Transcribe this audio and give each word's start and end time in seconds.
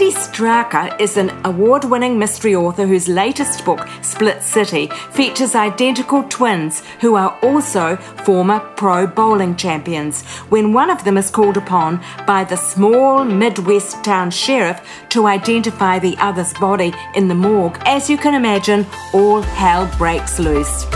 Andy 0.00 0.16
Straka 0.16 0.98
is 0.98 1.18
an 1.18 1.28
award 1.44 1.84
winning 1.84 2.18
mystery 2.18 2.54
author 2.54 2.86
whose 2.86 3.06
latest 3.06 3.66
book, 3.66 3.86
Split 4.00 4.42
City, 4.42 4.86
features 5.10 5.54
identical 5.54 6.22
twins 6.22 6.82
who 7.02 7.16
are 7.16 7.38
also 7.42 7.96
former 8.24 8.60
pro 8.78 9.06
bowling 9.06 9.56
champions. 9.56 10.22
When 10.48 10.72
one 10.72 10.88
of 10.88 11.04
them 11.04 11.18
is 11.18 11.28
called 11.28 11.58
upon 11.58 12.02
by 12.26 12.44
the 12.44 12.56
small 12.56 13.26
Midwest 13.26 14.02
town 14.02 14.30
sheriff 14.30 14.80
to 15.10 15.26
identify 15.26 15.98
the 15.98 16.16
other's 16.16 16.54
body 16.54 16.94
in 17.14 17.28
the 17.28 17.34
morgue, 17.34 17.76
as 17.84 18.08
you 18.08 18.16
can 18.16 18.32
imagine, 18.32 18.86
all 19.12 19.42
hell 19.42 19.86
breaks 19.98 20.38
loose. 20.38 20.86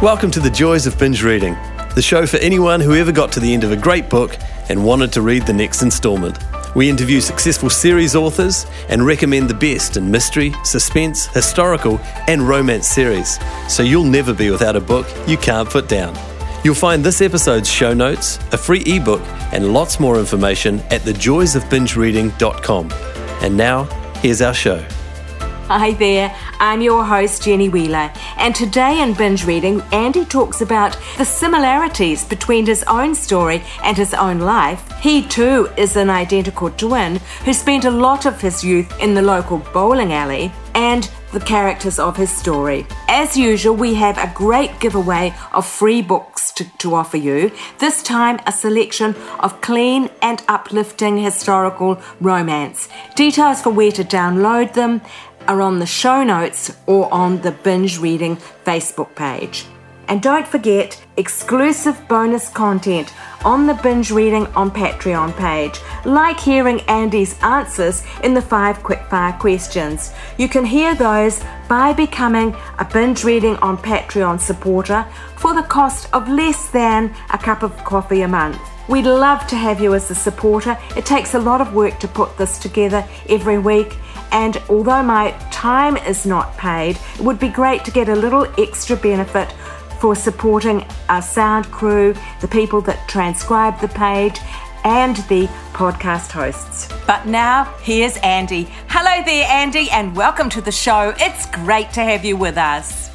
Welcome 0.00 0.30
to 0.30 0.38
the 0.38 0.50
Joys 0.50 0.86
of 0.86 0.96
Binge 1.00 1.24
Reading, 1.24 1.54
the 1.96 2.02
show 2.02 2.28
for 2.28 2.36
anyone 2.36 2.80
who 2.80 2.94
ever 2.94 3.10
got 3.10 3.32
to 3.32 3.40
the 3.40 3.52
end 3.52 3.64
of 3.64 3.72
a 3.72 3.76
great 3.76 4.08
book 4.08 4.36
and 4.68 4.84
wanted 4.84 5.12
to 5.14 5.20
read 5.20 5.46
the 5.48 5.52
next 5.52 5.82
installment. 5.82 6.38
We 6.74 6.88
interview 6.88 7.20
successful 7.20 7.70
series 7.70 8.14
authors 8.14 8.66
and 8.88 9.04
recommend 9.04 9.48
the 9.48 9.54
best 9.54 9.96
in 9.96 10.10
mystery, 10.10 10.54
suspense, 10.64 11.26
historical, 11.26 11.98
and 12.26 12.42
romance 12.42 12.86
series, 12.86 13.38
so 13.68 13.82
you'll 13.82 14.04
never 14.04 14.34
be 14.34 14.50
without 14.50 14.76
a 14.76 14.80
book 14.80 15.06
you 15.26 15.36
can't 15.36 15.68
put 15.68 15.88
down. 15.88 16.16
You'll 16.64 16.74
find 16.74 17.04
this 17.04 17.20
episode's 17.20 17.70
show 17.70 17.94
notes, 17.94 18.38
a 18.52 18.58
free 18.58 18.82
ebook, 18.86 19.22
and 19.52 19.72
lots 19.72 20.00
more 20.00 20.18
information 20.18 20.80
at 20.90 21.02
thejoysofbingereading.com. 21.02 22.92
And 23.42 23.56
now, 23.56 23.84
here's 24.20 24.42
our 24.42 24.54
show. 24.54 24.84
Hi 25.70 25.92
there, 25.92 26.34
I'm 26.60 26.80
your 26.80 27.04
host 27.04 27.42
Jenny 27.42 27.68
Wheeler, 27.68 28.10
and 28.38 28.54
today 28.54 29.02
in 29.02 29.12
Binge 29.12 29.44
Reading, 29.44 29.82
Andy 29.92 30.24
talks 30.24 30.62
about 30.62 30.96
the 31.18 31.26
similarities 31.26 32.24
between 32.24 32.64
his 32.64 32.82
own 32.84 33.14
story 33.14 33.62
and 33.84 33.94
his 33.94 34.14
own 34.14 34.38
life. 34.38 34.90
He 35.02 35.22
too 35.22 35.68
is 35.76 35.96
an 35.96 36.08
identical 36.08 36.70
twin 36.70 37.16
who 37.44 37.52
spent 37.52 37.84
a 37.84 37.90
lot 37.90 38.24
of 38.24 38.40
his 38.40 38.64
youth 38.64 38.90
in 38.98 39.12
the 39.12 39.20
local 39.20 39.58
bowling 39.74 40.14
alley, 40.14 40.50
and 40.74 41.10
the 41.32 41.40
characters 41.40 41.98
of 41.98 42.16
his 42.16 42.34
story. 42.34 42.86
As 43.08 43.36
usual, 43.36 43.74
we 43.74 43.94
have 43.94 44.16
a 44.16 44.32
great 44.34 44.78
giveaway 44.80 45.34
of 45.52 45.66
free 45.66 46.00
books 46.00 46.52
to, 46.52 46.64
to 46.78 46.94
offer 46.94 47.16
you. 47.16 47.50
This 47.78 48.02
time, 48.02 48.38
a 48.46 48.52
selection 48.52 49.14
of 49.40 49.60
clean 49.60 50.08
and 50.22 50.42
uplifting 50.48 51.18
historical 51.18 52.00
romance. 52.20 52.88
Details 53.16 53.60
for 53.60 53.70
where 53.70 53.92
to 53.92 54.04
download 54.04 54.72
them 54.74 55.02
are 55.48 55.62
on 55.62 55.78
the 55.78 55.86
show 55.86 56.22
notes 56.22 56.76
or 56.86 57.12
on 57.12 57.40
the 57.40 57.50
Binge 57.50 57.98
Reading 57.98 58.36
Facebook 58.64 59.14
page. 59.16 59.64
And 60.08 60.22
don't 60.22 60.48
forget 60.48 61.04
exclusive 61.18 62.00
bonus 62.08 62.48
content 62.48 63.12
on 63.44 63.66
the 63.66 63.74
Binge 63.74 64.10
Reading 64.10 64.46
on 64.48 64.70
Patreon 64.70 65.36
page, 65.36 65.78
like 66.06 66.40
hearing 66.40 66.80
Andy's 66.82 67.38
answers 67.42 68.02
in 68.22 68.32
the 68.32 68.40
five 68.40 68.78
quickfire 68.78 69.38
questions. 69.38 70.12
You 70.38 70.48
can 70.48 70.64
hear 70.64 70.94
those 70.94 71.42
by 71.68 71.92
becoming 71.92 72.56
a 72.78 72.86
Binge 72.90 73.22
Reading 73.22 73.56
on 73.56 73.76
Patreon 73.76 74.40
supporter 74.40 75.06
for 75.36 75.54
the 75.54 75.62
cost 75.62 76.08
of 76.14 76.26
less 76.28 76.70
than 76.70 77.14
a 77.30 77.36
cup 77.36 77.62
of 77.62 77.76
coffee 77.84 78.22
a 78.22 78.28
month. 78.28 78.58
We'd 78.88 79.04
love 79.04 79.46
to 79.48 79.56
have 79.56 79.82
you 79.82 79.92
as 79.92 80.10
a 80.10 80.14
supporter. 80.14 80.78
It 80.96 81.04
takes 81.04 81.34
a 81.34 81.38
lot 81.38 81.60
of 81.60 81.74
work 81.74 82.00
to 82.00 82.08
put 82.08 82.38
this 82.38 82.58
together 82.58 83.06
every 83.28 83.58
week, 83.58 83.98
and 84.32 84.62
although 84.68 85.02
my 85.02 85.32
time 85.50 85.96
is 85.96 86.26
not 86.26 86.56
paid, 86.56 86.98
it 87.14 87.20
would 87.20 87.38
be 87.38 87.48
great 87.48 87.84
to 87.84 87.90
get 87.90 88.08
a 88.08 88.14
little 88.14 88.46
extra 88.58 88.96
benefit 88.96 89.52
for 90.00 90.14
supporting 90.14 90.86
our 91.08 91.22
sound 91.22 91.70
crew, 91.70 92.14
the 92.40 92.48
people 92.48 92.80
that 92.82 93.08
transcribe 93.08 93.80
the 93.80 93.88
page, 93.88 94.38
and 94.84 95.16
the 95.28 95.46
podcast 95.72 96.30
hosts. 96.30 96.88
But 97.06 97.26
now, 97.26 97.64
here's 97.82 98.16
Andy. 98.18 98.68
Hello 98.88 99.24
there, 99.24 99.46
Andy, 99.48 99.90
and 99.90 100.14
welcome 100.16 100.48
to 100.50 100.60
the 100.60 100.72
show. 100.72 101.14
It's 101.18 101.46
great 101.46 101.92
to 101.92 102.00
have 102.02 102.24
you 102.24 102.36
with 102.36 102.56
us. 102.56 103.08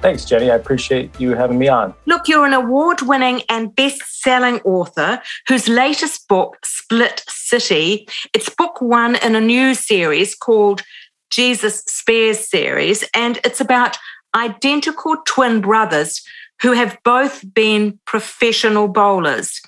Thanks, 0.00 0.24
Jenny. 0.24 0.50
I 0.50 0.56
appreciate 0.56 1.18
you 1.20 1.30
having 1.34 1.58
me 1.58 1.68
on. 1.68 1.94
Look, 2.06 2.26
you're 2.26 2.44
an 2.44 2.52
award 2.52 3.02
winning 3.02 3.42
and 3.48 3.74
best 3.74 4.20
selling 4.20 4.60
author 4.62 5.22
whose 5.46 5.68
latest 5.68 6.26
book, 6.26 6.58
Split 6.64 7.22
City, 7.52 8.08
it's 8.32 8.48
book 8.48 8.80
one 8.80 9.16
in 9.16 9.34
a 9.34 9.40
new 9.40 9.74
series 9.74 10.34
called 10.34 10.80
Jesus 11.28 11.80
Spares 11.86 12.48
series, 12.48 13.04
and 13.14 13.38
it's 13.44 13.60
about 13.60 13.98
identical 14.34 15.16
twin 15.26 15.60
brothers 15.60 16.22
who 16.62 16.72
have 16.72 16.96
both 17.04 17.44
been 17.52 17.98
professional 18.06 18.88
bowlers. 18.88 19.60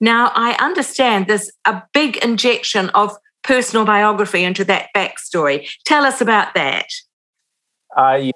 Now, 0.00 0.30
I 0.36 0.56
understand 0.60 1.26
there's 1.26 1.50
a 1.64 1.82
big 1.92 2.18
injection 2.18 2.90
of 2.90 3.16
personal 3.42 3.84
biography 3.84 4.44
into 4.44 4.64
that 4.66 4.90
backstory. 4.96 5.68
Tell 5.84 6.04
us 6.04 6.20
about 6.20 6.54
that. 6.54 6.86
I 7.96 8.30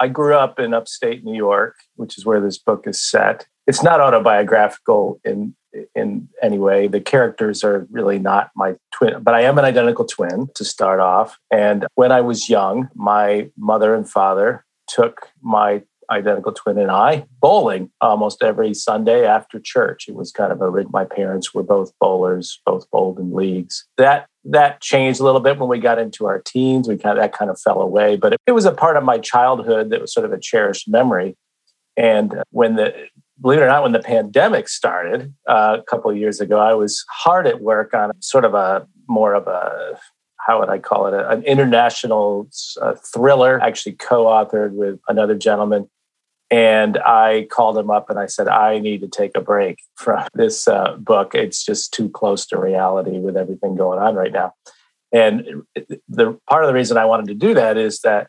I 0.00 0.08
grew 0.08 0.34
up 0.34 0.58
in 0.58 0.72
upstate 0.72 1.22
New 1.22 1.36
York, 1.36 1.76
which 1.96 2.16
is 2.16 2.24
where 2.24 2.40
this 2.40 2.56
book 2.56 2.86
is 2.86 2.98
set. 2.98 3.46
It's 3.66 3.82
not 3.82 4.00
autobiographical 4.00 5.20
in 5.22 5.54
in 5.94 6.28
any 6.42 6.58
way. 6.58 6.88
The 6.88 7.00
characters 7.00 7.62
are 7.64 7.86
really 7.90 8.18
not 8.18 8.50
my 8.56 8.76
twin, 8.92 9.22
but 9.22 9.34
I 9.34 9.42
am 9.42 9.58
an 9.58 9.64
identical 9.64 10.04
twin 10.04 10.48
to 10.54 10.64
start 10.64 11.00
off. 11.00 11.38
And 11.50 11.86
when 11.94 12.12
I 12.12 12.20
was 12.20 12.48
young, 12.48 12.88
my 12.94 13.50
mother 13.56 13.94
and 13.94 14.08
father 14.08 14.64
took 14.88 15.28
my 15.42 15.82
identical 16.10 16.52
twin 16.52 16.78
and 16.78 16.90
I 16.90 17.26
bowling 17.40 17.90
almost 18.00 18.42
every 18.42 18.72
Sunday 18.74 19.26
after 19.26 19.60
church. 19.60 20.08
It 20.08 20.14
was 20.14 20.32
kind 20.32 20.52
of 20.52 20.60
a 20.60 20.70
rig 20.70 20.90
my 20.90 21.04
parents 21.04 21.52
were 21.52 21.62
both 21.62 21.92
bowlers, 22.00 22.60
both 22.64 22.90
bowled 22.90 23.18
in 23.18 23.34
leagues. 23.34 23.86
That 23.98 24.26
that 24.44 24.80
changed 24.80 25.20
a 25.20 25.24
little 25.24 25.40
bit 25.40 25.58
when 25.58 25.68
we 25.68 25.78
got 25.78 25.98
into 25.98 26.26
our 26.26 26.40
teens. 26.40 26.88
We 26.88 26.96
kind 26.96 27.18
of 27.18 27.22
that 27.22 27.36
kind 27.36 27.50
of 27.50 27.60
fell 27.60 27.80
away, 27.82 28.16
but 28.16 28.32
it, 28.32 28.40
it 28.46 28.52
was 28.52 28.64
a 28.64 28.72
part 28.72 28.96
of 28.96 29.04
my 29.04 29.18
childhood 29.18 29.90
that 29.90 30.00
was 30.00 30.12
sort 30.12 30.24
of 30.24 30.32
a 30.32 30.40
cherished 30.40 30.88
memory. 30.88 31.36
And 31.96 32.42
when 32.50 32.76
the 32.76 33.08
believe 33.40 33.60
it 33.60 33.62
or 33.62 33.68
not, 33.68 33.82
when 33.82 33.92
the 33.92 34.00
pandemic 34.00 34.68
started 34.68 35.32
uh, 35.48 35.78
a 35.80 35.82
couple 35.84 36.10
of 36.10 36.16
years 36.16 36.40
ago, 36.40 36.58
I 36.58 36.74
was 36.74 37.04
hard 37.10 37.46
at 37.46 37.60
work 37.60 37.94
on 37.94 38.12
sort 38.20 38.44
of 38.44 38.54
a 38.54 38.86
more 39.08 39.34
of 39.34 39.46
a 39.46 39.98
how 40.48 40.60
would 40.60 40.70
I 40.70 40.78
call 40.78 41.06
it? 41.06 41.14
an 41.14 41.42
international 41.42 42.48
uh, 42.80 42.94
thriller, 43.12 43.60
actually 43.60 43.92
co-authored 43.92 44.72
with 44.72 44.98
another 45.06 45.34
gentleman. 45.34 45.90
And 46.50 46.96
I 46.98 47.46
called 47.50 47.76
him 47.76 47.90
up 47.90 48.08
and 48.08 48.18
I 48.18 48.24
said, 48.24 48.48
I 48.48 48.78
need 48.78 49.02
to 49.02 49.08
take 49.08 49.36
a 49.36 49.42
break 49.42 49.80
from 49.96 50.26
this 50.34 50.66
uh, 50.66 50.96
book. 50.96 51.34
It's 51.34 51.62
just 51.64 51.92
too 51.92 52.08
close 52.08 52.46
to 52.46 52.58
reality 52.58 53.18
with 53.18 53.36
everything 53.36 53.76
going 53.76 53.98
on 53.98 54.14
right 54.14 54.32
now. 54.32 54.54
And 55.12 55.62
the 56.08 56.38
part 56.48 56.64
of 56.64 56.68
the 56.68 56.74
reason 56.74 56.96
I 56.96 57.04
wanted 57.04 57.28
to 57.28 57.34
do 57.34 57.52
that 57.54 57.76
is 57.76 58.00
that 58.00 58.28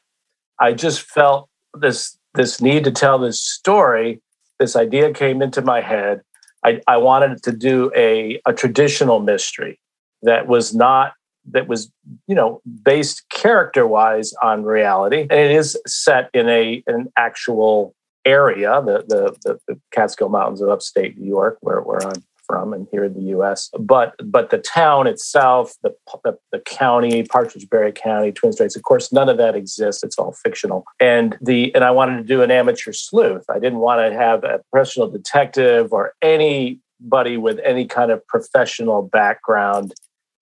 I 0.59 0.73
just 0.73 1.01
felt 1.01 1.49
this 1.73 2.17
this 2.35 2.61
need 2.61 2.83
to 2.83 2.91
tell 2.91 3.17
this 3.17 3.41
story. 3.41 4.21
This 4.59 4.75
idea 4.75 5.13
came 5.13 5.41
into 5.41 5.61
my 5.61 5.81
head. 5.81 6.21
I, 6.63 6.81
I 6.87 6.97
wanted 6.97 7.41
to 7.43 7.51
do 7.51 7.91
a, 7.95 8.41
a 8.45 8.53
traditional 8.53 9.19
mystery 9.19 9.79
that 10.23 10.47
was 10.47 10.75
not 10.75 11.13
that 11.51 11.67
was 11.67 11.91
you 12.27 12.35
know 12.35 12.61
based 12.83 13.23
character 13.29 13.87
wise 13.87 14.33
on 14.43 14.63
reality 14.63 15.21
and 15.21 15.31
it 15.31 15.51
is 15.51 15.77
set 15.87 16.29
in 16.33 16.49
a 16.49 16.83
an 16.87 17.07
actual 17.17 17.95
area 18.25 18.81
the, 18.85 19.05
the 19.07 19.35
the, 19.43 19.59
the, 19.67 19.79
catskill 19.91 20.29
mountains 20.29 20.61
of 20.61 20.69
upstate 20.69 21.17
new 21.17 21.27
york 21.27 21.57
where, 21.61 21.81
where 21.81 22.05
i'm 22.05 22.23
from 22.49 22.73
and 22.73 22.87
here 22.91 23.03
in 23.03 23.13
the 23.13 23.31
us 23.31 23.69
but 23.79 24.15
but 24.25 24.49
the 24.49 24.57
town 24.57 25.05
itself 25.05 25.75
the, 25.83 25.93
the, 26.23 26.35
the 26.51 26.59
county 26.59 27.21
partridge 27.23 27.69
berry 27.69 27.91
county 27.91 28.31
twin 28.31 28.51
straits 28.51 28.75
of 28.75 28.81
course 28.81 29.13
none 29.13 29.29
of 29.29 29.37
that 29.37 29.55
exists. 29.55 30.03
It's 30.03 30.17
all 30.17 30.33
fictional. 30.33 30.85
And 30.99 31.37
the 31.41 31.73
and 31.75 31.83
i 31.83 31.91
wanted 31.91 32.17
to 32.17 32.23
do 32.23 32.41
an 32.41 32.51
amateur 32.51 32.93
sleuth. 32.93 33.45
I 33.49 33.59
didn't 33.59 33.79
want 33.79 33.99
to 34.01 34.17
have 34.17 34.43
a 34.43 34.61
professional 34.71 35.09
detective 35.09 35.91
or 35.91 36.13
anybody 36.21 37.37
with 37.37 37.59
any 37.63 37.85
kind 37.85 38.11
of 38.11 38.25
professional 38.27 39.01
background. 39.01 39.93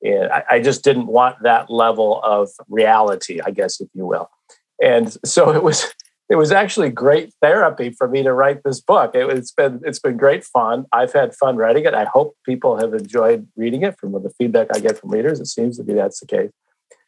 I, 0.06 0.44
I 0.52 0.60
just 0.60 0.84
didn't 0.84 1.08
want 1.08 1.42
that 1.44 1.70
level 1.70 2.22
of 2.24 2.50
reality, 2.70 3.42
I 3.44 3.52
guess, 3.52 3.82
if 3.82 3.90
you 3.94 4.06
will. 4.06 4.30
And 4.82 5.16
so 5.26 5.52
it 5.52 5.64
was 5.64 5.92
it 6.30 6.36
was 6.36 6.52
actually 6.52 6.90
great 6.90 7.34
therapy 7.42 7.90
for 7.90 8.08
me 8.08 8.22
to 8.24 8.34
write 8.34 8.64
this 8.64 8.82
book. 8.82 9.16
It, 9.16 9.30
has 9.30 9.52
been 9.52 9.82
it's 9.86 10.00
been 10.00 10.18
great 10.18 10.44
fun. 10.44 10.86
I've 10.92 11.14
had 11.14 11.36
fun 11.36 11.56
writing 11.56 11.86
it. 11.86 11.94
I 11.94 12.06
hope 12.06 12.36
people 12.46 12.78
have 12.80 12.94
enjoyed 12.94 13.48
reading 13.56 13.84
it. 13.84 13.98
From 13.98 14.12
the 14.12 14.34
feedback 14.38 14.68
I 14.74 14.80
get 14.80 15.00
from 15.00 15.12
readers, 15.12 15.40
it 15.40 15.48
seems 15.48 15.78
to 15.78 15.84
be 15.84 15.94
that's 15.94 16.20
the 16.20 16.28
case. 16.28 16.52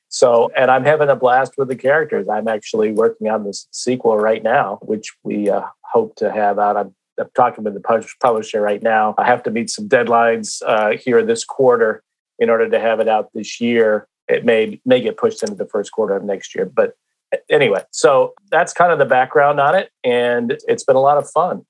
So, 0.08 0.52
and 0.56 0.72
I'm 0.72 0.86
having 0.86 1.10
a 1.10 1.16
blast 1.16 1.54
with 1.58 1.68
the 1.68 1.76
characters. 1.76 2.28
I'm 2.28 2.48
actually 2.48 2.92
working 2.92 3.30
on 3.30 3.44
this 3.44 3.68
sequel 3.72 4.18
right 4.18 4.42
now, 4.42 4.80
which 4.82 5.14
we 5.24 5.50
uh, 5.50 5.62
hope 5.84 6.16
to 6.16 6.32
have 6.32 6.58
out. 6.58 6.78
I'm, 6.78 6.96
I'm 7.20 7.30
talking 7.36 7.64
with 7.64 7.76
the 7.76 8.12
publisher 8.22 8.62
right 8.62 8.82
now. 8.82 9.14
I 9.18 9.26
have 9.26 9.44
to 9.44 9.52
meet 9.52 9.70
some 9.70 9.88
deadlines 9.88 10.64
uh, 10.66 10.98
here 10.98 11.24
this 11.24 11.44
quarter 11.44 12.02
in 12.40 12.50
order 12.50 12.70
to 12.70 12.80
have 12.80 13.00
it 13.00 13.08
out 13.08 13.30
this 13.34 13.62
year. 13.62 14.08
It 14.28 14.46
may 14.46 14.80
may 14.86 15.02
get 15.02 15.18
pushed 15.18 15.44
into 15.44 15.56
the 15.56 15.66
first 15.66 15.92
quarter 15.92 16.16
of 16.16 16.24
next 16.24 16.56
year, 16.56 16.66
but 16.66 16.96
anyway, 17.50 17.84
so 17.92 18.34
that's 18.52 18.74
kind 18.74 18.92
of 18.92 19.00
the 19.00 19.06
background 19.06 19.60
on 19.60 19.76
it, 19.76 19.92
and 20.04 20.58
it's 20.68 20.84
been 20.84 20.96
a 20.96 21.02
lot 21.02 21.18
of 21.18 21.30
fun. 21.30 21.66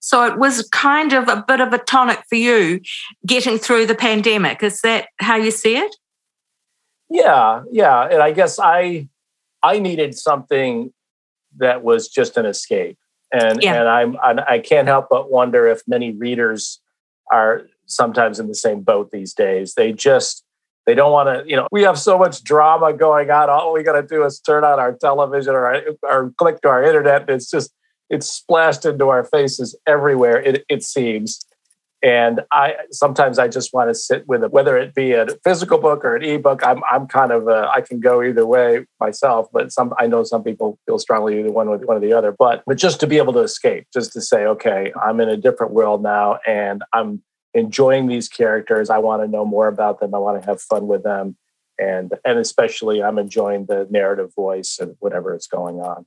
So 0.00 0.24
it 0.24 0.38
was 0.38 0.68
kind 0.70 1.12
of 1.12 1.28
a 1.28 1.44
bit 1.46 1.60
of 1.60 1.72
a 1.72 1.78
tonic 1.78 2.22
for 2.28 2.36
you 2.36 2.80
getting 3.26 3.58
through 3.58 3.86
the 3.86 3.94
pandemic. 3.94 4.62
Is 4.62 4.80
that 4.82 5.08
how 5.18 5.36
you 5.36 5.50
see 5.50 5.76
it? 5.76 5.96
Yeah, 7.08 7.62
yeah, 7.70 8.04
and 8.04 8.22
I 8.22 8.32
guess 8.32 8.58
I 8.58 9.08
I 9.62 9.78
needed 9.78 10.16
something 10.16 10.92
that 11.58 11.82
was 11.82 12.08
just 12.08 12.36
an 12.36 12.46
escape, 12.46 12.98
and 13.32 13.62
yeah. 13.62 13.74
and 13.74 13.88
I'm, 13.88 14.16
I'm 14.22 14.40
I 14.48 14.58
can't 14.58 14.88
help 14.88 15.08
but 15.10 15.30
wonder 15.30 15.66
if 15.66 15.82
many 15.86 16.12
readers 16.12 16.80
are 17.32 17.66
sometimes 17.86 18.38
in 18.38 18.48
the 18.48 18.54
same 18.54 18.80
boat 18.80 19.10
these 19.10 19.34
days. 19.34 19.74
They 19.74 19.92
just 19.92 20.44
they 20.86 20.94
don't 20.94 21.12
want 21.12 21.28
to, 21.28 21.48
you 21.50 21.56
know, 21.56 21.66
we 21.72 21.82
have 21.82 21.98
so 21.98 22.16
much 22.16 22.42
drama 22.44 22.92
going 22.92 23.30
on. 23.30 23.50
All 23.50 23.72
we 23.72 23.82
got 23.82 24.00
to 24.00 24.06
do 24.06 24.24
is 24.24 24.38
turn 24.40 24.64
on 24.64 24.78
our 24.78 24.92
television 24.94 25.54
or, 25.54 25.82
or 26.02 26.32
click 26.38 26.60
to 26.62 26.68
our 26.68 26.82
internet. 26.82 27.28
It's 27.28 27.50
just, 27.50 27.72
it's 28.08 28.28
splashed 28.28 28.84
into 28.84 29.08
our 29.08 29.24
faces 29.24 29.76
everywhere, 29.86 30.40
it, 30.40 30.64
it 30.68 30.84
seems. 30.84 31.44
And 32.02 32.42
I 32.52 32.74
sometimes 32.92 33.38
I 33.38 33.48
just 33.48 33.72
want 33.72 33.90
to 33.90 33.94
sit 33.94 34.28
with 34.28 34.44
it, 34.44 34.52
whether 34.52 34.76
it 34.76 34.94
be 34.94 35.12
a 35.12 35.26
physical 35.42 35.78
book 35.78 36.04
or 36.04 36.14
an 36.14 36.22
ebook. 36.22 36.64
I'm 36.64 36.82
I'm 36.88 37.08
kind 37.08 37.32
of 37.32 37.48
a, 37.48 37.68
I 37.74 37.80
can 37.80 38.00
go 38.00 38.22
either 38.22 38.46
way 38.46 38.84
myself, 39.00 39.48
but 39.52 39.72
some 39.72 39.94
I 39.98 40.06
know 40.06 40.22
some 40.22 40.44
people 40.44 40.78
feel 40.86 40.98
strongly 40.98 41.40
either 41.40 41.50
one 41.50 41.70
with 41.70 41.84
one 41.84 41.96
or 41.96 42.00
the 42.00 42.12
other. 42.12 42.32
But 42.38 42.62
but 42.66 42.76
just 42.76 43.00
to 43.00 43.06
be 43.06 43.16
able 43.16 43.32
to 43.32 43.40
escape, 43.40 43.86
just 43.94 44.12
to 44.12 44.20
say, 44.20 44.44
okay, 44.44 44.92
I'm 45.02 45.20
in 45.20 45.30
a 45.30 45.38
different 45.38 45.72
world 45.72 46.02
now, 46.02 46.38
and 46.46 46.84
I'm 46.92 47.22
enjoying 47.56 48.06
these 48.06 48.28
characters. 48.28 48.90
I 48.90 48.98
want 48.98 49.22
to 49.22 49.28
know 49.28 49.44
more 49.44 49.66
about 49.66 49.98
them. 49.98 50.14
I 50.14 50.18
want 50.18 50.40
to 50.40 50.46
have 50.46 50.60
fun 50.60 50.86
with 50.86 51.02
them. 51.02 51.36
And 51.78 52.12
and 52.24 52.38
especially 52.38 53.02
I'm 53.02 53.18
enjoying 53.18 53.66
the 53.66 53.86
narrative 53.90 54.34
voice 54.34 54.78
and 54.78 54.94
whatever 55.00 55.34
is 55.34 55.46
going 55.46 55.80
on. 55.80 56.06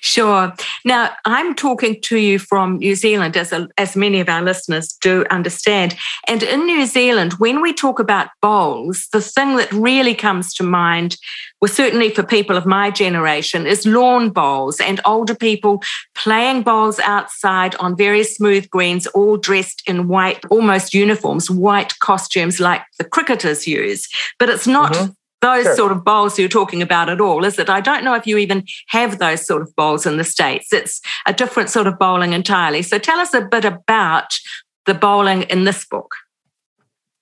Sure. 0.00 0.52
Now, 0.84 1.10
I'm 1.24 1.54
talking 1.54 2.00
to 2.02 2.16
you 2.16 2.38
from 2.38 2.78
New 2.78 2.94
Zealand, 2.94 3.36
as, 3.36 3.52
a, 3.52 3.68
as 3.78 3.96
many 3.96 4.20
of 4.20 4.28
our 4.28 4.42
listeners 4.42 4.92
do 5.00 5.24
understand. 5.30 5.96
And 6.28 6.42
in 6.42 6.66
New 6.66 6.86
Zealand, 6.86 7.34
when 7.34 7.60
we 7.60 7.72
talk 7.72 7.98
about 7.98 8.28
bowls, 8.40 9.08
the 9.12 9.20
thing 9.20 9.56
that 9.56 9.72
really 9.72 10.14
comes 10.14 10.54
to 10.54 10.62
mind, 10.62 11.16
well, 11.60 11.68
certainly 11.68 12.10
for 12.10 12.22
people 12.22 12.56
of 12.56 12.66
my 12.66 12.90
generation, 12.90 13.66
is 13.66 13.86
lawn 13.86 14.30
bowls 14.30 14.80
and 14.80 15.00
older 15.04 15.34
people 15.34 15.82
playing 16.14 16.62
bowls 16.62 16.98
outside 17.00 17.74
on 17.76 17.96
very 17.96 18.24
smooth 18.24 18.68
greens, 18.70 19.06
all 19.08 19.36
dressed 19.36 19.82
in 19.86 20.08
white, 20.08 20.44
almost 20.50 20.94
uniforms, 20.94 21.50
white 21.50 21.98
costumes 22.00 22.60
like 22.60 22.82
the 22.98 23.04
cricketers 23.04 23.66
use. 23.66 24.08
But 24.38 24.48
it's 24.48 24.66
not. 24.66 24.92
Mm-hmm 24.92 25.12
those 25.44 25.64
sure. 25.64 25.76
sort 25.76 25.92
of 25.92 26.04
bowls 26.04 26.38
you're 26.38 26.48
talking 26.48 26.80
about 26.80 27.10
at 27.10 27.20
all, 27.20 27.44
is 27.44 27.58
it? 27.58 27.68
I 27.68 27.80
don't 27.80 28.02
know 28.02 28.14
if 28.14 28.26
you 28.26 28.38
even 28.38 28.64
have 28.88 29.18
those 29.18 29.46
sort 29.46 29.60
of 29.60 29.76
bowls 29.76 30.06
in 30.06 30.16
the 30.16 30.24
States. 30.24 30.72
It's 30.72 31.02
a 31.26 31.34
different 31.34 31.68
sort 31.68 31.86
of 31.86 31.98
bowling 31.98 32.32
entirely. 32.32 32.80
So 32.80 32.98
tell 32.98 33.18
us 33.20 33.34
a 33.34 33.42
bit 33.42 33.66
about 33.66 34.38
the 34.86 34.94
bowling 34.94 35.42
in 35.42 35.64
this 35.64 35.84
book. 35.84 36.14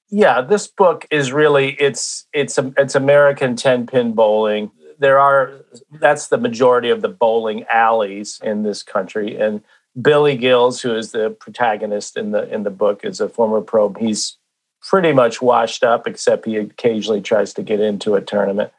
Yeah, 0.08 0.40
this 0.40 0.68
book 0.68 1.06
is 1.10 1.32
really 1.32 1.72
it's 1.80 2.26
it's 2.32 2.58
it's 2.76 2.94
American 2.94 3.56
10 3.56 3.86
pin 3.86 4.12
bowling. 4.12 4.70
There 4.98 5.18
are 5.18 5.64
that's 5.98 6.28
the 6.28 6.38
majority 6.38 6.90
of 6.90 7.02
the 7.02 7.08
bowling 7.08 7.64
alleys 7.64 8.38
in 8.42 8.62
this 8.62 8.84
country 8.84 9.36
and 9.36 9.62
Billy 10.00 10.36
Gills, 10.36 10.80
who 10.80 10.94
is 10.94 11.12
the 11.12 11.30
protagonist 11.30 12.16
in 12.16 12.30
the 12.30 12.48
in 12.52 12.62
the 12.62 12.70
book, 12.70 13.04
is 13.04 13.20
a 13.20 13.28
former 13.28 13.60
pro. 13.60 13.92
He's 13.92 14.38
pretty 14.82 15.12
much 15.12 15.40
washed 15.40 15.84
up, 15.84 16.06
except 16.06 16.44
he 16.44 16.56
occasionally 16.56 17.20
tries 17.20 17.54
to 17.54 17.62
get 17.62 17.80
into 17.80 18.14
a 18.14 18.20
tournament. 18.20 18.72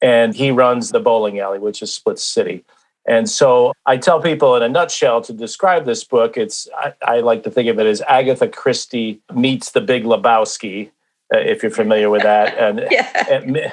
And 0.00 0.34
he 0.34 0.50
runs 0.50 0.90
the 0.90 1.00
bowling 1.00 1.40
alley, 1.40 1.58
which 1.58 1.82
is 1.82 1.92
Split 1.92 2.18
City. 2.18 2.64
And 3.06 3.28
so 3.28 3.72
I 3.86 3.96
tell 3.96 4.20
people 4.20 4.54
in 4.54 4.62
a 4.62 4.68
nutshell 4.68 5.22
to 5.22 5.32
describe 5.32 5.86
this 5.86 6.04
book, 6.04 6.36
it's 6.36 6.68
I, 6.76 6.92
I 7.02 7.20
like 7.20 7.42
to 7.44 7.50
think 7.50 7.68
of 7.68 7.78
it 7.78 7.86
as 7.86 8.02
Agatha 8.02 8.46
Christie 8.46 9.20
meets 9.34 9.70
the 9.72 9.80
Big 9.80 10.04
Lebowski, 10.04 10.90
uh, 11.34 11.38
if 11.38 11.62
you're 11.62 11.72
familiar 11.72 12.10
with 12.10 12.22
that, 12.22 12.56
and, 12.58 12.86
yeah. 12.90 13.26
and 13.30 13.72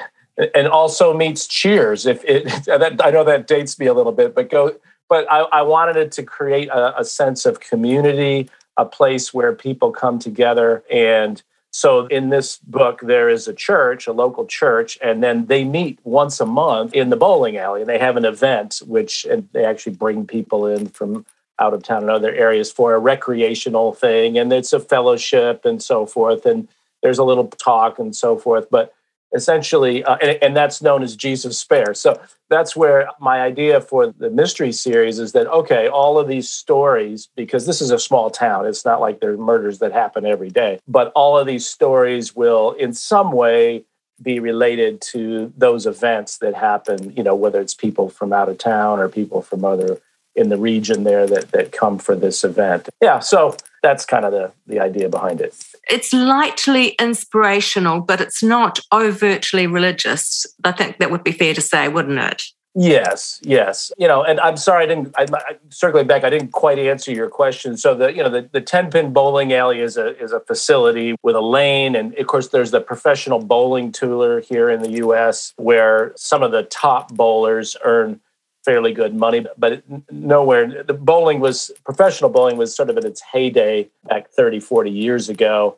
and 0.54 0.68
also 0.68 1.14
meets 1.14 1.46
Cheers. 1.46 2.06
If 2.06 2.24
it, 2.24 2.44
that, 2.66 3.00
I 3.04 3.10
know 3.10 3.24
that 3.24 3.46
dates 3.46 3.78
me 3.78 3.86
a 3.86 3.94
little 3.94 4.12
bit, 4.12 4.34
but 4.34 4.50
go. 4.50 4.74
But 5.08 5.30
I, 5.30 5.40
I 5.52 5.62
wanted 5.62 5.96
it 5.96 6.10
to 6.12 6.24
create 6.24 6.68
a, 6.68 7.00
a 7.00 7.04
sense 7.04 7.46
of 7.46 7.60
community, 7.60 8.50
a 8.76 8.84
place 8.84 9.32
where 9.32 9.54
people 9.54 9.92
come 9.92 10.18
together 10.18 10.82
and 10.90 11.40
so 11.76 12.06
in 12.06 12.30
this 12.30 12.56
book, 12.56 13.02
there 13.02 13.28
is 13.28 13.46
a 13.46 13.52
church, 13.52 14.06
a 14.06 14.12
local 14.12 14.46
church, 14.46 14.96
and 15.02 15.22
then 15.22 15.44
they 15.44 15.62
meet 15.62 15.98
once 16.04 16.40
a 16.40 16.46
month 16.46 16.94
in 16.94 17.10
the 17.10 17.18
bowling 17.18 17.58
alley 17.58 17.82
and 17.82 17.90
they 17.90 17.98
have 17.98 18.16
an 18.16 18.24
event, 18.24 18.80
which 18.86 19.26
and 19.26 19.46
they 19.52 19.62
actually 19.62 19.92
bring 19.92 20.26
people 20.26 20.66
in 20.66 20.86
from 20.86 21.26
out 21.58 21.74
of 21.74 21.82
town 21.82 22.00
and 22.00 22.10
other 22.10 22.32
areas 22.32 22.72
for 22.72 22.94
a 22.94 22.98
recreational 22.98 23.92
thing. 23.92 24.38
And 24.38 24.50
it's 24.54 24.72
a 24.72 24.80
fellowship 24.80 25.66
and 25.66 25.82
so 25.82 26.06
forth. 26.06 26.46
And 26.46 26.66
there's 27.02 27.18
a 27.18 27.24
little 27.24 27.48
talk 27.48 27.98
and 27.98 28.16
so 28.16 28.38
forth. 28.38 28.68
But 28.70 28.94
essentially, 29.34 30.04
uh, 30.04 30.16
and, 30.16 30.38
and, 30.42 30.56
that's 30.56 30.80
known 30.80 31.02
as 31.02 31.16
Jesus 31.16 31.58
Spare. 31.58 31.94
So 31.94 32.20
that's 32.48 32.76
where 32.76 33.08
my 33.20 33.42
idea 33.42 33.80
for 33.80 34.06
the 34.06 34.30
mystery 34.30 34.72
series 34.72 35.18
is 35.18 35.32
that, 35.32 35.46
okay, 35.48 35.88
all 35.88 36.18
of 36.18 36.28
these 36.28 36.48
stories, 36.48 37.28
because 37.36 37.66
this 37.66 37.80
is 37.80 37.90
a 37.90 37.98
small 37.98 38.30
town, 38.30 38.66
it's 38.66 38.84
not 38.84 39.00
like 39.00 39.20
there's 39.20 39.38
murders 39.38 39.78
that 39.80 39.92
happen 39.92 40.24
every 40.24 40.50
day, 40.50 40.80
but 40.86 41.12
all 41.14 41.36
of 41.36 41.46
these 41.46 41.66
stories 41.66 42.36
will 42.36 42.72
in 42.72 42.92
some 42.92 43.32
way 43.32 43.84
be 44.22 44.40
related 44.40 45.00
to 45.02 45.52
those 45.56 45.86
events 45.86 46.38
that 46.38 46.54
happen, 46.54 47.12
you 47.16 47.22
know, 47.22 47.34
whether 47.34 47.60
it's 47.60 47.74
people 47.74 48.08
from 48.08 48.32
out 48.32 48.48
of 48.48 48.58
town 48.58 48.98
or 48.98 49.08
people 49.08 49.42
from 49.42 49.64
other 49.64 50.00
in 50.34 50.50
the 50.50 50.56
region 50.58 51.04
there 51.04 51.26
that 51.26 51.50
that 51.52 51.72
come 51.72 51.98
for 51.98 52.14
this 52.14 52.44
event. 52.44 52.88
Yeah, 53.00 53.20
so 53.20 53.56
that's 53.82 54.04
kind 54.04 54.24
of 54.24 54.32
the 54.32 54.52
the 54.66 54.80
idea 54.80 55.08
behind 55.08 55.40
it. 55.40 55.54
It's 55.88 56.12
lightly 56.12 56.88
inspirational, 57.00 58.00
but 58.00 58.20
it's 58.20 58.42
not 58.42 58.80
overtly 58.92 59.66
religious. 59.66 60.46
I 60.64 60.72
think 60.72 60.98
that 60.98 61.10
would 61.10 61.24
be 61.24 61.32
fair 61.32 61.54
to 61.54 61.60
say, 61.60 61.88
wouldn't 61.88 62.18
it? 62.18 62.42
Yes, 62.78 63.40
yes. 63.42 63.90
You 63.96 64.06
know, 64.06 64.22
and 64.22 64.38
I'm 64.38 64.58
sorry 64.58 64.84
I 64.84 64.86
didn't. 64.86 65.14
I, 65.16 65.24
I, 65.32 65.56
circling 65.70 66.06
back, 66.06 66.24
I 66.24 66.30
didn't 66.30 66.52
quite 66.52 66.78
answer 66.78 67.10
your 67.10 67.30
question. 67.30 67.78
So 67.78 67.94
the 67.94 68.12
you 68.12 68.22
know 68.22 68.28
the, 68.28 68.50
the 68.52 68.60
ten 68.60 68.90
pin 68.90 69.14
bowling 69.14 69.54
alley 69.54 69.80
is 69.80 69.96
a 69.96 70.14
is 70.22 70.30
a 70.30 70.40
facility 70.40 71.16
with 71.22 71.36
a 71.36 71.40
lane, 71.40 71.96
and 71.96 72.14
of 72.18 72.26
course 72.26 72.48
there's 72.48 72.72
the 72.72 72.82
professional 72.82 73.38
bowling 73.38 73.92
tour 73.92 74.40
here 74.40 74.68
in 74.68 74.82
the 74.82 74.90
U.S. 74.90 75.54
where 75.56 76.12
some 76.16 76.42
of 76.42 76.52
the 76.52 76.64
top 76.64 77.14
bowlers 77.14 77.78
earn 77.82 78.20
fairly 78.66 78.92
good 78.92 79.14
money, 79.14 79.46
but 79.56 79.82
nowhere. 80.10 80.82
The 80.82 80.92
bowling 80.92 81.38
was 81.38 81.70
professional 81.84 82.28
bowling 82.28 82.56
was 82.56 82.74
sort 82.74 82.90
of 82.90 82.98
in 82.98 83.06
its 83.06 83.22
heyday 83.22 83.88
back 84.08 84.28
30, 84.30 84.58
40 84.58 84.90
years 84.90 85.28
ago. 85.28 85.76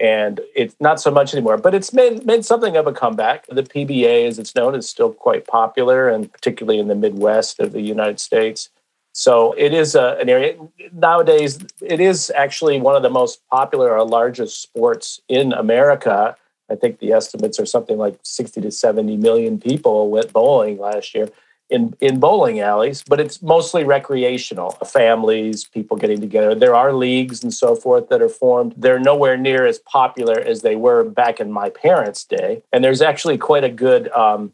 And 0.00 0.40
it's 0.56 0.74
not 0.80 0.98
so 0.98 1.10
much 1.10 1.34
anymore, 1.34 1.58
but 1.58 1.74
it's 1.74 1.92
made, 1.92 2.24
made 2.24 2.46
something 2.46 2.78
of 2.78 2.86
a 2.86 2.92
comeback. 2.92 3.46
The 3.48 3.62
PBA, 3.62 4.26
as 4.26 4.38
it's 4.38 4.54
known, 4.54 4.74
is 4.74 4.88
still 4.88 5.12
quite 5.12 5.46
popular, 5.46 6.08
and 6.08 6.32
particularly 6.32 6.78
in 6.78 6.88
the 6.88 6.94
Midwest 6.94 7.60
of 7.60 7.72
the 7.72 7.82
United 7.82 8.18
States. 8.18 8.70
So 9.12 9.52
it 9.58 9.74
is 9.74 9.94
a, 9.94 10.16
an 10.18 10.30
area 10.30 10.56
nowadays. 10.94 11.58
It 11.82 12.00
is 12.00 12.32
actually 12.34 12.80
one 12.80 12.96
of 12.96 13.02
the 13.02 13.10
most 13.10 13.46
popular 13.50 13.92
or 13.92 14.06
largest 14.06 14.62
sports 14.62 15.20
in 15.28 15.52
America. 15.52 16.34
I 16.70 16.76
think 16.76 17.00
the 17.00 17.12
estimates 17.12 17.60
are 17.60 17.66
something 17.66 17.98
like 17.98 18.18
60 18.22 18.62
to 18.62 18.70
70 18.70 19.18
million 19.18 19.60
people 19.60 20.08
went 20.08 20.32
bowling 20.32 20.78
last 20.78 21.14
year 21.14 21.28
in, 21.70 21.94
in 22.00 22.18
bowling 22.18 22.60
alleys, 22.60 23.02
but 23.08 23.20
it's 23.20 23.40
mostly 23.40 23.84
recreational. 23.84 24.72
Families, 24.84 25.64
people 25.64 25.96
getting 25.96 26.20
together. 26.20 26.54
There 26.54 26.74
are 26.74 26.92
leagues 26.92 27.42
and 27.42 27.54
so 27.54 27.76
forth 27.76 28.08
that 28.08 28.20
are 28.20 28.28
formed. 28.28 28.74
They're 28.76 28.98
nowhere 28.98 29.36
near 29.36 29.64
as 29.66 29.78
popular 29.78 30.38
as 30.38 30.62
they 30.62 30.74
were 30.74 31.04
back 31.04 31.38
in 31.38 31.52
my 31.52 31.70
parents' 31.70 32.24
day. 32.24 32.62
And 32.72 32.82
there's 32.82 33.00
actually 33.00 33.38
quite 33.38 33.62
a 33.62 33.68
good 33.68 34.10
um, 34.10 34.52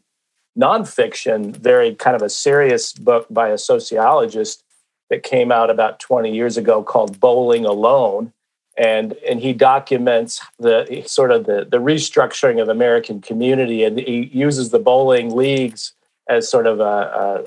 nonfiction, 0.57 1.55
very 1.57 1.95
kind 1.95 2.15
of 2.15 2.21
a 2.21 2.29
serious 2.29 2.93
book 2.93 3.25
by 3.31 3.49
a 3.49 3.57
sociologist 3.57 4.63
that 5.09 5.23
came 5.23 5.51
out 5.51 5.69
about 5.69 5.99
20 5.99 6.33
years 6.33 6.55
ago 6.55 6.83
called 6.83 7.19
Bowling 7.19 7.65
Alone. 7.65 8.31
And, 8.77 9.13
and 9.27 9.39
he 9.39 9.53
documents 9.53 10.39
the 10.59 11.03
sort 11.07 11.31
of 11.31 11.47
the, 11.47 11.67
the 11.69 11.79
restructuring 11.79 12.61
of 12.61 12.69
American 12.69 13.21
community 13.21 13.83
and 13.83 13.97
he 13.97 14.29
uses 14.31 14.69
the 14.69 14.77
bowling 14.77 15.35
leagues 15.35 15.93
as 16.29 16.49
sort 16.49 16.67
of 16.67 16.79
a, 16.79 17.45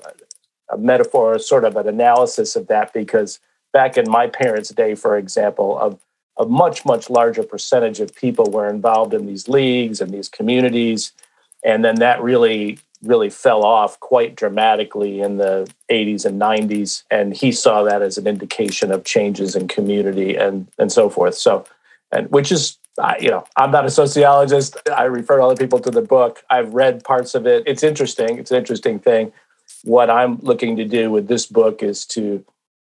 a, 0.71 0.75
a 0.75 0.79
metaphor, 0.79 1.39
sort 1.39 1.65
of 1.65 1.77
an 1.77 1.89
analysis 1.89 2.57
of 2.57 2.67
that, 2.69 2.93
because 2.93 3.41
back 3.73 3.97
in 3.97 4.11
my 4.11 4.27
parents' 4.27 4.71
day, 4.71 4.95
for 4.95 5.17
example, 5.17 5.79
of 5.79 6.01
a 6.39 6.47
much 6.47 6.85
much 6.85 7.11
larger 7.11 7.43
percentage 7.43 8.01
of 8.01 8.15
people 8.15 8.51
were 8.51 8.69
involved 8.69 9.13
in 9.15 9.27
these 9.27 9.49
leagues 9.49 10.01
and 10.01 10.11
these 10.11 10.29
communities. 10.29 11.13
And 11.63 11.85
then 11.85 11.97
that 11.97 12.23
really 12.23 12.79
really 13.03 13.31
fell 13.31 13.65
off 13.65 13.99
quite 14.01 14.37
dramatically 14.37 15.21
in 15.21 15.39
the 15.39 15.67
80s 15.91 16.27
and 16.27 16.39
90s 16.39 17.03
and 17.11 17.35
he 17.35 17.51
saw 17.51 17.83
that 17.83 18.03
as 18.03 18.19
an 18.19 18.27
indication 18.27 18.93
of 18.93 19.05
changes 19.05 19.57
in 19.57 19.69
community 19.69 20.37
and 20.37 20.69
and 20.79 20.91
so 20.91 21.09
forth. 21.09 21.35
So 21.35 21.65
and 22.13 22.31
which 22.31 22.51
is 22.51 22.79
I, 23.01 23.19
you 23.19 23.31
know, 23.31 23.45
I'm 23.57 23.71
not 23.71 23.87
a 23.87 23.91
sociologist. 23.91 24.77
I 24.95 25.05
refer 25.05 25.41
other 25.41 25.57
people 25.57 25.79
to 25.81 25.91
the 25.91 26.03
book. 26.03 26.45
I've 26.51 26.75
read 26.75 27.03
parts 27.05 27.35
of 27.35 27.47
it. 27.47 27.63
It's 27.67 27.83
interesting. 27.83 28.39
It's 28.39 28.51
an 28.51 28.59
interesting 28.59 28.99
thing. 28.99 29.33
What 29.85 30.11
I'm 30.11 30.39
looking 30.41 30.77
to 30.77 30.85
do 30.85 31.11
with 31.11 31.27
this 31.29 31.47
book 31.47 31.83
is 31.83 32.05
to, 32.07 32.45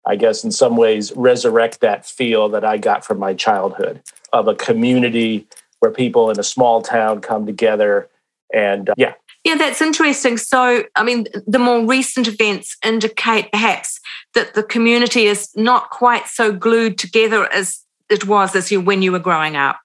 I 0.07 0.17
guess, 0.17 0.43
in 0.45 0.50
some 0.50 0.76
ways, 0.76 1.12
resurrect 1.14 1.81
that 1.81 2.05
feel 2.07 2.49
that 2.50 2.64
I 2.64 2.76
got 2.79 3.05
from 3.05 3.19
my 3.19 3.35
childhood 3.35 4.02
of 4.33 4.49
a 4.49 4.55
community 4.55 5.47
where 5.79 5.90
people 5.90 6.31
in 6.31 6.38
a 6.38 6.43
small 6.45 6.83
town 6.83 7.21
come 7.21 7.47
together 7.47 8.09
And 8.52 8.90
uh, 8.90 8.95
yeah. 8.97 9.14
Yeah, 9.45 9.55
that's 9.55 9.81
interesting. 9.81 10.37
So, 10.37 10.85
I 10.97 11.02
mean, 11.02 11.26
the 11.47 11.59
more 11.59 11.87
recent 11.87 12.29
events 12.29 12.76
indicate 12.85 13.50
perhaps 13.50 13.99
that 14.35 14.55
the 14.55 14.62
community 14.62 15.25
is 15.25 15.49
not 15.57 15.88
quite 15.90 16.26
so 16.26 16.52
glued 16.52 16.99
together 16.99 17.50
as 17.50 17.81
it 18.11 18.26
was 18.26 18.55
as 18.55 18.71
you 18.71 18.81
when 18.81 19.00
you 19.00 19.12
were 19.12 19.19
growing 19.19 19.57
up. 19.57 19.81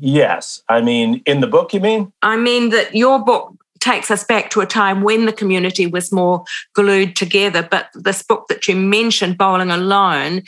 Yes. 0.00 0.62
I 0.68 0.80
mean, 0.80 1.22
in 1.26 1.40
the 1.40 1.46
book, 1.46 1.72
you 1.72 1.80
mean? 1.80 2.12
I 2.22 2.36
mean 2.36 2.70
that 2.70 2.94
your 2.94 3.22
book 3.24 3.54
takes 3.80 4.10
us 4.10 4.24
back 4.24 4.50
to 4.50 4.60
a 4.60 4.66
time 4.66 5.02
when 5.02 5.26
the 5.26 5.32
community 5.32 5.86
was 5.86 6.12
more 6.12 6.44
glued 6.74 7.16
together. 7.16 7.66
But 7.68 7.88
this 7.94 8.22
book 8.22 8.46
that 8.48 8.68
you 8.68 8.76
mentioned, 8.76 9.38
Bowling 9.38 9.70
Alone, 9.70 10.42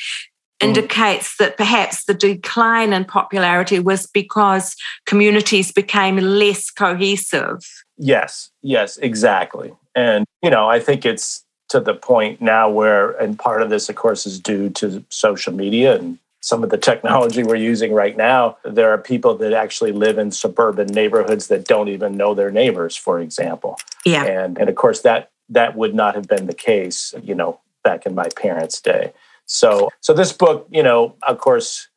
Mm. 0.62 0.68
indicates 0.68 1.36
that 1.38 1.56
perhaps 1.56 2.04
the 2.04 2.14
decline 2.14 2.92
in 2.92 3.04
popularity 3.04 3.80
was 3.80 4.06
because 4.06 4.76
communities 5.06 5.72
became 5.72 6.16
less 6.16 6.70
cohesive. 6.70 7.58
Yes, 7.98 8.50
yes, 8.62 8.96
exactly. 8.98 9.72
And, 9.94 10.24
you 10.42 10.50
know, 10.50 10.68
I 10.68 10.78
think 10.78 11.04
it's 11.04 11.44
to 11.70 11.80
the 11.80 11.94
point 11.94 12.40
now 12.40 12.70
where, 12.70 13.10
and 13.12 13.38
part 13.38 13.62
of 13.62 13.70
this, 13.70 13.88
of 13.88 13.96
course, 13.96 14.24
is 14.26 14.38
due 14.38 14.70
to 14.70 15.04
social 15.08 15.52
media 15.52 15.96
and 15.96 16.18
some 16.42 16.64
of 16.64 16.70
the 16.70 16.76
technology 16.76 17.42
we're 17.44 17.54
using 17.54 17.94
right 17.94 18.16
now. 18.16 18.58
There 18.64 18.90
are 18.92 18.98
people 18.98 19.36
that 19.38 19.52
actually 19.52 19.92
live 19.92 20.18
in 20.18 20.32
suburban 20.32 20.88
neighborhoods 20.88 21.46
that 21.46 21.66
don't 21.66 21.88
even 21.88 22.16
know 22.16 22.34
their 22.34 22.50
neighbors, 22.50 22.96
for 22.96 23.20
example. 23.20 23.78
Yeah. 24.04 24.24
And, 24.24 24.58
and 24.58 24.68
of 24.68 24.74
course, 24.74 25.00
that 25.02 25.30
that 25.48 25.76
would 25.76 25.94
not 25.94 26.14
have 26.14 26.26
been 26.26 26.46
the 26.46 26.54
case, 26.54 27.14
you 27.22 27.34
know, 27.34 27.60
back 27.84 28.06
in 28.06 28.14
my 28.14 28.28
parents' 28.36 28.80
day. 28.80 29.12
So, 29.46 29.90
so 30.00 30.12
this 30.12 30.32
book, 30.32 30.66
you 30.70 30.82
know, 30.82 31.14
of 31.26 31.38
course, 31.38 31.88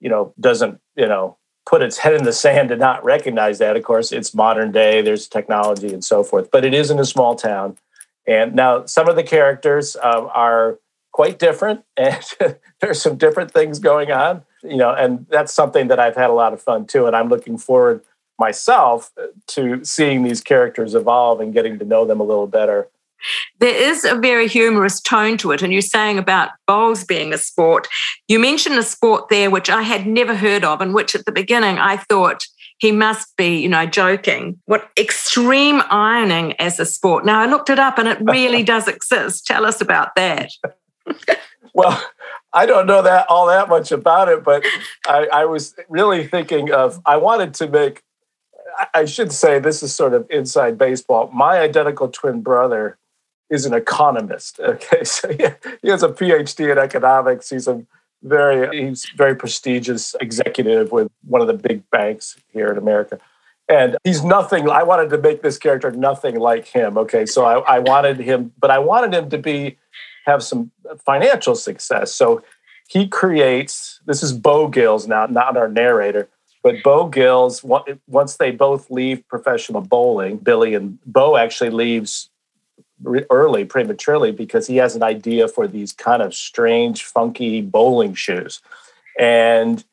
you 0.00 0.08
know, 0.08 0.32
doesn't, 0.40 0.80
you 0.96 1.06
know, 1.06 1.36
put 1.66 1.82
its 1.82 1.98
head 1.98 2.14
in 2.14 2.24
the 2.24 2.32
sand 2.32 2.70
to 2.70 2.76
not 2.76 3.04
recognize 3.04 3.58
that. 3.58 3.76
Of 3.76 3.84
course, 3.84 4.10
it's 4.10 4.34
modern 4.34 4.72
day, 4.72 5.02
there's 5.02 5.28
technology 5.28 5.92
and 5.92 6.04
so 6.04 6.24
forth, 6.24 6.50
but 6.50 6.64
it 6.64 6.74
is 6.74 6.90
in 6.90 6.98
a 6.98 7.04
small 7.04 7.34
town. 7.34 7.76
And 8.26 8.54
now 8.54 8.86
some 8.86 9.08
of 9.08 9.16
the 9.16 9.22
characters 9.22 9.96
uh, 9.96 10.28
are 10.34 10.78
quite 11.12 11.38
different, 11.38 11.84
and 11.96 12.22
there's 12.80 13.00
some 13.00 13.16
different 13.16 13.50
things 13.50 13.78
going 13.78 14.10
on, 14.10 14.42
you 14.62 14.76
know, 14.76 14.92
and 14.92 15.26
that's 15.28 15.52
something 15.52 15.88
that 15.88 16.00
I've 16.00 16.16
had 16.16 16.30
a 16.30 16.34
lot 16.34 16.52
of 16.52 16.62
fun 16.62 16.86
too. 16.86 17.06
And 17.06 17.14
I'm 17.14 17.28
looking 17.28 17.58
forward 17.58 18.02
myself 18.38 19.12
uh, 19.20 19.26
to 19.46 19.84
seeing 19.84 20.24
these 20.24 20.40
characters 20.40 20.94
evolve 20.94 21.40
and 21.40 21.52
getting 21.52 21.78
to 21.78 21.84
know 21.84 22.04
them 22.04 22.20
a 22.20 22.24
little 22.24 22.46
better 22.46 22.88
there 23.60 23.74
is 23.74 24.04
a 24.04 24.16
very 24.16 24.48
humorous 24.48 25.00
tone 25.00 25.36
to 25.38 25.52
it. 25.52 25.62
And 25.62 25.72
you're 25.72 25.82
saying 25.82 26.18
about 26.18 26.50
bowls 26.66 27.04
being 27.04 27.32
a 27.32 27.38
sport. 27.38 27.88
You 28.28 28.38
mentioned 28.38 28.78
a 28.78 28.82
sport 28.82 29.28
there 29.28 29.50
which 29.50 29.70
I 29.70 29.82
had 29.82 30.06
never 30.06 30.34
heard 30.34 30.64
of, 30.64 30.80
and 30.80 30.94
which 30.94 31.14
at 31.14 31.24
the 31.24 31.32
beginning 31.32 31.78
I 31.78 31.96
thought 31.96 32.44
he 32.78 32.90
must 32.90 33.36
be, 33.36 33.58
you 33.58 33.68
know, 33.68 33.86
joking. 33.86 34.60
What 34.64 34.90
extreme 34.98 35.82
ironing 35.88 36.54
as 36.54 36.80
a 36.80 36.86
sport. 36.86 37.24
Now 37.24 37.40
I 37.40 37.46
looked 37.46 37.70
it 37.70 37.78
up 37.78 37.98
and 37.98 38.08
it 38.08 38.18
really 38.22 38.62
does 38.62 38.88
exist. 38.88 39.46
Tell 39.46 39.64
us 39.64 39.80
about 39.80 40.16
that. 40.16 40.50
Well, 41.74 42.02
I 42.52 42.66
don't 42.66 42.86
know 42.86 43.02
that 43.02 43.26
all 43.28 43.46
that 43.46 43.68
much 43.68 43.92
about 43.92 44.28
it, 44.28 44.44
but 44.44 44.64
I, 45.06 45.28
I 45.32 45.44
was 45.44 45.74
really 45.88 46.26
thinking 46.26 46.72
of 46.72 47.00
I 47.06 47.16
wanted 47.16 47.54
to 47.54 47.68
make 47.68 48.02
I 48.94 49.04
should 49.04 49.32
say 49.32 49.58
this 49.58 49.82
is 49.82 49.94
sort 49.94 50.14
of 50.14 50.26
inside 50.30 50.78
baseball. 50.78 51.30
My 51.32 51.58
identical 51.58 52.08
twin 52.08 52.40
brother 52.40 52.98
is 53.50 53.66
an 53.66 53.74
economist. 53.74 54.58
Okay, 54.72 55.04
so 55.04 55.28
he, 55.28 55.88
has 55.88 56.02
a 56.02 56.08
PhD 56.08 56.72
in 56.72 56.78
economics. 56.78 57.50
He's 57.50 57.68
a 57.68 57.84
very 58.22 58.86
he's 58.86 59.06
very 59.16 59.34
prestigious 59.34 60.14
executive 60.20 60.92
with 60.92 61.10
one 61.24 61.40
of 61.40 61.48
the 61.48 61.54
big 61.54 61.88
banks 61.90 62.36
here 62.52 62.68
in 62.68 62.78
America. 62.78 63.18
And 63.68 63.96
he's 64.04 64.24
nothing. 64.24 64.68
I 64.68 64.82
wanted 64.82 65.10
to 65.10 65.18
make 65.18 65.42
this 65.42 65.58
character 65.58 65.90
nothing 65.90 66.38
like 66.38 66.66
him. 66.66 66.98
Okay, 66.98 67.26
so 67.26 67.44
I, 67.44 67.76
I 67.76 67.78
wanted 67.78 68.18
him, 68.18 68.52
but 68.58 68.70
I 68.70 68.78
wanted 68.78 69.14
him 69.14 69.30
to 69.30 69.38
be 69.38 69.78
have 70.24 70.42
some 70.42 70.70
financial 71.04 71.54
success. 71.54 72.14
So 72.14 72.42
he 72.88 73.08
creates. 73.08 74.00
This 74.06 74.22
is 74.22 74.32
Bo 74.32 74.68
Gills 74.68 75.06
now, 75.06 75.26
not 75.26 75.56
our 75.56 75.68
narrator, 75.68 76.28
but 76.62 76.82
Bo 76.82 77.08
Gills. 77.08 77.64
Once 78.06 78.36
they 78.36 78.50
both 78.50 78.90
leave 78.90 79.26
professional 79.28 79.80
bowling, 79.80 80.36
Billy 80.38 80.74
and 80.74 80.98
Bo 81.06 81.36
actually 81.36 81.70
leaves 81.70 82.28
early 83.30 83.64
prematurely 83.64 84.30
because 84.30 84.66
he 84.66 84.76
has 84.76 84.94
an 84.94 85.02
idea 85.02 85.48
for 85.48 85.66
these 85.66 85.92
kind 85.92 86.22
of 86.22 86.34
strange, 86.34 87.04
funky 87.04 87.60
bowling 87.60 88.14
shoes. 88.14 88.60
And 89.18 89.84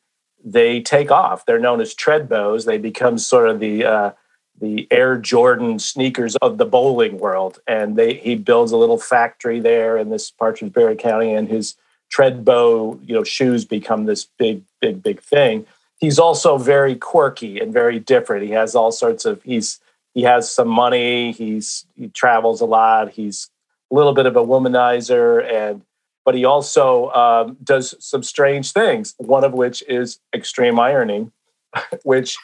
they 0.43 0.81
take 0.81 1.11
off. 1.11 1.45
They're 1.45 1.59
known 1.59 1.81
as 1.81 1.93
tread 1.93 2.29
bows. 2.29 2.65
They 2.65 2.77
become 2.77 3.17
sort 3.17 3.49
of 3.49 3.59
the 3.59 3.83
uh, 3.83 4.11
the 4.59 4.87
Air 4.91 5.17
Jordan 5.17 5.79
sneakers 5.79 6.35
of 6.37 6.57
the 6.57 6.65
bowling 6.65 7.17
world. 7.17 7.59
And 7.67 7.95
they 7.95 8.15
he 8.15 8.35
builds 8.35 8.71
a 8.71 8.77
little 8.77 8.97
factory 8.97 9.59
there 9.59 9.97
in 9.97 10.09
this 10.09 10.31
Partridge 10.31 10.73
Berry 10.73 10.95
County, 10.95 11.33
and 11.33 11.47
his 11.47 11.75
Treadbow, 12.11 12.99
you 13.07 13.13
know, 13.13 13.23
shoes 13.23 13.65
become 13.65 14.05
this 14.05 14.25
big, 14.25 14.63
big, 14.81 15.03
big 15.03 15.21
thing. 15.21 15.65
He's 15.97 16.17
also 16.17 16.57
very 16.57 16.95
quirky 16.95 17.59
and 17.59 17.71
very 17.71 17.99
different. 17.99 18.43
He 18.43 18.51
has 18.51 18.73
all 18.73 18.91
sorts 18.91 19.25
of 19.25 19.43
he's 19.43 19.79
he 20.13 20.23
has 20.23 20.51
some 20.51 20.67
money. 20.67 21.31
He's 21.31 21.85
he 21.95 22.07
travels 22.09 22.61
a 22.61 22.65
lot. 22.65 23.11
He's 23.11 23.49
a 23.91 23.95
little 23.95 24.13
bit 24.13 24.25
of 24.25 24.35
a 24.35 24.43
womanizer, 24.43 25.43
and 25.45 25.81
but 26.25 26.35
he 26.35 26.45
also 26.45 27.09
um, 27.11 27.57
does 27.63 27.95
some 27.99 28.23
strange 28.23 28.71
things. 28.71 29.13
One 29.17 29.43
of 29.43 29.53
which 29.53 29.83
is 29.87 30.19
extreme 30.33 30.79
ironing, 30.79 31.31
which 32.03 32.37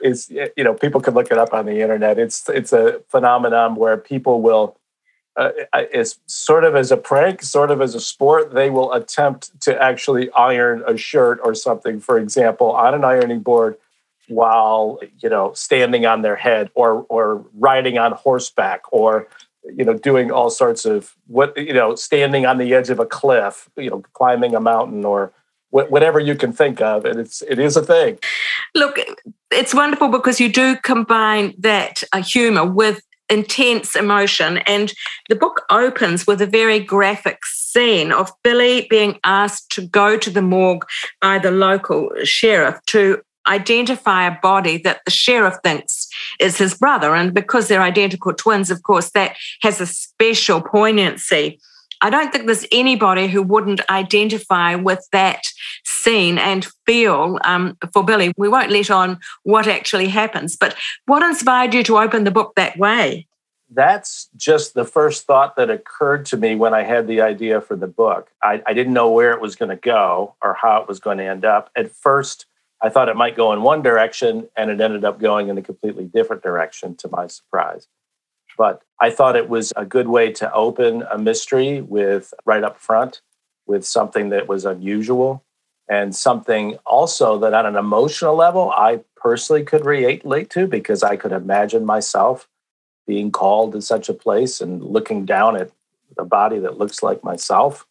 is 0.00 0.30
you 0.30 0.64
know 0.64 0.74
people 0.74 1.00
can 1.00 1.14
look 1.14 1.30
it 1.30 1.38
up 1.38 1.52
on 1.52 1.66
the 1.66 1.80
internet. 1.80 2.18
It's 2.18 2.48
it's 2.48 2.72
a 2.72 3.00
phenomenon 3.08 3.76
where 3.76 3.96
people 3.96 4.42
will. 4.42 4.78
Uh, 5.36 5.50
it's 5.74 6.18
sort 6.24 6.64
of 6.64 6.74
as 6.74 6.90
a 6.90 6.96
prank, 6.96 7.42
sort 7.42 7.70
of 7.70 7.82
as 7.82 7.94
a 7.94 8.00
sport, 8.00 8.54
they 8.54 8.70
will 8.70 8.90
attempt 8.94 9.60
to 9.60 9.82
actually 9.82 10.30
iron 10.30 10.82
a 10.86 10.96
shirt 10.96 11.38
or 11.44 11.54
something, 11.54 12.00
for 12.00 12.18
example, 12.18 12.72
on 12.72 12.94
an 12.94 13.04
ironing 13.04 13.40
board 13.40 13.76
while 14.28 14.98
you 15.20 15.28
know 15.28 15.52
standing 15.52 16.06
on 16.06 16.22
their 16.22 16.36
head 16.36 16.70
or 16.74 17.06
or 17.08 17.44
riding 17.54 17.98
on 17.98 18.12
horseback 18.12 18.82
or 18.92 19.28
you 19.64 19.84
know 19.84 19.94
doing 19.94 20.30
all 20.30 20.50
sorts 20.50 20.84
of 20.84 21.14
what 21.26 21.56
you 21.56 21.72
know 21.72 21.94
standing 21.94 22.46
on 22.46 22.58
the 22.58 22.74
edge 22.74 22.90
of 22.90 22.98
a 22.98 23.06
cliff 23.06 23.68
you 23.76 23.90
know 23.90 24.02
climbing 24.12 24.54
a 24.54 24.60
mountain 24.60 25.04
or 25.04 25.32
whatever 25.70 26.18
you 26.18 26.34
can 26.34 26.52
think 26.52 26.80
of 26.80 27.04
and 27.04 27.18
it's 27.18 27.42
it 27.42 27.58
is 27.58 27.76
a 27.76 27.82
thing 27.82 28.18
look 28.74 28.98
it's 29.50 29.74
wonderful 29.74 30.08
because 30.08 30.40
you 30.40 30.50
do 30.50 30.76
combine 30.76 31.54
that 31.58 32.02
uh, 32.12 32.22
humor 32.22 32.64
with 32.64 33.02
intense 33.28 33.96
emotion 33.96 34.58
and 34.58 34.92
the 35.28 35.34
book 35.34 35.62
opens 35.70 36.26
with 36.26 36.40
a 36.40 36.46
very 36.46 36.78
graphic 36.78 37.44
scene 37.44 38.12
of 38.12 38.30
billy 38.44 38.86
being 38.88 39.18
asked 39.24 39.70
to 39.70 39.86
go 39.86 40.16
to 40.16 40.30
the 40.30 40.42
morgue 40.42 40.84
by 41.20 41.38
the 41.38 41.50
local 41.50 42.08
sheriff 42.22 42.78
to 42.86 43.20
identify 43.46 44.26
a 44.26 44.38
body 44.40 44.78
that 44.78 45.00
the 45.04 45.10
sheriff 45.10 45.54
thinks 45.62 46.08
is 46.40 46.58
his 46.58 46.74
brother. 46.74 47.14
And 47.14 47.32
because 47.32 47.68
they're 47.68 47.82
identical 47.82 48.34
twins, 48.34 48.70
of 48.70 48.82
course, 48.82 49.10
that 49.10 49.36
has 49.62 49.80
a 49.80 49.86
special 49.86 50.60
poignancy. 50.60 51.60
I 52.02 52.10
don't 52.10 52.32
think 52.32 52.46
there's 52.46 52.66
anybody 52.72 53.28
who 53.28 53.42
wouldn't 53.42 53.80
identify 53.90 54.74
with 54.74 55.06
that 55.12 55.46
scene 55.84 56.38
and 56.38 56.66
feel 56.86 57.38
um, 57.44 57.76
for 57.92 58.04
Billy. 58.04 58.32
We 58.36 58.48
won't 58.48 58.70
let 58.70 58.90
on 58.90 59.18
what 59.42 59.66
actually 59.66 60.08
happens, 60.08 60.56
but 60.56 60.76
what 61.06 61.22
inspired 61.22 61.74
you 61.74 61.82
to 61.84 61.98
open 61.98 62.24
the 62.24 62.30
book 62.30 62.54
that 62.56 62.78
way? 62.78 63.26
That's 63.68 64.28
just 64.36 64.74
the 64.74 64.84
first 64.84 65.26
thought 65.26 65.56
that 65.56 65.70
occurred 65.70 66.26
to 66.26 66.36
me 66.36 66.54
when 66.54 66.72
I 66.72 66.82
had 66.82 67.08
the 67.08 67.20
idea 67.20 67.60
for 67.60 67.74
the 67.74 67.88
book. 67.88 68.30
I, 68.42 68.62
I 68.64 68.74
didn't 68.74 68.92
know 68.92 69.10
where 69.10 69.32
it 69.32 69.40
was 69.40 69.56
going 69.56 69.70
to 69.70 69.76
go 69.76 70.36
or 70.40 70.54
how 70.54 70.80
it 70.82 70.88
was 70.88 71.00
going 71.00 71.18
to 71.18 71.24
end 71.24 71.44
up. 71.44 71.70
At 71.74 71.90
first, 71.90 72.46
I 72.80 72.90
thought 72.90 73.08
it 73.08 73.16
might 73.16 73.36
go 73.36 73.52
in 73.52 73.62
one 73.62 73.82
direction, 73.82 74.48
and 74.56 74.70
it 74.70 74.80
ended 74.80 75.04
up 75.04 75.18
going 75.18 75.48
in 75.48 75.58
a 75.58 75.62
completely 75.62 76.04
different 76.04 76.42
direction 76.42 76.94
to 76.96 77.08
my 77.08 77.26
surprise. 77.26 77.88
But 78.56 78.82
I 79.00 79.10
thought 79.10 79.36
it 79.36 79.48
was 79.48 79.72
a 79.76 79.84
good 79.84 80.08
way 80.08 80.32
to 80.32 80.52
open 80.52 81.04
a 81.10 81.18
mystery 81.18 81.82
with 81.82 82.32
right 82.44 82.64
up 82.64 82.78
front 82.78 83.20
with 83.66 83.84
something 83.84 84.30
that 84.30 84.48
was 84.48 84.64
unusual 84.64 85.44
and 85.88 86.14
something 86.14 86.76
also 86.86 87.38
that 87.38 87.54
on 87.54 87.66
an 87.66 87.76
emotional 87.76 88.34
level 88.34 88.70
I 88.70 89.00
personally 89.16 89.64
could 89.64 89.84
relate 89.84 90.50
to 90.50 90.66
because 90.66 91.02
I 91.02 91.16
could 91.16 91.32
imagine 91.32 91.84
myself 91.84 92.48
being 93.06 93.30
called 93.30 93.72
to 93.72 93.82
such 93.82 94.08
a 94.08 94.14
place 94.14 94.60
and 94.60 94.82
looking 94.82 95.24
down 95.24 95.56
at 95.56 95.70
a 96.18 96.24
body 96.24 96.58
that 96.60 96.78
looks 96.78 97.02
like 97.02 97.22
myself 97.22 97.86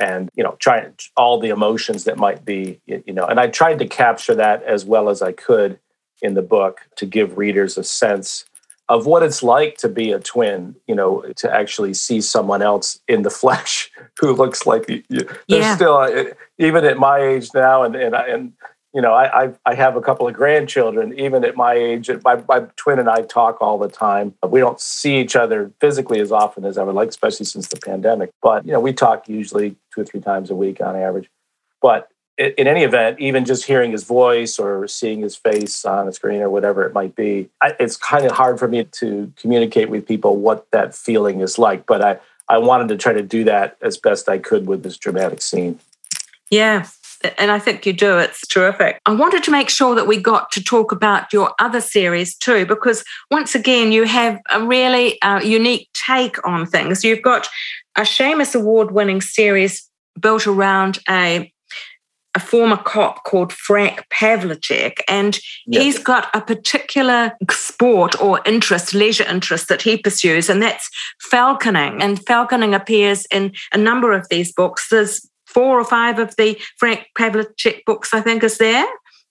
and 0.00 0.30
you 0.34 0.42
know 0.42 0.56
trying 0.58 0.92
all 1.16 1.38
the 1.38 1.48
emotions 1.48 2.04
that 2.04 2.16
might 2.16 2.44
be 2.44 2.80
you 2.86 3.12
know 3.12 3.26
and 3.26 3.40
i 3.40 3.46
tried 3.46 3.78
to 3.78 3.86
capture 3.86 4.34
that 4.34 4.62
as 4.64 4.84
well 4.84 5.08
as 5.08 5.22
i 5.22 5.32
could 5.32 5.78
in 6.22 6.34
the 6.34 6.42
book 6.42 6.80
to 6.96 7.06
give 7.06 7.38
readers 7.38 7.76
a 7.76 7.84
sense 7.84 8.44
of 8.88 9.06
what 9.06 9.22
it's 9.22 9.42
like 9.42 9.76
to 9.76 9.88
be 9.88 10.12
a 10.12 10.18
twin 10.18 10.74
you 10.86 10.94
know 10.94 11.22
to 11.36 11.52
actually 11.52 11.94
see 11.94 12.20
someone 12.20 12.62
else 12.62 13.00
in 13.08 13.22
the 13.22 13.30
flesh 13.42 13.90
who 14.20 14.32
looks 14.32 14.66
like 14.66 14.88
you 14.88 15.02
there's 15.10 15.36
yeah. 15.48 15.76
still 15.76 15.96
uh, 15.96 16.24
even 16.58 16.84
at 16.84 16.98
my 16.98 17.18
age 17.18 17.50
now 17.54 17.82
and 17.82 17.96
and 17.96 18.14
and 18.14 18.52
you 18.96 19.02
know, 19.02 19.12
I, 19.12 19.44
I, 19.44 19.52
I 19.66 19.74
have 19.74 19.94
a 19.94 20.00
couple 20.00 20.26
of 20.26 20.32
grandchildren. 20.32 21.18
Even 21.18 21.44
at 21.44 21.54
my 21.54 21.74
age, 21.74 22.08
my, 22.24 22.42
my 22.48 22.60
twin 22.76 22.98
and 22.98 23.10
I 23.10 23.20
talk 23.20 23.60
all 23.60 23.76
the 23.76 23.90
time. 23.90 24.32
We 24.48 24.58
don't 24.58 24.80
see 24.80 25.20
each 25.20 25.36
other 25.36 25.70
physically 25.82 26.18
as 26.18 26.32
often 26.32 26.64
as 26.64 26.78
I 26.78 26.82
would 26.82 26.94
like, 26.94 27.10
especially 27.10 27.44
since 27.44 27.68
the 27.68 27.76
pandemic. 27.76 28.30
But 28.40 28.64
you 28.64 28.72
know, 28.72 28.80
we 28.80 28.94
talk 28.94 29.28
usually 29.28 29.76
two 29.94 30.00
or 30.00 30.04
three 30.06 30.20
times 30.20 30.48
a 30.48 30.54
week 30.54 30.80
on 30.80 30.96
average. 30.96 31.28
But 31.82 32.08
in 32.38 32.66
any 32.66 32.82
event, 32.82 33.18
even 33.18 33.44
just 33.44 33.64
hearing 33.64 33.92
his 33.92 34.04
voice 34.04 34.58
or 34.58 34.86
seeing 34.86 35.20
his 35.20 35.36
face 35.36 35.84
on 35.84 36.06
a 36.06 36.12
screen 36.12 36.42
or 36.42 36.50
whatever 36.50 36.84
it 36.84 36.92
might 36.92 37.16
be, 37.16 37.48
it's 37.80 37.96
kind 37.96 38.26
of 38.26 38.32
hard 38.32 38.58
for 38.58 38.68
me 38.68 38.84
to 38.84 39.32
communicate 39.36 39.88
with 39.88 40.06
people 40.06 40.36
what 40.36 40.70
that 40.70 40.94
feeling 40.94 41.40
is 41.40 41.58
like. 41.58 41.86
But 41.86 42.02
I, 42.02 42.18
I 42.48 42.58
wanted 42.58 42.88
to 42.88 42.96
try 42.96 43.14
to 43.14 43.22
do 43.22 43.44
that 43.44 43.78
as 43.80 43.96
best 43.96 44.28
I 44.28 44.38
could 44.38 44.66
with 44.66 44.82
this 44.82 44.98
dramatic 44.98 45.40
scene. 45.40 45.78
Yeah. 46.50 46.86
And 47.38 47.50
I 47.50 47.58
think 47.58 47.86
you 47.86 47.94
do. 47.94 48.18
It's 48.18 48.46
terrific. 48.46 49.00
I 49.06 49.14
wanted 49.14 49.42
to 49.44 49.50
make 49.50 49.70
sure 49.70 49.94
that 49.94 50.06
we 50.06 50.20
got 50.20 50.52
to 50.52 50.62
talk 50.62 50.92
about 50.92 51.32
your 51.32 51.54
other 51.58 51.80
series 51.80 52.36
too, 52.36 52.66
because 52.66 53.02
once 53.30 53.54
again, 53.54 53.90
you 53.90 54.04
have 54.04 54.38
a 54.50 54.62
really 54.62 55.20
uh, 55.22 55.40
unique 55.40 55.88
take 56.06 56.36
on 56.46 56.66
things. 56.66 57.02
You've 57.02 57.22
got 57.22 57.48
a 57.96 58.02
Shamus 58.02 58.54
Award 58.54 58.90
winning 58.90 59.22
series 59.22 59.88
built 60.20 60.46
around 60.46 60.98
a 61.08 61.50
a 62.36 62.38
former 62.38 62.76
cop 62.76 63.24
called 63.24 63.50
Frank 63.50 64.04
Pavlicek, 64.12 65.00
and 65.08 65.40
yes. 65.66 65.82
he's 65.82 65.98
got 65.98 66.28
a 66.34 66.40
particular 66.42 67.32
sport 67.50 68.20
or 68.20 68.42
interest, 68.44 68.92
leisure 68.92 69.24
interest 69.24 69.68
that 69.68 69.80
he 69.80 69.96
pursues, 69.96 70.50
and 70.50 70.62
that's 70.62 70.88
falconing. 71.32 72.02
And 72.02 72.24
falconing 72.26 72.76
appears 72.76 73.26
in 73.32 73.54
a 73.72 73.78
number 73.78 74.12
of 74.12 74.28
these 74.28 74.52
books. 74.52 74.88
There's 74.90 75.26
four 75.46 75.80
or 75.80 75.84
five 75.84 76.18
of 76.18 76.36
the 76.36 76.60
Frank 76.76 77.06
Pavlicek 77.18 77.84
books, 77.86 78.12
I 78.12 78.20
think, 78.20 78.44
is 78.44 78.58
there. 78.58 78.86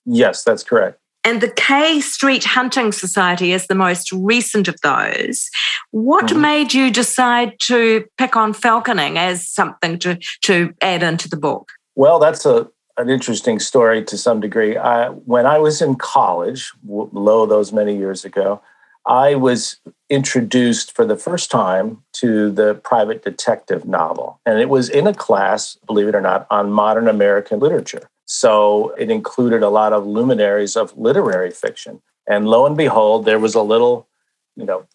Yes, 0.06 0.44
that's 0.44 0.64
correct. 0.64 1.00
And 1.24 1.42
the 1.42 1.52
K 1.52 2.02
Street 2.02 2.44
Hunting 2.44 2.92
Society 2.92 3.52
is 3.52 3.68
the 3.68 3.76
most 3.76 4.12
recent 4.12 4.68
of 4.68 4.80
those. 4.82 5.50
What 5.92 6.26
mm-hmm. 6.26 6.42
made 6.42 6.74
you 6.74 6.90
decide 6.90 7.60
to 7.62 8.06
pick 8.18 8.36
on 8.36 8.54
falconing 8.54 9.18
as 9.18 9.48
something 9.48 10.00
to, 10.00 10.18
to 10.42 10.74
add 10.82 11.04
into 11.04 11.30
the 11.30 11.38
book? 11.38 11.72
Well, 11.96 12.20
that's 12.20 12.46
a 12.46 12.68
an 12.98 13.10
interesting 13.10 13.60
story 13.60 14.04
to 14.06 14.18
some 14.18 14.40
degree. 14.40 14.78
I, 14.78 15.10
when 15.10 15.46
I 15.46 15.58
was 15.58 15.82
in 15.82 15.96
college, 15.96 16.72
low 16.88 17.46
those 17.46 17.74
many 17.74 17.96
years 17.96 18.24
ago, 18.26 18.62
I 19.06 19.36
was 19.36 19.78
introduced 20.10 20.96
for 20.96 21.06
the 21.06 21.18
first 21.18 21.52
time 21.52 22.04
to 22.14 22.50
the 22.52 22.76
private 22.76 23.24
detective 23.24 23.86
novel. 23.86 24.40
And 24.46 24.60
it 24.60 24.70
was 24.70 24.90
in 24.90 25.06
a 25.06 25.14
class, 25.14 25.78
believe 25.86 26.08
it 26.08 26.16
or 26.16 26.22
not, 26.22 26.48
on 26.50 26.72
modern 26.72 27.08
American 27.08 27.60
literature. 27.60 28.10
So 28.26 28.90
it 28.98 29.12
included 29.12 29.62
a 29.62 29.70
lot 29.70 29.94
of 29.94 30.08
luminaries 30.08 30.76
of 30.76 30.98
literary 30.98 31.52
fiction. 31.52 32.02
And 32.28 32.48
lo 32.48 32.66
and 32.66 32.76
behold, 32.76 33.26
there 33.26 33.38
was 33.38 33.54
a 33.54 33.62
little, 33.62 34.08
you 34.56 34.66
know, 34.66 34.88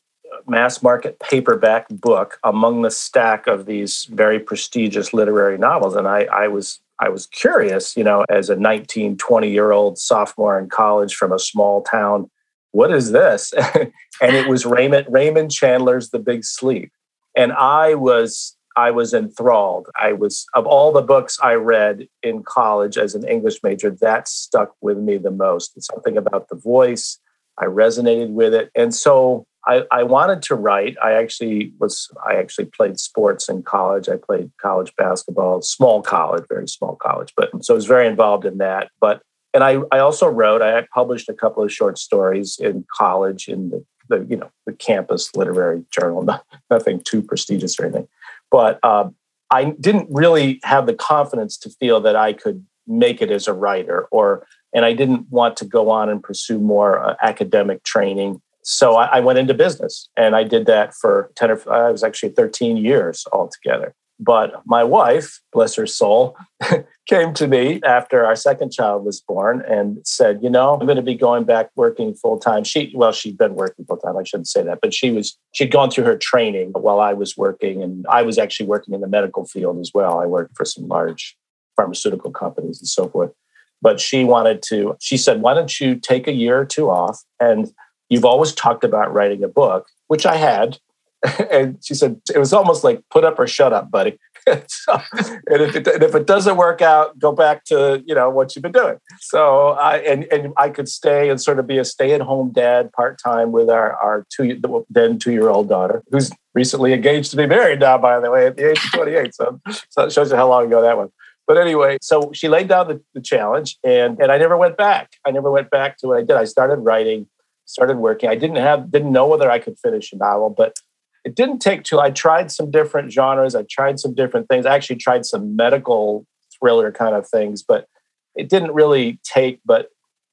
mass 0.49 0.83
market 0.83 1.21
paperback 1.21 1.87
book 1.89 2.39
among 2.43 2.83
the 2.83 2.91
stack 2.91 3.47
of 3.47 3.67
these 3.67 4.07
very 4.07 4.41
prestigious 4.41 5.13
literary 5.13 5.59
novels. 5.59 5.95
And 5.95 6.09
I, 6.09 6.25
I 6.25 6.49
was 6.49 6.81
I 7.01 7.09
was 7.09 7.27
curious, 7.27 7.97
you 7.97 8.05
know, 8.05 8.25
as 8.29 8.51
a 8.51 8.57
19, 8.57 9.17
20 9.17 9.51
year 9.51 9.73
old 9.73 9.99
sophomore 9.99 10.59
in 10.59 10.69
college 10.69 11.15
from 11.15 11.33
a 11.33 11.39
small 11.39 11.83
town, 11.83 12.31
what 12.73 12.93
is 12.93 13.11
this? 13.11 13.53
and 14.23 14.37
it 14.37 14.49
was 14.49 14.67
Raymond, 14.67 15.07
Raymond 15.11 15.51
Chandler's 15.51 16.11
The 16.11 16.19
Big 16.19 16.45
Sleep. 16.45 16.93
And 17.37 17.53
I 17.53 17.95
was 17.95 18.57
I 18.77 18.93
was 18.93 19.13
enthralled. 19.13 19.89
I 20.01 20.13
was 20.13 20.47
of 20.55 20.67
all 20.67 20.93
the 20.93 21.03
books 21.03 21.39
I 21.43 21.55
read 21.55 22.07
in 22.23 22.43
college 22.43 22.97
as 22.97 23.15
an 23.15 23.27
English 23.27 23.63
major, 23.63 23.91
that 24.01 24.29
stuck 24.29 24.75
with 24.81 24.99
me 24.99 25.17
the 25.17 25.31
most. 25.31 25.77
It's 25.77 25.87
something 25.87 26.17
about 26.17 26.49
the 26.49 26.57
voice. 26.57 27.19
I 27.59 27.65
resonated 27.65 28.31
with 28.31 28.55
it. 28.55 28.71
And 28.75 28.95
so 28.95 29.47
I, 29.67 29.85
I 29.91 30.03
wanted 30.05 30.43
to 30.43 30.55
write. 30.55 30.97
I 31.03 31.13
actually 31.13 31.73
was 31.79 32.11
I 32.27 32.37
actually 32.37 32.67
played 32.67 32.99
sports 32.99 33.49
in 33.49 33.63
college. 33.63 34.09
I 34.09 34.17
played 34.17 34.51
college 34.61 34.95
basketball, 34.97 35.63
small 35.63 36.03
college, 36.03 36.45
very 36.49 36.69
small 36.69 36.97
college, 36.97 37.33
but 37.37 37.51
so 37.65 37.75
I 37.75 37.77
was 37.77 37.87
very 37.87 38.07
involved 38.07 38.47
in 38.47 38.59
that. 38.59 38.91
But 39.01 39.23
and 39.53 39.65
I, 39.65 39.81
I 39.91 39.99
also 39.99 40.29
wrote, 40.29 40.63
I 40.63 40.87
published 40.95 41.29
a 41.29 41.35
couple 41.35 41.63
of 41.63 41.73
short 41.73 41.99
stories 41.99 42.59
in 42.59 42.85
college 42.97 43.49
in 43.49 43.71
the, 43.71 43.85
the 44.09 44.27
you 44.29 44.37
know 44.37 44.51
the 44.67 44.73
campus 44.73 45.35
literary 45.35 45.85
journal, 45.91 46.23
not, 46.25 46.45
nothing 46.71 47.01
too 47.01 47.23
prestigious 47.23 47.79
or 47.79 47.85
anything. 47.85 48.09
But 48.51 48.83
um, 48.85 49.15
I 49.51 49.65
didn't 49.81 50.09
really 50.11 50.61
have 50.63 50.87
the 50.87 50.95
confidence 50.95 51.57
to 51.59 51.71
feel 51.71 52.01
that 52.01 52.17
I 52.17 52.33
could 52.33 52.65
make 52.87 53.21
it 53.21 53.31
as 53.31 53.47
a 53.47 53.53
writer 53.53 54.09
or 54.11 54.47
and 54.73 54.85
I 54.85 54.95
didn't 54.95 55.29
want 55.31 55.57
to 55.59 55.65
go 55.65 55.91
on 55.91 56.09
and 56.09 56.23
pursue 56.23 56.59
more 56.59 57.05
uh, 57.05 57.17
academic 57.23 57.83
training 57.83 58.41
so 58.63 58.97
I, 58.97 59.07
I, 59.17 59.21
went 59.21 59.39
into 59.39 59.55
business 59.55 60.09
and 60.17 60.37
I 60.37 60.45
did 60.45 60.67
that 60.67 60.95
for 60.95 61.31
10 61.37 61.51
or 61.51 61.73
I 61.73 61.91
was 61.91 62.03
actually 62.03 62.31
13 62.31 62.77
years 62.77 63.27
altogether. 63.33 63.95
But 64.23 64.61
my 64.67 64.85
wife, 64.85 65.41
bless 65.51 65.75
her 65.77 65.87
soul, 65.87 66.37
came 67.09 67.33
to 67.35 67.49
me 67.49 67.81
after 67.87 68.27
our 68.27 68.37
second 68.37 68.71
child 68.71 69.03
was 69.03 69.23
born 69.23 69.65
and 69.67 69.99
said, 70.07 70.41
"You 70.43 70.51
know, 70.51 70.75
I'm 70.75 70.85
going 70.87 70.97
to 70.97 71.03
be 71.03 71.15
going 71.15 71.45
back 71.45 71.71
working 71.75 72.13
full 72.13 72.39
time." 72.39 72.63
She, 72.63 72.93
well, 72.95 73.13
she'd 73.13 73.39
been 73.39 73.55
working 73.55 73.87
full 73.87 73.97
time. 73.97 74.19
I 74.19 74.23
shouldn't 74.23 74.49
say 74.49 74.63
that, 74.63 74.81
but 74.83 74.93
she 74.93 75.11
was 75.11 75.39
she'd 75.53 75.73
gone 75.73 75.91
through 75.91 76.05
her 76.05 76.19
training 76.19 76.73
while 76.73 77.01
I 77.01 77.15
was 77.15 77.39
working, 77.39 77.83
and 77.83 78.05
I 78.11 78.21
was 78.21 78.37
actually 78.37 78.67
working 78.67 78.93
in 78.93 79.01
the 79.01 79.09
medical 79.09 79.47
field 79.47 79.81
as 79.81 79.93
well. 79.95 80.21
I 80.21 80.27
worked 80.27 80.55
for 80.55 80.67
some 80.67 80.87
large 80.87 81.35
pharmaceutical 81.75 82.31
companies 82.31 82.79
and 82.79 82.89
so 82.89 83.09
forth. 83.09 83.33
But 83.81 84.01
she 84.01 84.25
wanted 84.25 84.61
to. 84.69 84.97
She 85.01 85.17
said, 85.17 85.41
"Why 85.41 85.55
don't 85.55 85.81
you 85.81 85.95
take 85.95 86.29
a 86.29 86.33
year 86.33 86.61
or 86.61 86.67
two 86.67 86.91
off 86.91 87.23
and?" 87.41 87.73
You've 88.11 88.25
always 88.25 88.53
talked 88.53 88.85
about 88.85 89.13
writing 89.15 89.43
a 89.43 89.49
book, 89.49 89.87
which 90.09 90.27
I 90.27 90.37
had. 90.37 90.79
and 91.51 91.79
she 91.83 91.95
said, 91.95 92.21
it 92.35 92.39
was 92.39 92.53
almost 92.53 92.85
like 92.85 93.03
put 93.11 93.25
up 93.25 93.39
or 93.39 93.47
shut 93.47 93.73
up, 93.73 93.91
buddy. 93.91 94.19
so, 94.67 95.01
and, 95.13 95.63
if 95.63 95.77
it, 95.77 95.87
and 95.87 96.03
if 96.03 96.15
it 96.15 96.27
doesn't 96.27 96.57
work 96.57 96.81
out, 96.81 97.19
go 97.19 97.31
back 97.31 97.65
to, 97.65 98.03
you 98.07 98.15
know, 98.15 98.31
what 98.31 98.57
you've 98.57 98.63
been 98.63 98.73
doing. 98.73 98.97
So 99.21 99.69
I, 99.69 99.99
and, 99.99 100.25
and 100.33 100.55
I 100.57 100.71
could 100.71 100.89
stay 100.89 101.29
and 101.29 101.41
sort 101.41 101.59
of 101.59 101.67
be 101.67 101.77
a 101.77 101.85
stay 101.85 102.13
at 102.13 102.23
home 102.23 102.53
dad 102.53 102.91
part-time 102.93 103.53
with 103.53 103.69
our, 103.69 103.95
our 103.97 104.27
two, 104.35 104.61
then 104.89 105.19
two 105.19 105.33
year 105.33 105.51
old 105.51 105.69
daughter, 105.69 106.03
who's 106.11 106.31
recently 106.55 106.95
engaged 106.95 107.31
to 107.33 107.37
be 107.37 107.47
married 107.47 107.81
now, 107.81 107.99
by 107.99 108.19
the 108.19 108.31
way, 108.31 108.47
at 108.47 108.57
the 108.57 108.71
age 108.71 108.83
of 108.83 108.93
28. 108.93 109.35
So, 109.35 109.61
so 109.91 110.05
it 110.05 110.13
shows 110.13 110.31
you 110.31 110.37
how 110.37 110.49
long 110.49 110.67
ago 110.67 110.81
that 110.81 110.97
was. 110.97 111.11
But 111.47 111.59
anyway, 111.59 111.99
so 112.01 112.31
she 112.33 112.49
laid 112.49 112.69
down 112.69 112.89
the, 112.89 113.03
the 113.13 113.21
challenge 113.21 113.77
and, 113.85 114.19
and 114.21 114.31
I 114.33 114.39
never 114.39 114.57
went 114.57 114.77
back. 114.77 115.11
I 115.27 115.33
never 115.33 115.51
went 115.51 115.69
back 115.69 115.99
to 115.99 116.07
what 116.07 116.17
I 116.17 116.21
did. 116.21 116.37
I 116.37 116.45
started 116.45 116.77
writing 116.77 117.27
started 117.71 117.99
working. 117.99 118.29
I 118.29 118.35
didn't 118.35 118.57
have 118.57 118.91
didn't 118.91 119.13
know 119.13 119.27
whether 119.27 119.51
I 119.51 119.59
could 119.59 119.79
finish 119.79 120.13
a 120.13 120.17
novel, 120.17 120.51
but 120.51 120.77
it 121.25 121.35
didn't 121.35 121.61
take 121.61 121.85
too. 121.85 122.01
I 122.01 122.11
tried 122.11 122.51
some 122.51 122.71
different 122.71 123.13
genres. 123.13 123.55
I 123.55 123.65
tried 123.71 124.01
some 124.01 124.15
different 124.15 124.49
things. 124.49 124.67
I 124.67 124.75
actually 124.75 124.97
tried 124.97 125.27
some 125.27 125.57
medical 125.57 126.27
thriller 126.59 126.91
kind 126.93 127.15
of 127.15 127.29
things, 127.29 127.63
but 127.63 127.87
it 128.35 128.49
didn't 128.49 128.73
really 128.73 129.21
take. 129.25 129.61
But 129.65 129.89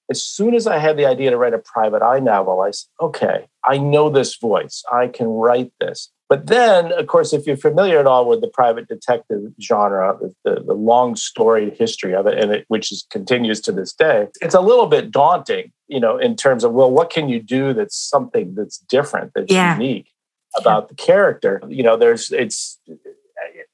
as 0.09 0.23
soon 0.23 0.55
as 0.55 0.67
I 0.67 0.77
had 0.77 0.97
the 0.97 1.05
idea 1.05 1.31
to 1.31 1.37
write 1.37 1.53
a 1.53 1.59
private 1.59 2.01
eye 2.01 2.19
novel, 2.19 2.61
I 2.61 2.71
said, 2.71 2.87
okay, 3.01 3.47
I 3.65 3.77
know 3.77 4.09
this 4.09 4.37
voice. 4.37 4.83
I 4.91 5.07
can 5.07 5.27
write 5.27 5.71
this. 5.79 6.09
But 6.29 6.47
then, 6.47 6.91
of 6.91 7.07
course, 7.07 7.31
if 7.31 7.47
you're 7.47 7.57
familiar 7.57 7.99
at 7.99 8.05
all 8.05 8.27
with 8.27 8.41
the 8.41 8.49
private 8.49 8.87
detective 8.87 9.53
genre, 9.61 10.17
the, 10.43 10.61
the, 10.61 10.73
long 10.73 11.15
storied 11.15 11.77
history 11.77 12.13
of 12.13 12.27
it, 12.27 12.37
and 12.37 12.51
it, 12.51 12.65
which 12.67 12.91
is, 12.91 13.05
continues 13.09 13.61
to 13.61 13.71
this 13.71 13.93
day, 13.93 14.27
it's 14.41 14.55
a 14.55 14.59
little 14.59 14.87
bit 14.87 15.09
daunting, 15.09 15.71
you 15.87 15.99
know, 15.99 16.17
in 16.17 16.35
terms 16.35 16.63
of, 16.63 16.73
well, 16.73 16.91
what 16.91 17.09
can 17.09 17.29
you 17.29 17.41
do 17.41 17.73
that's 17.73 17.97
something 17.97 18.55
that's 18.55 18.77
different, 18.77 19.31
that's 19.33 19.51
yeah. 19.51 19.73
unique 19.73 20.11
about 20.57 20.83
yeah. 20.83 20.87
the 20.87 20.95
character? 20.95 21.61
You 21.67 21.83
know, 21.83 21.97
there's, 21.97 22.31
it's 22.31 22.79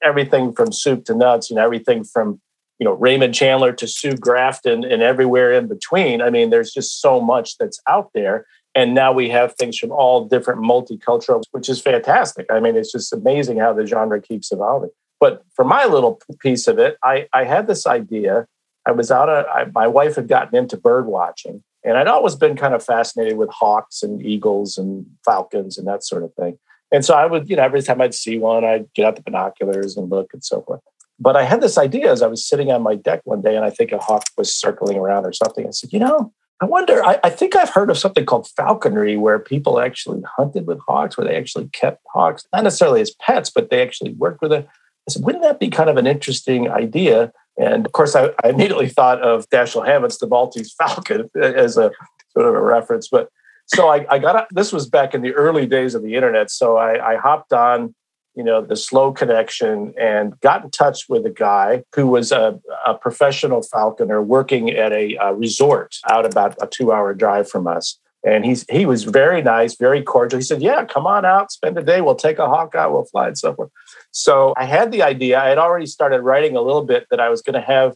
everything 0.03 0.53
from 0.53 0.71
soup 0.71 1.05
to 1.05 1.15
nuts, 1.15 1.49
you 1.49 1.55
know, 1.55 1.63
everything 1.63 2.03
from, 2.03 2.41
you 2.79 2.85
know, 2.85 2.93
Raymond 2.93 3.33
Chandler 3.33 3.71
to 3.73 3.87
Sue 3.87 4.15
Grafton 4.15 4.83
and 4.83 5.01
everywhere 5.01 5.51
in 5.53 5.67
between. 5.67 6.21
I 6.21 6.29
mean, 6.29 6.49
there's 6.49 6.71
just 6.71 7.01
so 7.01 7.21
much 7.21 7.57
that's 7.57 7.79
out 7.87 8.11
there 8.13 8.45
and 8.75 8.93
now 8.93 9.11
we 9.11 9.29
have 9.29 9.55
things 9.55 9.77
from 9.77 9.91
all 9.91 10.25
different 10.25 10.61
multicultural 10.61 11.43
which 11.51 11.69
is 11.69 11.81
fantastic 11.81 12.45
i 12.51 12.59
mean 12.59 12.75
it's 12.75 12.91
just 12.91 13.13
amazing 13.13 13.57
how 13.57 13.73
the 13.73 13.85
genre 13.85 14.21
keeps 14.21 14.51
evolving 14.51 14.89
but 15.19 15.43
for 15.55 15.65
my 15.65 15.85
little 15.85 16.19
piece 16.39 16.67
of 16.67 16.79
it 16.79 16.97
i, 17.03 17.27
I 17.33 17.43
had 17.43 17.67
this 17.67 17.85
idea 17.87 18.47
i 18.85 18.91
was 18.91 19.11
out 19.11 19.29
of, 19.29 19.45
I, 19.45 19.65
my 19.73 19.87
wife 19.87 20.15
had 20.15 20.27
gotten 20.27 20.57
into 20.57 20.77
bird 20.77 21.05
watching 21.05 21.63
and 21.83 21.97
i'd 21.97 22.07
always 22.07 22.35
been 22.35 22.55
kind 22.55 22.73
of 22.73 22.83
fascinated 22.83 23.37
with 23.37 23.49
hawks 23.49 24.03
and 24.03 24.25
eagles 24.25 24.77
and 24.77 25.05
falcons 25.25 25.77
and 25.77 25.87
that 25.87 26.03
sort 26.03 26.23
of 26.23 26.33
thing. 26.35 26.57
And 26.91 27.03
so 27.03 27.15
i 27.15 27.25
would 27.25 27.49
you 27.49 27.55
know 27.55 27.63
every 27.63 27.81
time 27.81 28.01
i'd 28.01 28.13
see 28.13 28.37
one 28.37 28.63
i'd 28.63 28.91
get 28.93 29.05
out 29.05 29.15
the 29.15 29.23
binoculars 29.23 29.97
and 29.97 30.09
look 30.09 30.29
and 30.33 30.43
so 30.43 30.61
forth. 30.61 30.81
But 31.19 31.35
i 31.35 31.43
had 31.43 31.61
this 31.61 31.77
idea 31.77 32.11
as 32.11 32.21
i 32.21 32.27
was 32.27 32.47
sitting 32.47 32.71
on 32.71 32.83
my 32.83 32.95
deck 32.95 33.21
one 33.23 33.41
day 33.41 33.55
and 33.55 33.65
i 33.65 33.69
think 33.69 33.91
a 33.91 33.97
hawk 33.97 34.23
was 34.37 34.53
circling 34.53 34.97
around 34.97 35.25
or 35.25 35.33
something. 35.33 35.67
I 35.67 35.71
said 35.71 35.93
you 35.93 35.99
know 35.99 36.33
I 36.61 36.65
wonder, 36.65 37.03
I, 37.03 37.19
I, 37.25 37.29
think 37.29 37.57
I've 37.57 37.71
heard 37.71 37.89
of 37.89 37.97
something 37.97 38.25
called 38.25 38.47
falconry 38.55 39.17
where 39.17 39.37
people 39.37 39.81
actually 39.81 40.21
hunted 40.37 40.65
with 40.65 40.79
hawks, 40.87 41.17
where 41.17 41.27
they 41.27 41.35
actually 41.35 41.67
kept 41.73 42.01
hawks, 42.13 42.45
not 42.53 42.63
necessarily 42.63 43.01
as 43.01 43.13
pets, 43.19 43.49
but 43.49 43.69
they 43.69 43.81
actually 43.81 44.13
worked 44.13 44.41
with 44.41 44.53
it. 44.53 44.65
I 44.65 45.11
said, 45.11 45.25
wouldn't 45.25 45.43
that 45.43 45.59
be 45.59 45.69
kind 45.69 45.89
of 45.89 45.97
an 45.97 46.07
interesting 46.07 46.69
idea 46.69 47.33
And 47.57 47.85
of 47.85 47.91
course, 47.91 48.15
I, 48.15 48.31
I 48.43 48.49
immediately 48.49 48.89
thought 48.89 49.21
of 49.21 49.47
Dashiell 49.49 49.85
Hammett's 49.85 50.17
The 50.17 50.27
Maltese 50.27 50.73
Falcon 50.73 51.29
as 51.41 51.77
a 51.77 51.91
sort 52.31 52.47
of 52.47 52.55
a 52.55 52.61
reference. 52.61 53.07
But 53.07 53.29
so 53.67 53.89
I, 53.89 54.05
I 54.09 54.19
got 54.19 54.47
this 54.51 54.73
was 54.73 54.87
back 54.87 55.13
in 55.13 55.21
the 55.21 55.33
early 55.33 55.65
days 55.65 55.95
of 55.95 56.03
the 56.03 56.15
internet. 56.15 56.51
So 56.51 56.77
I, 56.77 57.13
I 57.13 57.15
hopped 57.17 57.53
on, 57.53 57.95
you 58.35 58.43
know, 58.43 58.61
the 58.61 58.75
slow 58.75 59.11
connection 59.11 59.93
and 59.99 60.39
got 60.41 60.63
in 60.63 60.71
touch 60.71 61.07
with 61.07 61.25
a 61.25 61.29
guy 61.29 61.83
who 61.95 62.07
was 62.07 62.31
a, 62.31 62.59
a 62.85 62.95
professional 62.95 63.61
falconer 63.61 64.21
working 64.21 64.71
at 64.71 64.91
a, 64.91 65.15
a 65.15 65.33
resort 65.33 65.95
out 66.09 66.25
about 66.25 66.55
a 66.61 66.67
two 66.67 66.91
hour 66.91 67.13
drive 67.13 67.49
from 67.49 67.67
us. 67.67 67.99
And 68.25 68.45
he's 68.45 68.65
he 68.69 68.85
was 68.85 69.03
very 69.03 69.41
nice, 69.41 69.75
very 69.75 70.01
cordial. 70.01 70.39
He 70.39 70.45
said, 70.45 70.61
"Yeah, 70.61 70.85
come 70.85 71.05
on 71.05 71.25
out, 71.25 71.51
spend 71.51 71.77
a 71.77 71.83
day. 71.83 71.99
We'll 71.99 72.15
take 72.15 72.39
a 72.39 72.47
hawk 72.47 72.73
out. 72.73 72.93
We'll 72.93 73.05
fly 73.05 73.27
and 73.27 73.37
so 73.37 73.53
forth." 73.53 73.69
So 74.11 74.53
I 74.55 74.63
had 74.63 74.91
the 74.91 75.03
idea. 75.03 75.41
I 75.41 75.49
had 75.49 75.57
already 75.57 75.87
started 75.87 76.21
writing 76.21 76.55
a 76.55 76.61
little 76.61 76.85
bit 76.85 77.07
that 77.11 77.19
I 77.19 77.29
was 77.29 77.41
going 77.41 77.55
to 77.55 77.67
have 77.67 77.95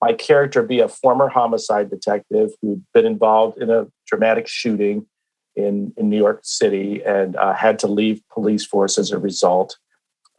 my 0.00 0.12
character 0.12 0.62
be 0.62 0.80
a 0.80 0.88
former 0.88 1.28
homicide 1.28 1.90
detective 1.90 2.50
who'd 2.60 2.84
been 2.92 3.06
involved 3.06 3.58
in 3.58 3.70
a 3.70 3.86
dramatic 4.06 4.48
shooting 4.48 5.06
in 5.54 5.92
in 5.96 6.10
New 6.10 6.18
York 6.18 6.40
City 6.42 7.02
and 7.04 7.36
uh, 7.36 7.54
had 7.54 7.78
to 7.80 7.86
leave 7.86 8.20
police 8.32 8.66
force 8.66 8.98
as 8.98 9.12
a 9.12 9.18
result, 9.18 9.78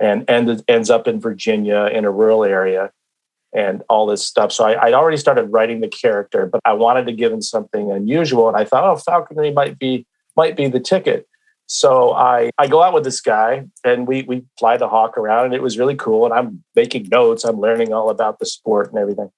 and 0.02 0.26
and 0.30 0.62
ends 0.68 0.90
up 0.90 1.08
in 1.08 1.20
Virginia 1.22 1.86
in 1.86 2.04
a 2.04 2.12
rural 2.12 2.44
area 2.44 2.92
and 3.54 3.82
all 3.90 4.06
this 4.06 4.26
stuff. 4.26 4.52
So 4.52 4.66
I, 4.66 4.86
would 4.86 4.94
already 4.94 5.18
started 5.18 5.46
writing 5.46 5.82
the 5.82 5.88
character, 5.88 6.46
but 6.46 6.62
I 6.66 6.74
wanted 6.74 7.06
to 7.08 7.14
give 7.14 7.32
him 7.32 7.42
something 7.42 7.92
unusual. 7.92 8.48
And 8.48 8.58
I 8.58 8.66
thought, 8.66 8.84
oh, 8.84 8.96
falconry 8.98 9.52
might 9.52 9.80
be 9.80 10.06
might 10.36 10.56
be 10.56 10.68
the 10.68 10.80
ticket. 10.80 11.28
So 11.68 12.14
I 12.14 12.52
I 12.58 12.68
go 12.68 12.82
out 12.82 12.94
with 12.94 13.04
this 13.04 13.22
guy 13.22 13.66
and 13.84 14.08
we 14.08 14.24
we 14.24 14.44
fly 14.58 14.78
the 14.78 14.90
hawk 14.90 15.18
around 15.18 15.46
and 15.46 15.54
it 15.54 15.62
was 15.62 15.78
really 15.78 15.96
cool. 15.96 16.26
And 16.26 16.34
I'm 16.34 16.64
making 16.76 17.10
notes. 17.10 17.44
I'm 17.44 17.60
learning 17.60 17.94
all 17.94 18.10
about 18.10 18.40
the 18.40 18.46
sport 18.46 18.90
and 18.90 19.00
everything. 19.00 19.32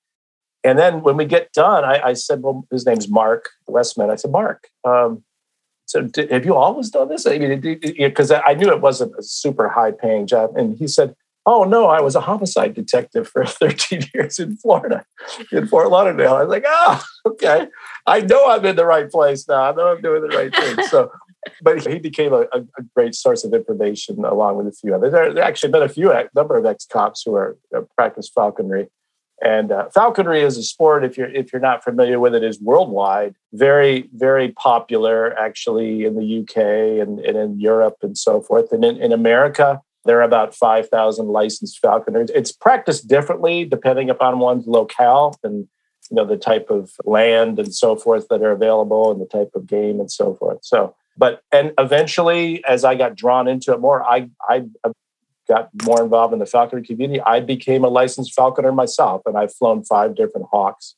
And 0.64 0.78
then 0.78 1.02
when 1.02 1.18
we 1.18 1.26
get 1.26 1.52
done, 1.54 1.84
I, 1.84 2.10
I 2.10 2.14
said, 2.14 2.44
well, 2.44 2.68
his 2.72 2.86
name's 2.86 3.10
Mark 3.10 3.50
Westman. 3.66 4.12
I 4.12 4.16
said, 4.16 4.32
Mark, 4.32 4.70
um, 4.84 5.24
so 5.86 6.04
did, 6.04 6.32
have 6.32 6.46
you 6.46 6.56
always 6.56 6.90
done 6.90 7.10
this? 7.10 7.26
I 7.26 7.38
mean, 7.38 7.60
because 7.60 8.32
I 8.32 8.54
knew 8.54 8.70
it 8.70 8.80
wasn't 8.80 9.14
a 9.18 9.24
super 9.24 9.68
high 9.68 9.92
paying 9.92 10.28
job. 10.28 10.56
And 10.56 10.78
he 10.78 10.88
said, 10.88 11.16
Oh 11.46 11.64
no, 11.64 11.88
I 11.88 12.02
was 12.02 12.16
a 12.16 12.22
homicide 12.22 12.74
detective 12.74 13.28
for 13.28 13.46
13 13.46 14.04
years 14.14 14.40
in 14.40 14.58
Florida, 14.58 15.06
in 15.52 15.68
Fort 15.68 15.90
Lauderdale. 15.90 16.36
I 16.36 16.44
was 16.44 16.50
like, 16.50 16.66
oh, 16.68 17.04
okay. 17.26 17.68
I 18.06 18.22
know 18.22 18.50
I'm 18.50 18.66
in 18.66 18.76
the 18.76 18.86
right 18.86 19.10
place 19.10 19.48
now. 19.48 19.72
I 19.72 19.76
know 19.76 19.88
I'm 19.88 20.02
doing 20.02 20.22
the 20.22 20.36
right 20.36 20.56
thing. 20.56 20.86
So, 20.88 21.12
but 21.62 21.86
he 21.86 21.98
became 21.98 22.34
a, 22.34 22.42
a 22.54 22.84
great 22.96 23.16
source 23.16 23.44
of 23.44 23.54
information 23.54 24.24
along 24.24 24.58
with 24.58 24.68
a 24.68 24.72
few 24.72 24.94
others. 24.94 25.12
There, 25.12 25.34
there 25.34 25.44
actually 25.44 25.72
been 25.72 25.84
a 25.84 25.90
few 25.90 26.12
a 26.12 26.30
number 26.36 26.58
of 26.58 26.66
ex 26.66 26.86
cops 26.86 27.24
who 27.26 27.34
are 27.36 27.58
uh, 27.76 27.82
practice 27.98 28.30
falconry. 28.30 28.90
And 29.44 29.72
uh, 29.72 29.90
falconry 29.90 30.42
is 30.42 30.56
a 30.58 30.62
sport. 30.62 31.04
If 31.04 31.18
you're 31.18 31.32
if 31.32 31.52
you're 31.52 31.60
not 31.60 31.84
familiar 31.84 32.20
with 32.20 32.36
it, 32.36 32.44
is 32.44 32.62
worldwide, 32.62 33.34
very 33.54 34.08
very 34.14 34.50
popular. 34.50 35.36
Actually, 35.36 36.06
in 36.06 36.16
the 36.16 36.42
UK 36.42 37.02
and, 37.02 37.20
and 37.20 37.36
in 37.36 37.60
Europe 37.60 37.98
and 38.04 38.16
so 38.16 38.42
forth. 38.42 38.72
And 38.72 38.86
in, 38.86 38.98
in 38.98 39.12
America, 39.12 39.82
there 40.06 40.20
are 40.20 40.24
about 40.24 40.56
5,000 40.56 41.28
licensed 41.28 41.80
falconers. 41.80 42.30
It's 42.34 42.52
practiced 42.52 43.08
differently 43.08 43.66
depending 43.66 44.10
upon 44.10 44.40
one's 44.40 44.68
locale 44.68 45.38
and 45.44 45.68
you 46.10 46.16
know 46.16 46.26
the 46.26 46.38
type 46.38 46.70
of 46.70 46.92
land 47.06 47.60
and 47.60 47.74
so 47.74 47.96
forth 47.96 48.28
that 48.30 48.42
are 48.42 48.52
available 48.52 49.12
and 49.12 49.22
the 49.22 49.26
type 49.26 49.52
of 49.56 49.68
game 49.68 50.00
and 50.00 50.12
so 50.12 50.34
forth. 50.36 50.60
So, 50.62 50.96
but 51.18 51.42
and 51.52 51.72
eventually, 51.78 52.64
as 52.66 52.84
I 52.84 52.96
got 52.96 53.16
drawn 53.16 53.48
into 53.48 53.72
it 53.74 53.80
more, 53.80 54.04
I 54.04 54.30
I 54.50 54.66
got 55.48 55.70
more 55.86 56.02
involved 56.02 56.34
in 56.34 56.40
the 56.40 56.46
falconry 56.46 56.84
community. 56.84 57.22
I 57.22 57.40
became 57.40 57.84
a 57.84 57.90
licensed 57.90 58.34
falconer 58.34 58.72
myself, 58.72 59.22
and 59.26 59.38
I've 59.38 59.54
flown 59.54 59.84
five 59.84 60.16
different 60.16 60.48
hawks 60.52 60.96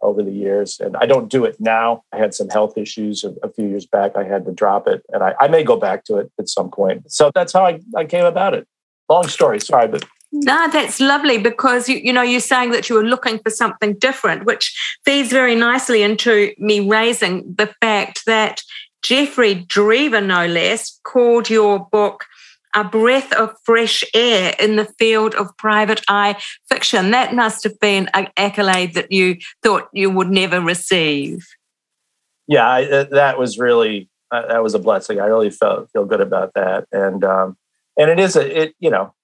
over 0.00 0.22
the 0.22 0.32
years. 0.32 0.78
And 0.80 0.96
I 0.96 1.06
don't 1.06 1.28
do 1.28 1.44
it 1.44 1.56
now. 1.60 2.04
I 2.12 2.18
had 2.18 2.34
some 2.34 2.48
health 2.48 2.76
issues 2.76 3.24
a, 3.24 3.34
a 3.42 3.50
few 3.50 3.66
years 3.66 3.86
back. 3.86 4.16
I 4.16 4.24
had 4.24 4.44
to 4.46 4.52
drop 4.52 4.86
it, 4.86 5.02
and 5.12 5.22
I, 5.22 5.34
I, 5.40 5.48
may 5.48 5.62
go 5.62 5.76
back 5.76 6.04
to 6.04 6.16
it 6.18 6.30
at 6.38 6.48
some 6.48 6.70
point. 6.70 7.10
So 7.10 7.30
that's 7.34 7.52
how 7.52 7.66
I, 7.66 7.80
I 7.96 8.04
came 8.04 8.24
about 8.24 8.54
it. 8.54 8.66
Long 9.08 9.28
story, 9.28 9.60
sorry, 9.60 9.88
but 9.88 10.04
no, 10.32 10.68
that's 10.70 11.00
lovely 11.00 11.38
because 11.38 11.88
you, 11.88 11.96
you 11.96 12.12
know 12.12 12.22
you're 12.22 12.40
saying 12.40 12.72
that 12.72 12.88
you 12.88 12.96
were 12.96 13.04
looking 13.04 13.38
for 13.38 13.50
something 13.50 13.94
different, 13.94 14.44
which 14.44 14.76
feeds 15.04 15.30
very 15.30 15.54
nicely 15.54 16.02
into 16.02 16.52
me 16.58 16.80
raising 16.80 17.54
the 17.54 17.72
fact 17.80 18.24
that 18.26 18.60
Jeffery 19.02 19.64
Deaver, 19.66 20.24
no 20.24 20.46
less, 20.46 20.98
called 21.04 21.48
your 21.48 21.88
book 21.90 22.24
a 22.76 22.84
breath 22.84 23.32
of 23.32 23.56
fresh 23.64 24.04
air 24.14 24.54
in 24.60 24.76
the 24.76 24.84
field 24.98 25.34
of 25.34 25.56
private 25.56 26.02
eye 26.08 26.40
fiction. 26.68 27.10
That 27.10 27.34
must 27.34 27.64
have 27.64 27.80
been 27.80 28.08
an 28.14 28.28
accolade 28.36 28.94
that 28.94 29.10
you 29.10 29.38
thought 29.62 29.88
you 29.92 30.10
would 30.10 30.30
never 30.30 30.60
receive. 30.60 31.44
Yeah, 32.46 32.68
I, 32.68 32.84
uh, 32.84 33.04
that 33.04 33.38
was 33.38 33.58
really 33.58 34.08
uh, 34.30 34.46
that 34.46 34.62
was 34.62 34.74
a 34.74 34.78
blessing. 34.78 35.20
I 35.20 35.24
really 35.24 35.50
felt 35.50 35.90
feel 35.90 36.04
good 36.04 36.20
about 36.20 36.52
that, 36.54 36.86
and 36.92 37.24
um, 37.24 37.56
and 37.98 38.10
it 38.10 38.20
is 38.20 38.36
a 38.36 38.62
it 38.62 38.74
you 38.78 38.90
know 38.90 39.14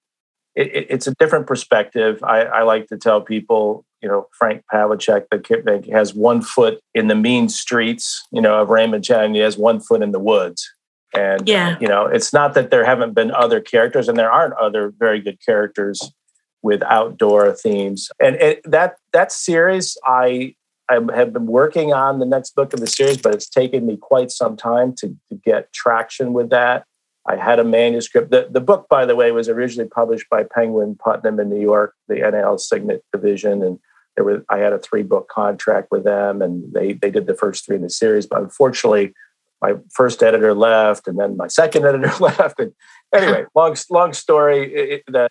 it, 0.54 0.86
it's 0.90 1.06
a 1.06 1.14
different 1.16 1.46
perspective. 1.46 2.22
I, 2.22 2.44
I, 2.44 2.62
like 2.62 2.88
to 2.88 2.96
tell 2.96 3.20
people, 3.20 3.84
you 4.02 4.08
know, 4.08 4.28
Frank 4.32 4.64
Pavlicek 4.72 5.26
that 5.30 5.88
has 5.92 6.14
one 6.14 6.42
foot 6.42 6.80
in 6.94 7.08
the 7.08 7.14
mean 7.14 7.48
streets, 7.48 8.26
you 8.32 8.40
know, 8.40 8.60
of 8.60 8.68
Raymond 8.68 9.04
Chandler. 9.04 9.34
He 9.34 9.40
has 9.40 9.56
one 9.56 9.80
foot 9.80 10.02
in 10.02 10.12
the 10.12 10.18
woods, 10.18 10.70
and 11.14 11.48
yeah. 11.48 11.76
you 11.80 11.88
know, 11.88 12.06
it's 12.06 12.32
not 12.32 12.54
that 12.54 12.70
there 12.70 12.84
haven't 12.84 13.14
been 13.14 13.30
other 13.30 13.60
characters, 13.60 14.08
and 14.08 14.18
there 14.18 14.30
aren't 14.30 14.54
other 14.54 14.92
very 14.98 15.20
good 15.20 15.38
characters 15.44 16.12
with 16.62 16.82
outdoor 16.84 17.52
themes. 17.52 18.08
And 18.20 18.36
it, 18.36 18.60
that 18.64 18.96
that 19.12 19.32
series, 19.32 19.96
I 20.04 20.54
I 20.88 21.00
have 21.14 21.32
been 21.32 21.46
working 21.46 21.92
on 21.92 22.18
the 22.18 22.26
next 22.26 22.54
book 22.54 22.72
of 22.72 22.80
the 22.80 22.86
series, 22.86 23.18
but 23.18 23.34
it's 23.34 23.48
taken 23.48 23.86
me 23.86 23.96
quite 23.96 24.30
some 24.30 24.56
time 24.56 24.94
to, 24.96 25.08
to 25.28 25.34
get 25.44 25.72
traction 25.72 26.32
with 26.32 26.50
that. 26.50 26.84
I 27.26 27.36
had 27.36 27.60
a 27.60 27.64
manuscript. 27.64 28.30
The, 28.30 28.48
the 28.50 28.60
book, 28.60 28.88
by 28.88 29.06
the 29.06 29.14
way, 29.14 29.30
was 29.30 29.48
originally 29.48 29.88
published 29.88 30.28
by 30.28 30.42
Penguin 30.42 30.96
Putnam 30.96 31.38
in 31.38 31.48
New 31.48 31.60
York, 31.60 31.94
the 32.08 32.16
NAL 32.16 32.58
Signet 32.58 33.04
division, 33.12 33.62
and 33.62 33.78
there 34.16 34.24
was 34.24 34.42
I 34.48 34.58
had 34.58 34.72
a 34.72 34.78
three 34.78 35.02
book 35.02 35.28
contract 35.28 35.88
with 35.90 36.04
them, 36.04 36.42
and 36.42 36.72
they 36.72 36.94
they 36.94 37.10
did 37.10 37.26
the 37.26 37.34
first 37.34 37.64
three 37.64 37.76
in 37.76 37.82
the 37.82 37.90
series. 37.90 38.26
But 38.26 38.42
unfortunately, 38.42 39.14
my 39.62 39.74
first 39.90 40.22
editor 40.22 40.52
left, 40.52 41.08
and 41.08 41.18
then 41.18 41.36
my 41.36 41.46
second 41.46 41.86
editor 41.86 42.12
left. 42.20 42.60
And 42.60 42.72
anyway, 43.14 43.46
long 43.54 43.76
long 43.90 44.12
story. 44.12 44.74
It, 44.74 45.02
the 45.06 45.28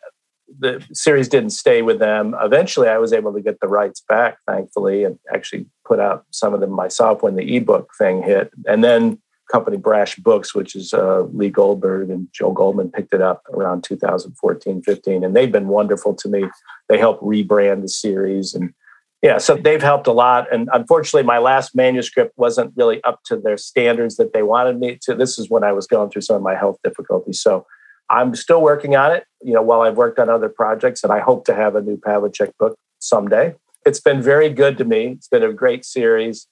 the 0.60 0.86
series 0.92 1.30
didn't 1.30 1.52
stay 1.52 1.82
with 1.82 2.00
them. 2.00 2.36
Eventually, 2.42 2.90
I 2.90 2.98
was 2.98 3.14
able 3.14 3.34
to 3.34 3.42
get 3.42 3.60
the 3.62 3.68
rights 3.68 4.02
back, 4.02 4.38
thankfully, 4.48 5.04
and 5.06 5.18
actually 5.34 5.66
put 5.86 6.00
out 6.00 6.26
some 6.32 6.54
of 6.54 6.60
them 6.60 6.72
myself 6.72 7.24
when 7.24 7.36
the 7.36 7.56
ebook 7.56 7.92
thing 7.98 8.22
hit. 8.22 8.52
And 8.68 8.84
then 8.84 9.20
company 9.52 9.78
Brash 9.78 10.16
Books, 10.16 10.56
which 10.56 10.76
is 10.76 10.94
uh, 10.94 11.22
Lee 11.34 11.50
Goldberg 11.50 12.10
and 12.10 12.28
Joel 12.32 12.54
Goldman, 12.54 12.92
picked 12.92 13.14
it 13.14 13.22
up 13.22 13.44
around 13.54 13.84
2014, 13.84 14.82
15, 14.82 15.24
and 15.24 15.36
they've 15.36 15.52
been 15.52 15.68
wonderful 15.68 16.16
to 16.16 16.30
me. 16.30 16.46
They 16.90 16.98
helped 16.98 17.24
rebrand 17.24 17.82
the 17.82 17.90
series 17.90 18.54
and 18.54 18.74
yeah, 19.22 19.38
so 19.38 19.56
they've 19.56 19.82
helped 19.82 20.08
a 20.08 20.12
lot. 20.12 20.52
And 20.52 20.68
unfortunately, 20.74 21.24
my 21.24 21.38
last 21.38 21.76
manuscript 21.76 22.34
wasn't 22.38 22.74
really 22.76 23.04
up 23.04 23.22
to 23.26 23.38
their 23.38 23.58
standards 23.58 24.18
that 24.18 24.34
they 24.34 24.42
wanted 24.42 24.80
me 24.80 24.98
to. 25.04 25.14
This 25.14 25.38
is 25.38 25.50
when 25.50 25.64
I 25.64 25.74
was 25.74 25.86
going 25.86 26.10
through 26.10 26.24
some 26.24 26.38
of 26.38 26.42
my 26.42 26.56
health 26.56 26.78
difficulties. 26.84 27.40
So 27.40 27.68
I'm 28.10 28.36
still 28.36 28.62
working 28.62 28.96
on 28.96 29.12
it, 29.12 29.26
you 29.42 29.54
know, 29.54 29.62
while 29.62 29.82
I've 29.82 29.96
worked 29.96 30.20
on 30.20 30.30
other 30.30 30.50
projects, 30.50 31.04
and 31.04 31.14
I 31.14 31.20
hope 31.20 31.46
to 31.46 31.56
have 31.56 31.76
a 31.76 31.82
new 31.82 31.98
Pavlicek 31.98 32.52
book 32.60 32.76
someday. 33.00 33.56
It's 33.86 34.00
been 34.00 34.22
very 34.22 34.50
good 34.50 34.78
to 34.80 34.86
me. 34.86 35.08
It's 35.08 35.28
been 35.28 35.44
a 35.44 35.54
great 35.54 35.86
series, 35.86 36.48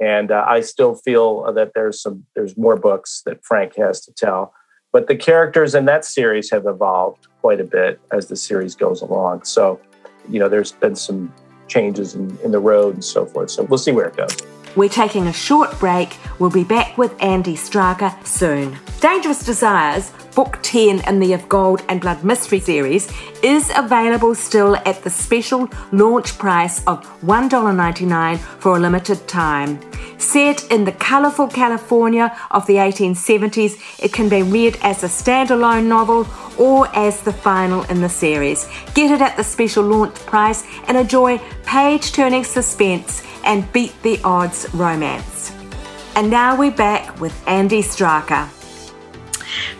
and 0.00 0.30
uh, 0.30 0.44
I 0.48 0.62
still 0.62 0.94
feel 0.94 1.52
that 1.52 1.72
there's 1.74 2.00
some 2.00 2.24
there's 2.34 2.56
more 2.56 2.76
books 2.76 3.22
that 3.26 3.44
Frank 3.44 3.76
has 3.76 4.00
to 4.06 4.12
tell. 4.12 4.54
But 4.92 5.06
the 5.06 5.16
characters 5.16 5.74
in 5.74 5.84
that 5.86 6.04
series 6.04 6.50
have 6.50 6.66
evolved 6.66 7.26
quite 7.40 7.60
a 7.60 7.64
bit 7.64 8.00
as 8.12 8.28
the 8.28 8.36
series 8.36 8.74
goes 8.74 9.00
along. 9.00 9.44
So, 9.44 9.80
you 10.28 10.38
know, 10.38 10.48
there's 10.48 10.72
been 10.72 10.96
some 10.96 11.32
changes 11.72 12.14
in, 12.14 12.38
in 12.44 12.50
the 12.50 12.58
road 12.58 12.94
and 12.94 13.04
so 13.04 13.24
forth. 13.24 13.50
So 13.50 13.62
we'll 13.62 13.78
see 13.78 13.92
where 13.92 14.06
it 14.06 14.16
goes. 14.16 14.36
We're 14.74 14.88
taking 14.88 15.26
a 15.26 15.32
short 15.32 15.78
break. 15.78 16.16
We'll 16.38 16.50
be 16.50 16.64
back 16.64 16.96
with 16.96 17.14
Andy 17.22 17.56
Straka 17.56 18.26
soon. 18.26 18.78
Dangerous 19.00 19.44
Desires, 19.44 20.12
Book 20.34 20.58
10 20.62 21.06
in 21.06 21.20
the 21.20 21.34
Of 21.34 21.46
Gold 21.48 21.82
and 21.90 22.00
Blood 22.00 22.24
Mystery 22.24 22.58
series, 22.58 23.12
is 23.42 23.70
available 23.76 24.34
still 24.34 24.76
at 24.76 25.02
the 25.02 25.10
special 25.10 25.68
launch 25.92 26.38
price 26.38 26.82
of 26.86 27.04
$1.99 27.20 28.38
for 28.38 28.76
a 28.76 28.80
limited 28.80 29.28
time. 29.28 29.78
Set 30.18 30.70
in 30.70 30.84
the 30.84 30.92
colourful 30.92 31.48
California 31.48 32.34
of 32.50 32.66
the 32.66 32.76
1870s, 32.76 33.78
it 34.02 34.12
can 34.12 34.30
be 34.30 34.42
read 34.42 34.78
as 34.82 35.02
a 35.02 35.08
standalone 35.08 35.84
novel 35.84 36.26
or 36.58 36.88
as 36.96 37.20
the 37.22 37.32
final 37.32 37.82
in 37.84 38.00
the 38.00 38.08
series. 38.08 38.66
Get 38.94 39.10
it 39.10 39.20
at 39.20 39.36
the 39.36 39.44
special 39.44 39.84
launch 39.84 40.14
price 40.14 40.64
and 40.86 40.96
enjoy 40.96 41.38
page 41.66 42.12
turning 42.12 42.44
suspense 42.44 43.22
and 43.44 43.70
beat 43.72 44.00
the 44.02 44.20
odds 44.24 44.66
romance. 44.74 45.52
And 46.14 46.30
now 46.30 46.56
we're 46.56 46.70
back 46.70 47.20
with 47.20 47.32
Andy 47.48 47.82
Straka. 47.82 48.50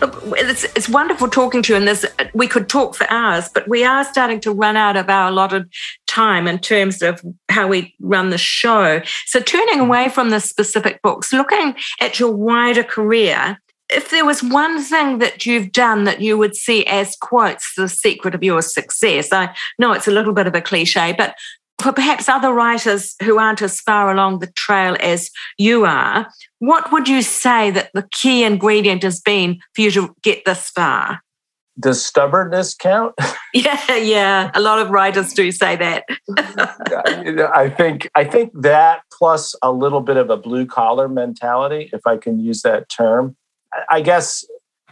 Look, 0.01 0.23
it's, 0.39 0.65
it's 0.65 0.89
wonderful 0.89 1.29
talking 1.29 1.63
to 1.63 1.73
you, 1.73 1.77
and 1.77 1.87
this 1.87 2.05
we 2.35 2.47
could 2.47 2.69
talk 2.69 2.95
for 2.95 3.09
hours, 3.11 3.49
but 3.49 3.69
we 3.69 3.85
are 3.85 4.05
starting 4.05 4.41
to 4.41 4.53
run 4.53 4.77
out 4.77 4.97
of 4.97 5.09
our 5.09 5.29
allotted 5.29 5.71
time 6.07 6.47
in 6.47 6.59
terms 6.59 7.03
of 7.03 7.23
how 7.49 7.69
we 7.69 7.95
run 8.01 8.31
the 8.31 8.39
show. 8.39 9.01
So, 9.27 9.41
turning 9.41 9.79
mm. 9.79 9.87
away 9.87 10.09
from 10.09 10.31
the 10.31 10.41
specific 10.41 11.01
books, 11.03 11.33
looking 11.33 11.75
at 12.01 12.19
your 12.19 12.33
wider 12.33 12.83
career, 12.83 13.59
if 13.93 14.11
there 14.11 14.25
was 14.25 14.43
one 14.43 14.83
thing 14.83 15.19
that 15.19 15.47
you've 15.47 15.73
done 15.73 16.05
that 16.05 16.21
you 16.21 16.39
would 16.39 16.57
see 16.57 16.85
as 16.87 17.17
quotes 17.17 17.75
the 17.77 17.89
secret 17.89 18.35
of 18.35 18.43
your 18.43 18.63
success, 18.63 19.33
I 19.33 19.55
know 19.79 19.93
it's 19.93 20.09
a 20.09 20.13
little 20.13 20.33
bit 20.33 20.47
of 20.47 20.55
a 20.55 20.63
cliche, 20.63 21.15
but 21.17 21.35
for 21.79 21.93
perhaps 21.93 22.29
other 22.29 22.53
writers 22.53 23.15
who 23.23 23.39
aren't 23.39 23.63
as 23.63 23.81
far 23.81 24.11
along 24.11 24.39
the 24.39 24.47
trail 24.53 24.97
as 25.01 25.31
you 25.59 25.85
are, 25.85 26.29
what 26.61 26.93
would 26.93 27.09
you 27.09 27.23
say 27.23 27.71
that 27.73 27.91
the 27.93 28.09
key 28.13 28.45
ingredient 28.45 29.03
has 29.03 29.21
been 29.21 29.61
for 29.75 29.83
you 29.83 29.91
to 29.93 30.15
get 30.23 30.45
this 30.45 30.71
far? 30.71 31.21
Does 31.81 32.05
stubbornness 32.05 32.75
count? 32.75 33.15
yeah, 33.55 33.97
yeah. 33.97 34.51
A 34.55 34.61
lot 34.61 34.79
of 34.79 34.91
writers 34.91 35.33
do 35.33 35.51
say 35.51 35.75
that. 35.77 36.05
I 37.55 37.73
think 37.75 38.11
I 38.15 38.25
think 38.25 38.53
that 38.55 39.03
plus 39.11 39.55
a 39.63 39.73
little 39.73 40.03
bit 40.03 40.19
of 40.19 40.29
a 40.29 40.37
blue 40.37 40.67
collar 40.67 41.09
mentality, 41.09 41.89
if 41.93 42.07
I 42.07 42.19
can 42.19 42.39
use 42.39 42.63
that 42.63 42.91
term. 42.91 43.37
I 43.91 44.03
guess 44.03 44.45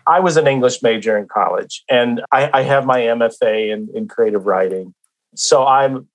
I 0.06 0.20
was 0.20 0.38
an 0.38 0.46
English 0.46 0.82
major 0.82 1.18
in 1.18 1.28
college, 1.28 1.84
and 1.90 2.22
I, 2.32 2.50
I 2.52 2.62
have 2.62 2.86
my 2.86 3.00
MFA 3.00 3.70
in, 3.70 3.88
in 3.94 4.08
creative 4.08 4.46
writing. 4.46 4.94
So 5.34 5.66
I'm 5.66 6.08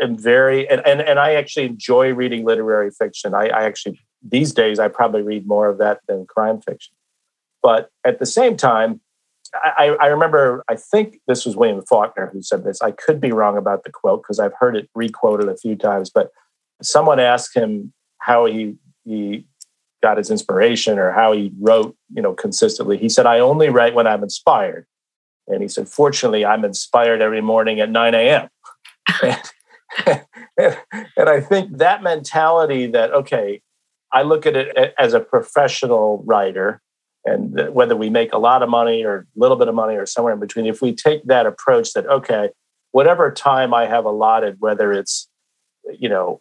am 0.00 0.16
very 0.16 0.68
and, 0.68 0.84
and 0.86 1.00
and 1.00 1.18
I 1.18 1.34
actually 1.34 1.66
enjoy 1.66 2.12
reading 2.14 2.44
literary 2.44 2.90
fiction. 2.90 3.34
I, 3.34 3.48
I 3.48 3.64
actually 3.64 4.00
these 4.22 4.52
days 4.52 4.78
I 4.78 4.88
probably 4.88 5.22
read 5.22 5.46
more 5.46 5.68
of 5.68 5.78
that 5.78 6.00
than 6.06 6.26
crime 6.26 6.60
fiction. 6.60 6.94
But 7.62 7.90
at 8.04 8.18
the 8.18 8.26
same 8.26 8.56
time, 8.56 9.00
I, 9.54 9.96
I, 10.00 10.06
remember, 10.06 10.64
I 10.68 10.76
think 10.76 11.20
this 11.28 11.44
was 11.44 11.56
William 11.56 11.82
Faulkner 11.82 12.30
who 12.32 12.42
said 12.42 12.64
this. 12.64 12.80
I 12.80 12.90
could 12.90 13.20
be 13.20 13.32
wrong 13.32 13.56
about 13.56 13.84
the 13.84 13.90
quote 13.90 14.22
because 14.22 14.40
I've 14.40 14.54
heard 14.58 14.76
it 14.76 14.88
requoted 14.94 15.48
a 15.48 15.56
few 15.56 15.76
times, 15.76 16.10
but 16.10 16.30
someone 16.80 17.20
asked 17.20 17.54
him 17.54 17.92
how 18.18 18.46
he, 18.46 18.76
he 19.04 19.46
got 20.02 20.16
his 20.16 20.30
inspiration 20.30 20.98
or 20.98 21.12
how 21.12 21.32
he 21.32 21.52
wrote, 21.60 21.94
you 22.12 22.22
know, 22.22 22.32
consistently. 22.32 22.96
He 22.96 23.08
said, 23.08 23.26
I 23.26 23.40
only 23.40 23.68
write 23.68 23.94
when 23.94 24.06
I'm 24.06 24.22
inspired. 24.22 24.86
And 25.48 25.60
he 25.60 25.68
said, 25.68 25.88
fortunately, 25.88 26.44
I'm 26.44 26.64
inspired 26.64 27.20
every 27.20 27.40
morning 27.40 27.80
at 27.80 27.90
9 27.90 28.14
a.m. 28.14 28.48
and 30.06 31.28
I 31.28 31.40
think 31.40 31.78
that 31.78 32.02
mentality 32.02 32.86
that, 32.88 33.12
okay, 33.12 33.60
I 34.12 34.22
look 34.22 34.46
at 34.46 34.56
it 34.56 34.94
as 34.98 35.14
a 35.14 35.20
professional 35.20 36.22
writer 36.26 36.80
and 37.24 37.72
whether 37.72 37.96
we 37.96 38.10
make 38.10 38.32
a 38.32 38.38
lot 38.38 38.62
of 38.62 38.68
money 38.68 39.04
or 39.04 39.16
a 39.16 39.24
little 39.36 39.56
bit 39.56 39.68
of 39.68 39.74
money 39.74 39.96
or 39.96 40.06
somewhere 40.06 40.32
in 40.32 40.40
between 40.40 40.66
if 40.66 40.82
we 40.82 40.92
take 40.92 41.24
that 41.24 41.46
approach 41.46 41.92
that 41.92 42.06
okay 42.06 42.50
whatever 42.90 43.30
time 43.30 43.72
i 43.72 43.86
have 43.86 44.04
allotted 44.04 44.56
whether 44.58 44.92
it's 44.92 45.28
you 45.98 46.08
know 46.08 46.40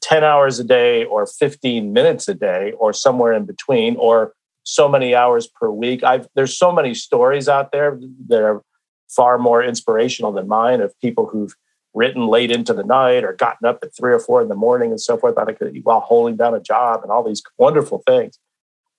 10 0.00 0.24
hours 0.24 0.58
a 0.58 0.64
day 0.64 1.04
or 1.04 1.26
15 1.26 1.92
minutes 1.92 2.28
a 2.28 2.34
day 2.34 2.72
or 2.78 2.92
somewhere 2.92 3.32
in 3.32 3.44
between 3.44 3.96
or 3.96 4.32
so 4.62 4.88
many 4.88 5.14
hours 5.14 5.46
per 5.46 5.70
week 5.70 6.02
i've 6.02 6.26
there's 6.34 6.56
so 6.56 6.72
many 6.72 6.94
stories 6.94 7.48
out 7.48 7.72
there 7.72 7.98
that 8.28 8.42
are 8.42 8.62
far 9.08 9.38
more 9.38 9.62
inspirational 9.62 10.32
than 10.32 10.48
mine 10.48 10.80
of 10.80 10.98
people 11.00 11.26
who've 11.26 11.54
written 11.94 12.26
late 12.26 12.50
into 12.50 12.74
the 12.74 12.84
night 12.84 13.24
or 13.24 13.32
gotten 13.32 13.66
up 13.66 13.78
at 13.82 13.94
three 13.96 14.12
or 14.12 14.18
four 14.18 14.42
in 14.42 14.48
the 14.48 14.54
morning 14.54 14.90
and 14.90 15.00
so 15.00 15.16
forth 15.16 15.34
while 15.82 16.00
holding 16.00 16.36
down 16.36 16.54
a 16.54 16.60
job 16.60 17.00
and 17.02 17.10
all 17.10 17.24
these 17.24 17.42
wonderful 17.58 18.02
things 18.06 18.38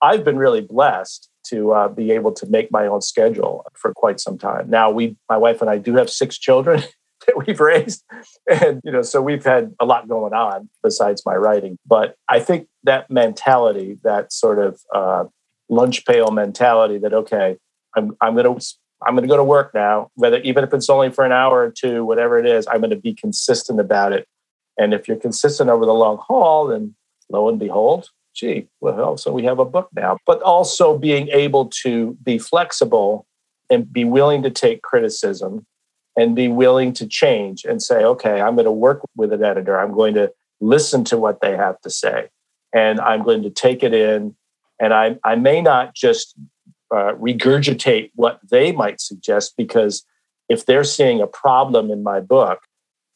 I've 0.02 0.24
been 0.24 0.38
really 0.38 0.60
blessed 0.60 1.28
to 1.44 1.72
uh, 1.72 1.88
be 1.88 2.10
able 2.12 2.32
to 2.32 2.46
make 2.46 2.70
my 2.70 2.86
own 2.86 3.00
schedule 3.00 3.66
for 3.74 3.92
quite 3.92 4.20
some 4.20 4.38
time. 4.38 4.70
Now, 4.70 4.90
we, 4.90 5.16
my 5.28 5.36
wife 5.36 5.60
and 5.60 5.70
I, 5.70 5.78
do 5.78 5.96
have 5.96 6.10
six 6.10 6.38
children 6.38 6.82
that 7.26 7.36
we've 7.36 7.60
raised, 7.60 8.04
and 8.50 8.80
you 8.84 8.92
know, 8.92 9.02
so 9.02 9.20
we've 9.20 9.44
had 9.44 9.74
a 9.78 9.84
lot 9.84 10.08
going 10.08 10.32
on 10.32 10.68
besides 10.82 11.22
my 11.26 11.34
writing. 11.34 11.78
But 11.86 12.14
I 12.28 12.40
think 12.40 12.68
that 12.84 13.10
mentality, 13.10 13.98
that 14.04 14.32
sort 14.32 14.58
of 14.58 14.80
uh, 14.94 15.24
lunch 15.68 16.06
pail 16.06 16.30
mentality, 16.30 16.98
that 16.98 17.12
okay, 17.12 17.56
I'm 17.94 18.16
I'm 18.20 18.34
going 18.34 18.58
to 18.58 18.66
I'm 19.06 19.14
going 19.14 19.22
to 19.22 19.28
go 19.28 19.36
to 19.36 19.44
work 19.44 19.72
now, 19.74 20.10
whether 20.14 20.38
even 20.38 20.64
if 20.64 20.74
it's 20.74 20.90
only 20.90 21.10
for 21.10 21.24
an 21.24 21.32
hour 21.32 21.60
or 21.60 21.70
two, 21.70 22.04
whatever 22.04 22.38
it 22.38 22.46
is, 22.46 22.66
I'm 22.66 22.80
going 22.80 22.90
to 22.90 22.96
be 22.96 23.14
consistent 23.14 23.80
about 23.80 24.12
it. 24.12 24.26
And 24.78 24.94
if 24.94 25.08
you're 25.08 25.16
consistent 25.16 25.70
over 25.70 25.86
the 25.86 25.94
long 25.94 26.18
haul, 26.18 26.66
then 26.66 26.94
lo 27.30 27.48
and 27.48 27.58
behold, 27.58 28.08
gee, 28.34 28.68
well, 28.80 29.16
so 29.16 29.32
we 29.32 29.44
have 29.44 29.58
a 29.58 29.64
book 29.64 29.88
now. 29.94 30.18
But 30.26 30.42
also 30.42 30.98
being 30.98 31.28
able 31.28 31.66
to 31.82 32.16
be 32.22 32.38
flexible 32.38 33.26
and 33.70 33.92
be 33.92 34.04
willing 34.04 34.42
to 34.42 34.50
take 34.50 34.82
criticism 34.82 35.66
and 36.16 36.34
be 36.34 36.48
willing 36.48 36.92
to 36.94 37.06
change 37.06 37.64
and 37.64 37.82
say, 37.82 38.04
okay, 38.04 38.40
I'm 38.40 38.54
going 38.54 38.64
to 38.64 38.72
work 38.72 39.02
with 39.16 39.32
an 39.32 39.44
editor. 39.44 39.78
I'm 39.78 39.92
going 39.92 40.14
to 40.14 40.32
listen 40.60 41.04
to 41.04 41.16
what 41.16 41.40
they 41.40 41.56
have 41.56 41.80
to 41.80 41.90
say 41.90 42.28
and 42.72 43.00
I'm 43.00 43.22
going 43.22 43.42
to 43.42 43.50
take 43.50 43.82
it 43.82 43.94
in. 43.94 44.34
And 44.80 44.94
I, 44.94 45.16
I 45.24 45.34
may 45.34 45.60
not 45.60 45.94
just 45.94 46.34
uh, 46.92 47.14
regurgitate 47.14 48.10
what 48.14 48.40
they 48.48 48.72
might 48.72 49.00
suggest 49.00 49.54
because 49.56 50.04
if 50.48 50.66
they're 50.66 50.84
seeing 50.84 51.20
a 51.20 51.26
problem 51.26 51.90
in 51.90 52.02
my 52.02 52.20
book, 52.20 52.60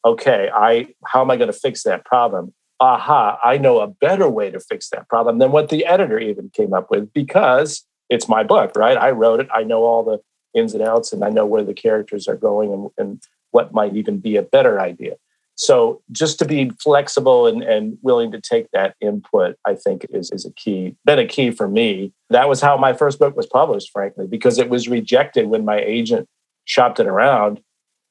okay, 0.04 0.50
I 0.54 0.88
how 1.06 1.20
am 1.20 1.30
I 1.30 1.36
going 1.36 1.52
to 1.52 1.58
fix 1.58 1.82
that 1.82 2.04
problem? 2.04 2.52
aha, 2.80 3.38
I 3.42 3.56
know 3.58 3.80
a 3.80 3.86
better 3.86 4.28
way 4.28 4.50
to 4.50 4.60
fix 4.60 4.90
that 4.90 5.08
problem 5.08 5.38
than 5.38 5.52
what 5.52 5.68
the 5.68 5.86
editor 5.86 6.18
even 6.18 6.50
came 6.50 6.74
up 6.74 6.90
with 6.90 7.12
because 7.12 7.84
it's 8.10 8.28
my 8.28 8.42
book, 8.42 8.72
right? 8.76 8.96
I 8.96 9.10
wrote 9.10 9.40
it. 9.40 9.48
I 9.52 9.62
know 9.62 9.84
all 9.84 10.02
the 10.04 10.20
ins 10.58 10.74
and 10.74 10.82
outs 10.82 11.12
and 11.12 11.24
I 11.24 11.30
know 11.30 11.46
where 11.46 11.64
the 11.64 11.74
characters 11.74 12.28
are 12.28 12.36
going 12.36 12.72
and, 12.72 12.90
and 12.98 13.22
what 13.52 13.72
might 13.72 13.96
even 13.96 14.18
be 14.18 14.36
a 14.36 14.42
better 14.42 14.80
idea. 14.80 15.14
So 15.56 16.02
just 16.10 16.38
to 16.40 16.44
be 16.44 16.70
flexible 16.82 17.46
and, 17.46 17.62
and 17.62 17.96
willing 18.02 18.32
to 18.32 18.40
take 18.40 18.70
that 18.72 18.96
input, 19.00 19.56
I 19.64 19.74
think 19.74 20.06
is, 20.10 20.30
is 20.32 20.44
a 20.44 20.52
key, 20.52 20.96
been 21.04 21.18
a 21.18 21.26
key 21.26 21.50
for 21.50 21.68
me. 21.68 22.12
That 22.30 22.48
was 22.48 22.60
how 22.60 22.76
my 22.76 22.92
first 22.92 23.18
book 23.18 23.36
was 23.36 23.46
published, 23.46 23.90
frankly, 23.92 24.26
because 24.26 24.58
it 24.58 24.68
was 24.68 24.88
rejected 24.88 25.46
when 25.46 25.64
my 25.64 25.78
agent 25.78 26.28
shopped 26.64 26.98
it 26.98 27.06
around. 27.06 27.60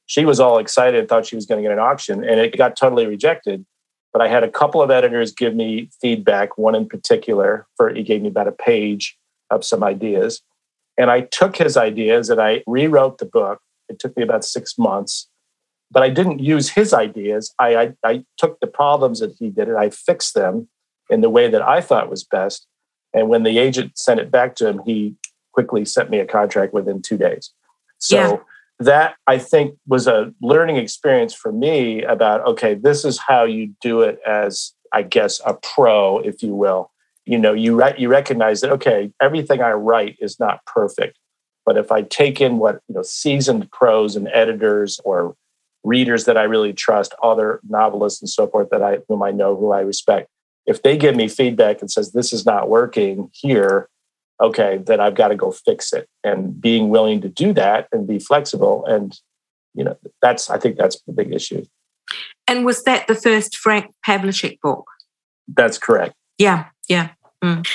She 0.06 0.26
was 0.26 0.40
all 0.40 0.58
excited, 0.58 1.08
thought 1.08 1.26
she 1.26 1.36
was 1.36 1.46
going 1.46 1.62
to 1.62 1.68
get 1.68 1.74
an 1.74 1.84
auction, 1.84 2.24
and 2.24 2.40
it 2.40 2.58
got 2.58 2.78
totally 2.78 3.08
rejected. 3.08 3.66
But 4.14 4.22
I 4.22 4.28
had 4.28 4.44
a 4.44 4.52
couple 4.52 4.82
of 4.82 4.92
editors 4.92 5.34
give 5.34 5.56
me 5.56 5.90
feedback, 6.00 6.58
one 6.58 6.76
in 6.76 6.88
particular, 6.88 7.66
for 7.76 7.94
he 7.94 8.04
gave 8.04 8.22
me 8.22 8.30
about 8.30 8.48
a 8.48 8.52
page 8.52 9.18
of 9.50 9.66
some 9.66 9.84
ideas. 9.84 10.42
And 10.98 11.10
I 11.10 11.22
took 11.22 11.58
his 11.58 11.76
ideas 11.76 12.30
and 12.30 12.40
I 12.40 12.64
rewrote 12.68 13.18
the 13.18 13.26
book. 13.26 13.60
It 13.90 14.00
took 14.00 14.16
me 14.16 14.24
about 14.24 14.46
six 14.46 14.78
months, 14.78 15.28
but 15.94 16.04
I 16.04 16.10
didn't 16.10 16.40
use 16.40 16.70
his 16.70 16.94
ideas. 16.94 17.54
I, 17.60 17.76
I, 17.76 17.94
I 18.04 18.26
took 18.38 18.60
the 18.60 18.68
problems 18.68 19.20
that 19.20 19.36
he 19.38 19.50
did 19.50 19.70
and 19.70 19.78
I 19.78 19.90
fixed 19.90 20.34
them 20.34 20.68
in 21.10 21.22
the 21.22 21.30
way 21.30 21.50
that 21.50 21.62
I 21.62 21.82
thought 21.82 22.10
was 22.10 22.24
best. 22.24 22.68
And 23.14 23.30
when 23.30 23.44
the 23.44 23.60
agent 23.60 23.98
sent 23.98 24.20
it 24.20 24.32
back 24.32 24.56
to 24.56 24.68
him, 24.68 24.82
he 24.86 25.16
quickly 25.52 25.86
sent 25.86 26.10
me 26.10 26.20
a 26.20 26.26
contract 26.26 26.74
within 26.74 27.02
two 27.02 27.18
days. 27.18 27.52
So 28.00 28.18
yeah 28.18 28.38
that 28.80 29.16
I 29.28 29.38
think 29.38 29.78
was 29.88 30.08
a 30.08 30.34
learning 30.42 30.78
experience 30.78 31.34
for 31.34 31.52
me 31.52 32.04
about 32.04 32.46
okay, 32.46 32.74
this 32.74 33.06
is 33.06 33.20
how 33.20 33.44
you 33.44 33.74
do 33.82 34.02
it 34.02 34.20
as 34.26 34.74
I 34.92 35.04
guess 35.04 35.42
a 35.46 35.54
pro, 35.54 36.20
if 36.20 36.44
you 36.44 36.54
will. 36.54 36.92
You 37.26 37.38
know, 37.38 37.54
you 37.54 37.76
re- 37.76 37.96
you 37.98 38.10
recognize 38.10 38.62
that 38.62 38.72
okay, 38.72 39.12
everything 39.22 39.62
I 39.62 39.72
write 39.72 40.18
is 40.20 40.40
not 40.40 40.66
perfect, 40.66 41.18
but 41.66 41.78
if 41.78 41.92
I 41.92 42.02
take 42.02 42.42
in 42.42 42.58
what 42.58 42.82
you 42.88 42.96
know 42.96 43.04
seasoned 43.04 43.72
pros 43.72 44.16
and 44.16 44.28
editors 44.34 45.00
or 45.06 45.36
readers 45.84 46.26
that 46.26 46.38
I 46.38 46.44
really 46.44 46.74
trust, 46.74 47.14
other 47.22 47.60
novelists 47.68 48.22
and 48.22 48.30
so 48.30 48.48
forth 48.48 48.70
that 48.72 48.82
I 48.82 49.00
whom 49.08 49.22
I 49.24 49.32
know 49.32 49.56
who 49.56 49.72
I 49.72 49.82
respect, 49.82 50.30
if 50.66 50.82
they 50.82 50.98
give 50.98 51.16
me 51.16 51.28
feedback 51.28 51.82
and 51.82 51.92
says 51.92 52.12
this 52.12 52.32
is 52.32 52.46
not 52.46 52.70
working 52.70 53.30
here, 53.34 53.90
okay, 54.42 54.78
then 54.78 55.00
I've 55.00 55.16
got 55.16 55.30
to 55.30 55.36
go 55.36 55.52
fix 55.52 55.94
it. 55.94 56.08
And 56.24 56.60
being 56.60 56.90
willing 56.90 57.22
to 57.22 57.30
do 57.30 57.54
that 57.54 57.88
and 57.92 58.08
be 58.08 58.20
flexible. 58.20 58.86
And, 58.86 59.18
you 59.74 59.84
know, 59.84 59.98
that's, 60.22 60.50
I 60.50 60.58
think 60.58 60.78
that's 60.78 61.02
the 61.06 61.14
big 61.14 61.34
issue. 61.34 61.66
And 62.48 62.66
was 62.66 62.84
that 62.84 63.08
the 63.08 63.16
first 63.16 63.58
Frank 63.58 63.94
Pavlicek 64.06 64.60
book? 64.62 64.86
That's 65.48 65.78
correct. 65.78 66.14
Yeah, 66.38 66.68
yeah. 66.88 67.10
Mm. 67.44 67.68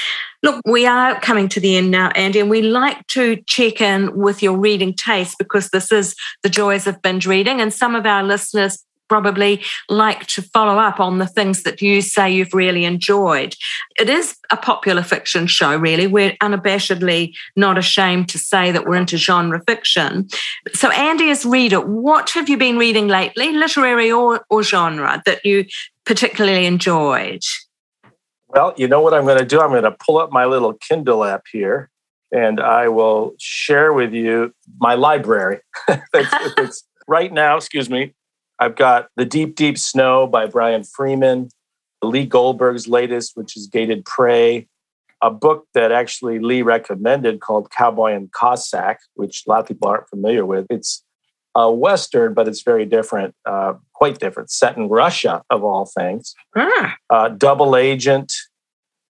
Look, 0.42 0.60
we 0.66 0.86
are 0.86 1.18
coming 1.20 1.48
to 1.48 1.60
the 1.60 1.76
end 1.76 1.90
now, 1.90 2.10
Andy, 2.10 2.38
and 2.38 2.48
we 2.48 2.62
like 2.62 3.04
to 3.08 3.36
check 3.46 3.80
in 3.80 4.16
with 4.16 4.42
your 4.42 4.56
reading 4.56 4.94
taste 4.94 5.36
because 5.38 5.70
this 5.70 5.90
is 5.90 6.14
the 6.42 6.48
joys 6.48 6.86
of 6.86 7.02
binge 7.02 7.26
reading. 7.26 7.60
And 7.60 7.72
some 7.72 7.96
of 7.96 8.06
our 8.06 8.22
listeners 8.22 8.84
probably 9.08 9.62
like 9.88 10.26
to 10.26 10.42
follow 10.42 10.78
up 10.78 11.00
on 11.00 11.18
the 11.18 11.26
things 11.26 11.62
that 11.62 11.82
you 11.82 12.00
say 12.02 12.30
you've 12.30 12.54
really 12.54 12.84
enjoyed. 12.84 13.54
It 13.98 14.08
is 14.08 14.36
a 14.50 14.56
popular 14.56 15.02
fiction 15.02 15.46
show, 15.46 15.76
really. 15.76 16.06
We're 16.06 16.36
unabashedly 16.42 17.34
not 17.56 17.78
ashamed 17.78 18.28
to 18.28 18.38
say 18.38 18.70
that 18.70 18.84
we're 18.84 18.96
into 18.96 19.16
genre 19.16 19.62
fiction. 19.66 20.28
So, 20.74 20.90
Andy, 20.90 21.30
as 21.30 21.44
reader, 21.44 21.80
what 21.80 22.30
have 22.30 22.48
you 22.48 22.56
been 22.56 22.78
reading 22.78 23.08
lately, 23.08 23.52
literary 23.52 24.12
or, 24.12 24.44
or 24.50 24.62
genre, 24.62 25.22
that 25.26 25.44
you 25.44 25.64
particularly 26.04 26.66
enjoyed? 26.66 27.42
Well, 28.48 28.74
you 28.76 28.88
know 28.88 29.00
what 29.00 29.14
I'm 29.14 29.24
going 29.24 29.38
to 29.38 29.44
do? 29.44 29.60
I'm 29.60 29.70
going 29.70 29.82
to 29.82 29.90
pull 29.90 30.18
up 30.18 30.32
my 30.32 30.46
little 30.46 30.74
Kindle 30.74 31.24
app 31.24 31.44
here 31.52 31.90
and 32.32 32.60
I 32.60 32.88
will 32.88 33.34
share 33.38 33.92
with 33.92 34.12
you 34.12 34.52
my 34.78 34.94
library. 34.94 35.60
it's, 35.88 36.04
it's 36.58 36.84
right 37.06 37.32
now, 37.32 37.56
excuse 37.56 37.88
me, 37.88 38.14
I've 38.58 38.76
got 38.76 39.08
The 39.16 39.24
Deep, 39.24 39.54
Deep 39.54 39.78
Snow 39.78 40.26
by 40.26 40.46
Brian 40.46 40.84
Freeman, 40.84 41.50
Lee 42.02 42.26
Goldberg's 42.26 42.88
latest, 42.88 43.32
which 43.34 43.56
is 43.56 43.66
Gated 43.66 44.04
Prey, 44.04 44.66
a 45.22 45.30
book 45.30 45.66
that 45.74 45.92
actually 45.92 46.38
Lee 46.38 46.62
recommended 46.62 47.40
called 47.40 47.70
Cowboy 47.70 48.14
and 48.14 48.30
Cossack, 48.32 48.98
which 49.14 49.44
a 49.46 49.50
lot 49.50 49.60
of 49.60 49.66
people 49.66 49.88
aren't 49.88 50.08
familiar 50.08 50.46
with. 50.46 50.66
It's 50.70 51.04
a 51.58 51.70
Western, 51.72 52.34
but 52.34 52.46
it's 52.46 52.62
very 52.62 52.86
different, 52.86 53.34
uh, 53.44 53.74
quite 53.92 54.20
different, 54.20 54.48
set 54.48 54.76
in 54.76 54.88
Russia, 54.88 55.42
of 55.50 55.64
all 55.64 55.86
things. 55.86 56.34
Ah. 56.56 56.96
Uh, 57.10 57.28
Double 57.30 57.74
Agent, 57.74 58.32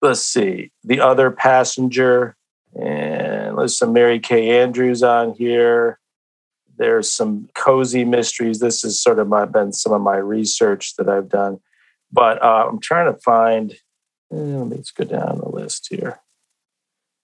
let's 0.02 0.20
see, 0.20 0.70
The 0.84 1.00
Other 1.00 1.30
Passenger, 1.30 2.36
and 2.78 3.56
there's 3.56 3.78
some 3.78 3.94
Mary 3.94 4.20
Kay 4.20 4.60
Andrews 4.60 5.02
on 5.02 5.32
here. 5.32 5.98
There's 6.76 7.10
some 7.10 7.48
cozy 7.54 8.04
mysteries. 8.04 8.58
This 8.58 8.84
is 8.84 9.00
sort 9.00 9.18
of 9.18 9.28
my, 9.28 9.46
been 9.46 9.72
some 9.72 9.92
of 9.92 10.02
my 10.02 10.16
research 10.16 10.96
that 10.96 11.08
I've 11.08 11.30
done. 11.30 11.60
But 12.12 12.42
uh, 12.42 12.66
I'm 12.68 12.80
trying 12.80 13.10
to 13.10 13.18
find, 13.20 13.72
eh, 14.32 14.36
let 14.36 14.66
me 14.66 14.76
just 14.76 14.96
go 14.96 15.04
down 15.04 15.38
the 15.38 15.48
list 15.48 15.86
here. 15.88 16.20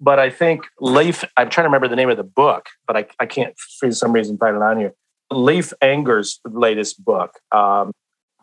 But 0.01 0.19
I 0.19 0.31
think 0.31 0.63
Leif, 0.81 1.25
I'm 1.37 1.51
trying 1.51 1.65
to 1.65 1.69
remember 1.69 1.89
the 1.89 1.97
name 1.97 2.09
of 2.09 2.17
the 2.17 2.23
book, 2.23 2.69
but 2.87 2.97
I, 2.97 3.07
I 3.19 3.27
can't 3.27 3.55
for 3.79 3.93
some 3.93 4.13
reason 4.13 4.39
find 4.39 4.57
it 4.57 4.63
on 4.63 4.79
here. 4.79 4.95
Leif 5.31 5.73
Enger's 5.81 6.41
latest 6.45 7.05
book 7.05 7.39
um, 7.53 7.93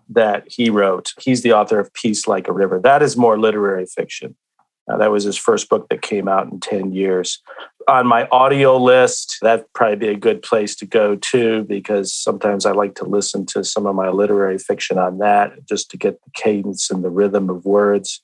that 0.10 0.46
he 0.48 0.70
wrote, 0.70 1.14
he's 1.20 1.42
the 1.42 1.54
author 1.54 1.80
of 1.80 1.94
Peace 1.94 2.28
Like 2.28 2.48
a 2.48 2.54
River. 2.54 2.80
That 2.80 3.02
is 3.02 3.18
more 3.18 3.40
literary 3.40 3.86
fiction. 3.86 4.36
Uh, 4.90 4.98
that 4.98 5.12
was 5.12 5.26
his 5.26 5.38
first 5.38 5.68
book 5.68 5.90
that 5.90 6.02
came 6.02 6.30
out 6.30 6.50
in 6.50 6.60
10 6.62 6.94
years 6.94 7.42
on 7.88 8.08
my 8.08 8.28
audio 8.32 8.78
list. 8.78 9.38
That'd 9.42 9.66
probably 9.74 9.98
be 9.98 10.08
a 10.08 10.16
good 10.16 10.42
place 10.42 10.76
to 10.78 10.86
go 10.86 11.16
to 11.16 11.64
because 11.64 12.14
sometimes 12.14 12.66
I 12.66 12.72
like 12.72 12.96
to 12.96 13.06
listen 13.06 13.46
to 13.48 13.64
some 13.64 13.86
of 13.86 13.96
my 13.96 14.10
literary 14.10 14.58
fiction 14.58 14.98
on 14.98 15.18
that 15.18 15.66
just 15.68 15.92
to 15.92 15.98
get 15.98 16.22
the 16.24 16.32
cadence 16.34 16.90
and 16.90 17.04
the 17.04 17.10
rhythm 17.10 17.50
of 17.50 17.66
words. 17.66 18.22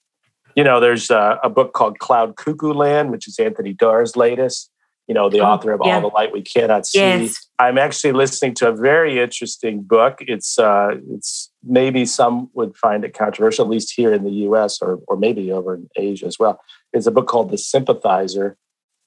You 0.56 0.63
know, 0.63 0.80
there's 0.80 1.10
a, 1.10 1.39
a 1.43 1.49
book 1.49 1.73
called 1.73 1.99
Cloud 1.99 2.38
Cuckoo 2.38 2.73
Land, 2.73 3.12
which 3.12 3.28
is 3.28 3.39
Anthony 3.39 3.73
Doerr's 3.73 4.15
latest. 4.15 4.69
You 5.08 5.13
know, 5.13 5.30
the 5.30 5.42
oh, 5.42 5.46
author 5.46 5.74
of 5.74 5.82
yeah. 5.84 5.96
All 5.96 6.02
the 6.02 6.08
Light 6.08 6.32
We 6.32 6.42
Cannot 6.42 6.88
See. 6.88 7.00
Yes. 7.00 7.48
I'm 7.60 7.78
actually 7.78 8.13
listening 8.13 8.54
to 8.56 8.70
a 8.70 8.72
very 8.74 9.20
interesting 9.20 9.82
book. 9.82 10.20
It's 10.22 10.58
uh, 10.58 10.96
it's 11.12 11.52
maybe 11.63 12.06
some 12.06 12.50
would 12.54 12.78
find 12.78 13.04
it 13.04 13.13
controversial, 13.13 13.66
at 13.66 13.72
least 13.72 13.94
here 13.96 14.13
in 14.13 14.24
the 14.24 14.32
U.S. 14.48 14.82
or 14.82 15.00
or 15.08 15.18
maybe 15.18 15.52
over 15.52 15.76
in 15.76 15.89
Asia 15.96 16.26
as 16.26 16.39
well. 16.39 16.62
It's 16.94 17.08
a 17.08 17.12
book 17.12 17.28
called 17.28 17.52
The 17.52 17.58
Sympathizer, 17.58 18.58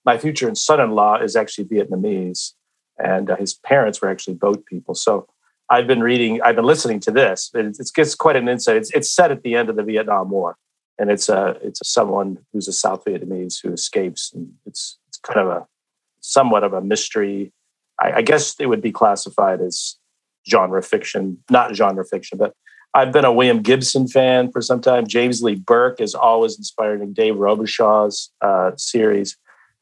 my 0.06 0.16
future 0.16 0.54
son-in-law 0.54 1.16
is 1.16 1.37
actually 1.37 1.64
Vietnamese, 1.64 2.52
and 2.96 3.28
uh, 3.28 3.37
his 3.37 3.52
parents 3.52 4.00
were 4.00 4.09
actually 4.09 4.35
boat 4.35 4.64
people. 4.64 4.94
So 4.94 5.26
I've 5.68 5.88
been 5.88 6.00
reading, 6.00 6.40
I've 6.42 6.54
been 6.54 6.64
listening 6.64 7.00
to 7.00 7.11
this. 7.11 7.50
It, 7.52 7.76
it 7.78 7.90
gets 7.92 8.14
quite 8.14 8.37
an 8.37 8.48
insight. 8.48 8.76
It's, 8.76 8.90
it's 8.94 9.11
set 9.11 9.32
at 9.32 9.42
the 9.42 9.56
end 9.56 9.68
of 9.68 9.74
the 9.74 9.82
Vietnam 9.82 10.30
War, 10.30 10.56
and 10.96 11.11
it's 11.11 11.28
a 11.28 11.59
it's 11.61 11.80
a 11.80 11.85
someone 11.85 12.38
who's 12.52 12.68
a 12.68 12.72
South 12.72 13.04
Vietnamese 13.04 13.56
who 13.62 13.72
escapes, 13.72 14.32
and 14.32 14.52
it's 14.64 14.98
it's 15.09 15.18
kind 15.18 15.40
of 15.40 15.48
a 15.48 15.66
somewhat 16.26 16.64
of 16.64 16.72
a 16.72 16.80
mystery. 16.80 17.52
I, 18.00 18.12
I 18.14 18.22
guess 18.22 18.54
it 18.58 18.66
would 18.66 18.82
be 18.82 18.92
classified 18.92 19.60
as 19.60 19.96
genre 20.48 20.82
fiction, 20.82 21.38
not 21.50 21.74
genre 21.74 22.04
fiction, 22.04 22.38
but 22.38 22.52
I've 22.94 23.12
been 23.12 23.24
a 23.24 23.32
William 23.32 23.60
Gibson 23.62 24.08
fan 24.08 24.50
for 24.50 24.62
some 24.62 24.80
time. 24.80 25.06
James 25.06 25.42
Lee 25.42 25.54
Burke 25.54 26.00
is 26.00 26.14
always 26.14 26.56
inspiring 26.56 27.12
Dave 27.12 27.34
Robicheaux's 27.34 28.30
uh, 28.40 28.70
series 28.76 29.36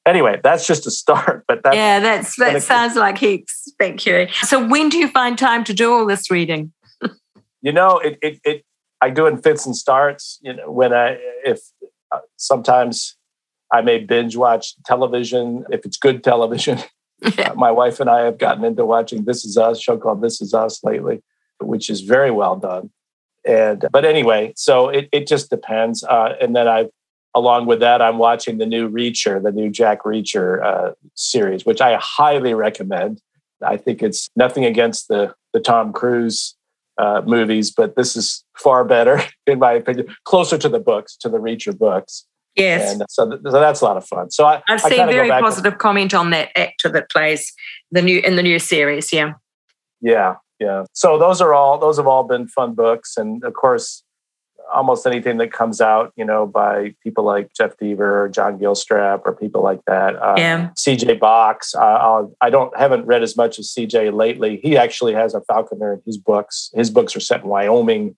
anyway, 0.07 0.41
that's 0.43 0.67
just 0.67 0.87
a 0.87 0.91
start. 0.91 1.45
But 1.49 1.63
that's, 1.63 1.77
yeah, 1.77 2.01
that's 2.01 2.37
that 2.37 2.63
sounds 2.63 2.97
like 2.97 3.19
heaps. 3.19 3.73
Thank 3.79 4.07
you. 4.07 4.29
So 4.43 4.67
when 4.67 4.89
do 4.89 4.99
you 4.99 5.09
find 5.09 5.39
time 5.39 5.65
to 5.65 5.75
do 5.75 5.93
all 5.93 6.07
this 6.07 6.31
reading? 6.31 6.73
you 7.63 7.73
know, 7.73 7.99
it, 7.99 8.19
it, 8.23 8.41
it 8.45 8.65
I 9.01 9.11
do 9.11 9.27
in 9.27 9.41
fits 9.41 9.67
and 9.67 9.77
starts. 9.77 10.39
You 10.43 10.55
know, 10.55 10.71
when 10.71 10.93
I 10.93 11.19
if 11.45 11.61
uh, 12.13 12.21
sometimes 12.37 13.17
I 13.75 13.83
may 13.83 13.99
binge 13.99 14.37
watch 14.37 14.75
television 14.87 15.65
if 15.71 15.85
it's 15.85 15.97
good 15.97 16.23
television. 16.25 16.79
my 17.57 17.71
wife 17.71 18.01
and 18.01 18.11
I 18.11 18.23
have 18.23 18.39
gotten 18.39 18.65
into 18.65 18.85
watching 18.85 19.25
This 19.25 19.45
Is 19.45 19.57
Us, 19.57 19.81
show 19.81 19.97
called 19.97 20.21
This 20.21 20.41
Is 20.41 20.55
Us 20.55 20.83
lately, 20.85 21.23
which 21.61 21.89
is 21.91 22.03
very 22.03 22.31
well 22.31 22.57
done. 22.57 22.91
And 23.47 23.85
but 23.93 24.05
anyway, 24.05 24.53
so 24.57 24.89
it, 24.89 25.09
it 25.13 25.27
just 25.27 25.51
depends. 25.51 26.03
Uh, 26.03 26.35
and 26.41 26.57
then 26.57 26.67
I've 26.67 26.91
along 27.35 27.67
with 27.67 27.81
that, 27.81 28.01
I'm 28.01 28.19
watching 28.19 28.59
the 28.59 28.67
new 28.67 28.89
Reacher, 28.89 29.43
the 29.43 29.53
new 29.53 29.69
Jack 29.69 30.05
Reacher 30.05 30.65
uh, 30.65 30.93
series, 31.15 31.67
which 31.67 31.81
I 31.81 31.99
highly 32.01 32.55
recommend. 32.55 33.21
I 33.61 33.77
think 33.77 34.03
it's 34.03 34.31
nothing 34.37 34.65
against 34.65 35.09
the 35.09 35.35
the 35.53 35.61
Tom 35.61 35.93
Cruise 35.93 36.57
uh, 36.99 37.23
movies, 37.27 37.71
but 37.71 37.97
this 37.97 38.17
is 38.17 38.45
far 38.57 38.85
better, 38.85 39.21
in 39.47 39.59
my 39.59 39.73
opinion, 39.73 40.15
closer 40.25 40.57
to 40.59 40.69
the 40.69 40.81
books, 40.81 41.17
to 41.19 41.29
the 41.29 41.39
Reacher 41.39 41.77
books. 41.77 42.27
Yes. 42.57 42.93
And 42.93 43.03
so, 43.09 43.29
th- 43.29 43.41
so 43.43 43.51
that's 43.51 43.81
a 43.81 43.85
lot 43.85 43.97
of 43.97 44.07
fun. 44.07 44.31
So 44.31 44.45
I, 44.47 44.63
have 44.69 44.81
seen 44.81 45.07
very 45.09 45.29
positive 45.29 45.79
comment 45.79 46.15
on 46.15 46.31
that 46.31 46.51
actor 46.57 46.89
that 46.91 47.11
plays 47.11 47.53
the 47.91 48.03
new 48.03 48.21
in 48.21 48.37
the 48.37 48.43
new 48.43 48.59
series. 48.59 49.13
Yeah. 49.13 49.35
Yeah. 50.01 50.37
Yeah. 50.61 50.85
So 50.93 51.19
those 51.19 51.41
are 51.41 51.53
all 51.53 51.79
those 51.79 51.97
have 51.97 52.07
all 52.07 52.25
been 52.25 52.47
fun 52.47 52.75
books, 52.75 53.17
and 53.17 53.43
of 53.43 53.55
course, 53.55 54.05
almost 54.73 55.07
anything 55.07 55.39
that 55.39 55.53
comes 55.53 55.81
out, 55.81 56.13
you 56.17 56.25
know, 56.25 56.47
by 56.47 56.95
people 57.03 57.25
like 57.25 57.53
Jeff 57.55 57.77
Deaver 57.77 58.01
or 58.01 58.29
John 58.29 58.59
Gilstrap 58.59 59.23
or 59.25 59.35
people 59.35 59.63
like 59.63 59.81
that. 59.87 60.17
Uh, 60.17 60.35
yeah. 60.37 60.71
CJ 60.77 61.19
Box. 61.19 61.75
Uh, 61.75 62.25
I 62.41 62.51
don't 62.51 62.77
haven't 62.77 63.07
read 63.07 63.23
as 63.23 63.37
much 63.37 63.59
as 63.59 63.69
CJ 63.69 64.15
lately. 64.15 64.61
He 64.63 64.77
actually 64.77 65.15
has 65.15 65.35
a 65.35 65.41
falconer 65.43 65.95
in 65.95 66.03
his 66.07 66.19
books. 66.19 66.71
His 66.75 66.91
books 66.91 67.17
are 67.17 67.21
set 67.21 67.43
in 67.43 67.49
Wyoming. 67.49 68.17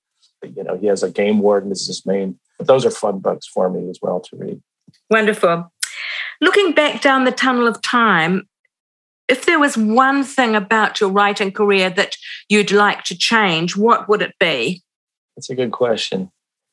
You 0.56 0.64
know, 0.64 0.76
he 0.76 0.87
has 0.87 1.02
a 1.02 1.11
game 1.11 1.40
warden 1.40 1.70
as 1.70 1.87
his 1.87 2.04
main. 2.04 2.38
But 2.59 2.66
those 2.66 2.87
are 2.87 2.90
fun 2.90 3.18
books 3.18 3.46
for 3.46 3.68
me 3.70 3.88
as 3.90 3.98
well 4.00 4.20
to 4.20 4.37
read. 4.37 4.62
Wonderful. 5.11 5.72
Looking 6.40 6.72
back 6.72 7.02
down 7.02 7.24
the 7.24 7.32
tunnel 7.32 7.66
of 7.66 7.80
time, 7.82 8.48
if 9.28 9.46
there 9.46 9.59
was 9.59 9.76
one 9.76 10.22
thing 10.22 10.54
about 10.54 11.00
your 11.00 11.11
writing 11.11 11.50
career 11.50 11.90
that 11.90 12.16
you'd 12.48 12.70
like 12.70 13.04
to 13.04 13.18
change, 13.18 13.76
what 13.76 14.09
would 14.09 14.22
it 14.22 14.35
be? 14.38 14.82
That's 15.37 15.50
a 15.50 15.54
good 15.54 15.72
question. 15.72 16.30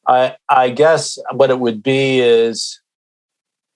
I 0.07 0.35
I 0.49 0.69
guess 0.69 1.17
what 1.31 1.49
it 1.49 1.59
would 1.59 1.81
be 1.81 2.19
is, 2.19 2.79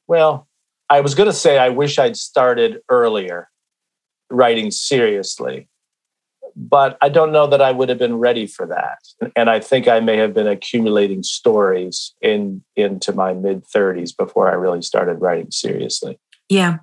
well, 0.07 0.47
I 0.89 1.01
was 1.01 1.15
going 1.15 1.29
to 1.29 1.35
say 1.35 1.57
I 1.57 1.69
wish 1.69 1.97
I'd 1.97 2.17
started 2.17 2.81
earlier, 2.89 3.49
writing 4.29 4.71
seriously, 4.71 5.67
but 6.59 6.97
I 7.01 7.09
don't 7.09 7.31
know 7.31 7.45
that 7.45 7.61
I 7.61 7.71
would 7.71 7.87
have 7.87 7.99
been 7.99 8.17
ready 8.17 8.47
for 8.47 8.65
that. 8.65 8.97
And 9.35 9.47
I 9.47 9.59
think 9.59 9.87
I 9.87 9.99
may 9.99 10.17
have 10.17 10.33
been 10.33 10.47
accumulating 10.47 11.21
stories 11.21 12.15
in 12.19 12.63
into 12.75 13.13
my 13.13 13.33
mid 13.33 13.65
thirties 13.65 14.11
before 14.11 14.49
I 14.49 14.55
really 14.55 14.81
started 14.81 15.21
writing 15.21 15.51
seriously. 15.51 16.19
Yeah. 16.49 16.79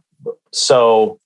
So 0.53 1.19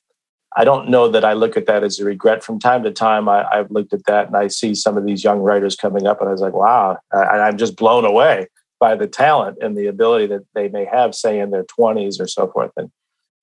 I 0.56 0.64
don't 0.64 0.88
know 0.88 1.08
that 1.08 1.26
I 1.26 1.34
look 1.34 1.58
at 1.58 1.66
that 1.66 1.84
as 1.84 2.00
a 2.00 2.04
regret. 2.04 2.42
From 2.42 2.58
time 2.58 2.82
to 2.84 2.90
time, 2.90 3.28
I, 3.28 3.46
have 3.52 3.70
looked 3.70 3.92
at 3.92 4.06
that 4.06 4.28
and 4.28 4.36
I 4.36 4.48
see 4.48 4.74
some 4.74 4.96
of 4.96 5.04
these 5.04 5.22
young 5.22 5.40
writers 5.40 5.76
coming 5.76 6.06
up, 6.06 6.20
and 6.20 6.28
I 6.28 6.32
was 6.32 6.40
like, 6.40 6.54
wow, 6.54 6.98
I, 7.12 7.40
I'm 7.40 7.58
just 7.58 7.76
blown 7.76 8.06
away 8.06 8.46
by 8.80 8.96
the 8.96 9.06
talent 9.06 9.58
and 9.60 9.76
the 9.76 9.88
ability 9.88 10.26
that 10.28 10.46
they 10.54 10.68
may 10.68 10.86
have, 10.86 11.14
say, 11.14 11.38
in 11.38 11.50
their 11.50 11.64
20s 11.64 12.18
or 12.18 12.26
so 12.26 12.50
forth. 12.50 12.72
And 12.76 12.90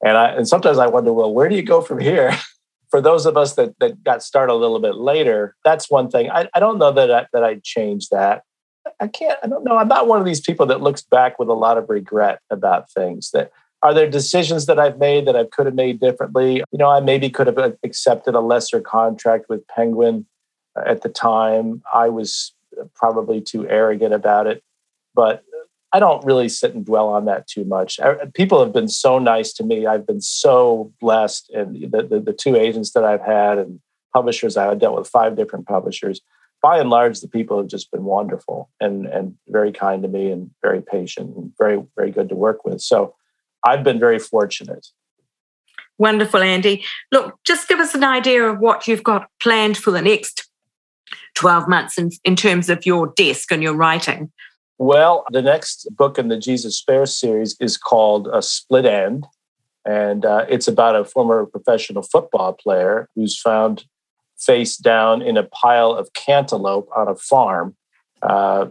and 0.03 0.17
I 0.17 0.29
and 0.29 0.47
sometimes 0.47 0.79
I 0.79 0.87
wonder, 0.87 1.13
well, 1.13 1.31
where 1.31 1.47
do 1.47 1.55
you 1.55 1.63
go 1.63 1.81
from 1.81 1.99
here? 1.99 2.35
For 2.95 3.01
those 3.01 3.25
of 3.25 3.36
us 3.36 3.55
that 3.55 3.77
that 3.79 4.05
got 4.05 4.23
started 4.23 4.53
a 4.53 4.55
little 4.55 4.79
bit 4.79 4.95
later, 4.95 5.53
that's 5.65 5.91
one 5.91 6.10
thing. 6.10 6.31
I, 6.31 6.47
I 6.53 6.62
don't 6.62 6.77
know 6.77 6.93
that 6.93 7.12
I, 7.12 7.27
that 7.34 7.43
I'd 7.43 7.62
change 7.62 8.08
that. 8.08 8.43
I 9.01 9.08
can't. 9.10 9.38
I 9.43 9.47
don't 9.47 9.65
know. 9.65 9.75
I'm 9.75 9.89
not 9.89 10.08
one 10.08 10.17
of 10.17 10.25
these 10.25 10.39
people 10.39 10.65
that 10.67 10.79
looks 10.79 11.01
back 11.01 11.38
with 11.38 11.49
a 11.49 11.53
lot 11.53 11.77
of 11.77 11.89
regret 11.89 12.39
about 12.49 12.89
things 12.89 13.31
that 13.31 13.51
are 13.84 13.93
there 13.93 14.10
decisions 14.10 14.65
that 14.67 14.79
I've 14.79 14.97
made 14.97 15.27
that 15.27 15.36
I 15.36 15.43
could 15.43 15.65
have 15.65 15.75
made 15.75 15.99
differently? 15.99 16.63
You 16.71 16.77
know, 16.77 16.89
I 16.89 17.01
maybe 17.01 17.29
could 17.29 17.47
have 17.47 17.75
accepted 17.84 18.34
a 18.34 18.39
lesser 18.39 18.79
contract 18.79 19.48
with 19.50 19.67
Penguin 19.67 20.25
uh, 20.77 20.83
at 20.85 21.02
the 21.02 21.10
time. 21.10 21.83
I 21.93 22.08
was 22.08 22.54
probably 22.93 23.41
too 23.41 23.67
arrogant 23.67 24.13
about 24.13 24.48
it, 24.48 24.63
but 25.13 25.43
I 25.96 26.00
don't 26.00 26.25
really 26.25 26.50
sit 26.50 26.75
and 26.75 26.85
dwell 26.85 27.08
on 27.08 27.23
that 27.23 27.48
too 27.48 27.63
much. 27.63 28.02
People 28.33 28.62
have 28.62 28.73
been 28.73 28.89
so 28.89 29.17
nice 29.17 29.54
to 29.54 29.63
me. 29.63 29.87
I've 29.87 30.06
been 30.06 30.19
so 30.19 30.91
blessed, 31.00 31.50
and 31.52 31.89
the, 31.89 32.04
the, 32.04 32.19
the 32.19 32.33
two 32.33 32.58
agents 32.58 32.91
that 32.91 33.06
I've 33.06 33.21
had 33.21 33.58
and 33.58 33.79
publishers 34.13 34.58
I've 34.58 34.77
dealt 34.77 34.98
with 34.98 35.08
five 35.08 35.37
different 35.37 35.67
publishers. 35.67 36.19
By 36.62 36.79
and 36.79 36.89
large, 36.89 37.21
the 37.21 37.29
people 37.29 37.58
have 37.60 37.69
just 37.69 37.91
been 37.91 38.04
wonderful 38.04 38.69
and 38.81 39.06
and 39.06 39.35
very 39.48 39.71
kind 39.71 40.04
to 40.04 40.10
me 40.10 40.31
and 40.31 40.52
very 40.62 40.81
patient 40.81 41.33
and 41.33 41.54
very 41.58 41.81
very 41.96 42.12
good 42.12 42.27
to 42.27 42.35
work 42.35 42.65
with. 42.65 42.81
So 42.81 43.15
I've 43.65 43.85
been 43.85 44.00
very 44.00 44.19
fortunate. 44.19 44.87
Wonderful, 45.98 46.41
Andy. 46.41 46.83
Look, 47.13 47.39
just 47.46 47.69
give 47.69 47.79
us 47.79 47.96
an 47.96 48.04
idea 48.04 48.43
of 48.43 48.60
what 48.60 48.85
you've 48.85 49.04
got 49.04 49.29
planned 49.39 49.77
for 49.77 49.91
the 49.91 50.02
next 50.02 50.50
12 51.35 51.69
months 51.69 51.98
in, 51.98 52.10
in 52.25 52.35
terms 52.35 52.69
of 52.69 52.85
your 52.85 53.13
desk 53.15 53.50
and 53.54 53.63
your 53.63 53.75
writing. 53.75 54.33
Well, 54.78 55.26
the 55.32 55.42
next 55.42 55.88
book 55.96 56.17
in 56.17 56.28
the 56.28 56.38
Jesus 56.38 56.78
Spare 56.78 57.06
series 57.06 57.56
is 57.60 57.78
called 57.78 58.28
A 58.32 58.42
Split 58.42 58.86
End. 58.86 59.26
And 59.86 60.26
uh, 60.26 60.46
it's 60.50 60.67
about 60.67 60.96
a 60.96 61.06
former 61.06 61.46
professional 61.46 62.02
football 62.02 62.54
player 62.54 63.08
who's 63.15 63.40
found 63.40 63.86
face 64.38 64.78
down 64.78 65.21
in 65.21 65.38
a 65.38 65.44
pile 65.44 65.92
of 65.94 66.12
cantaloupe 66.13 66.90
on 66.96 67.08
a 67.08 67.15
farm, 67.15 67.76
uh, 68.21 68.65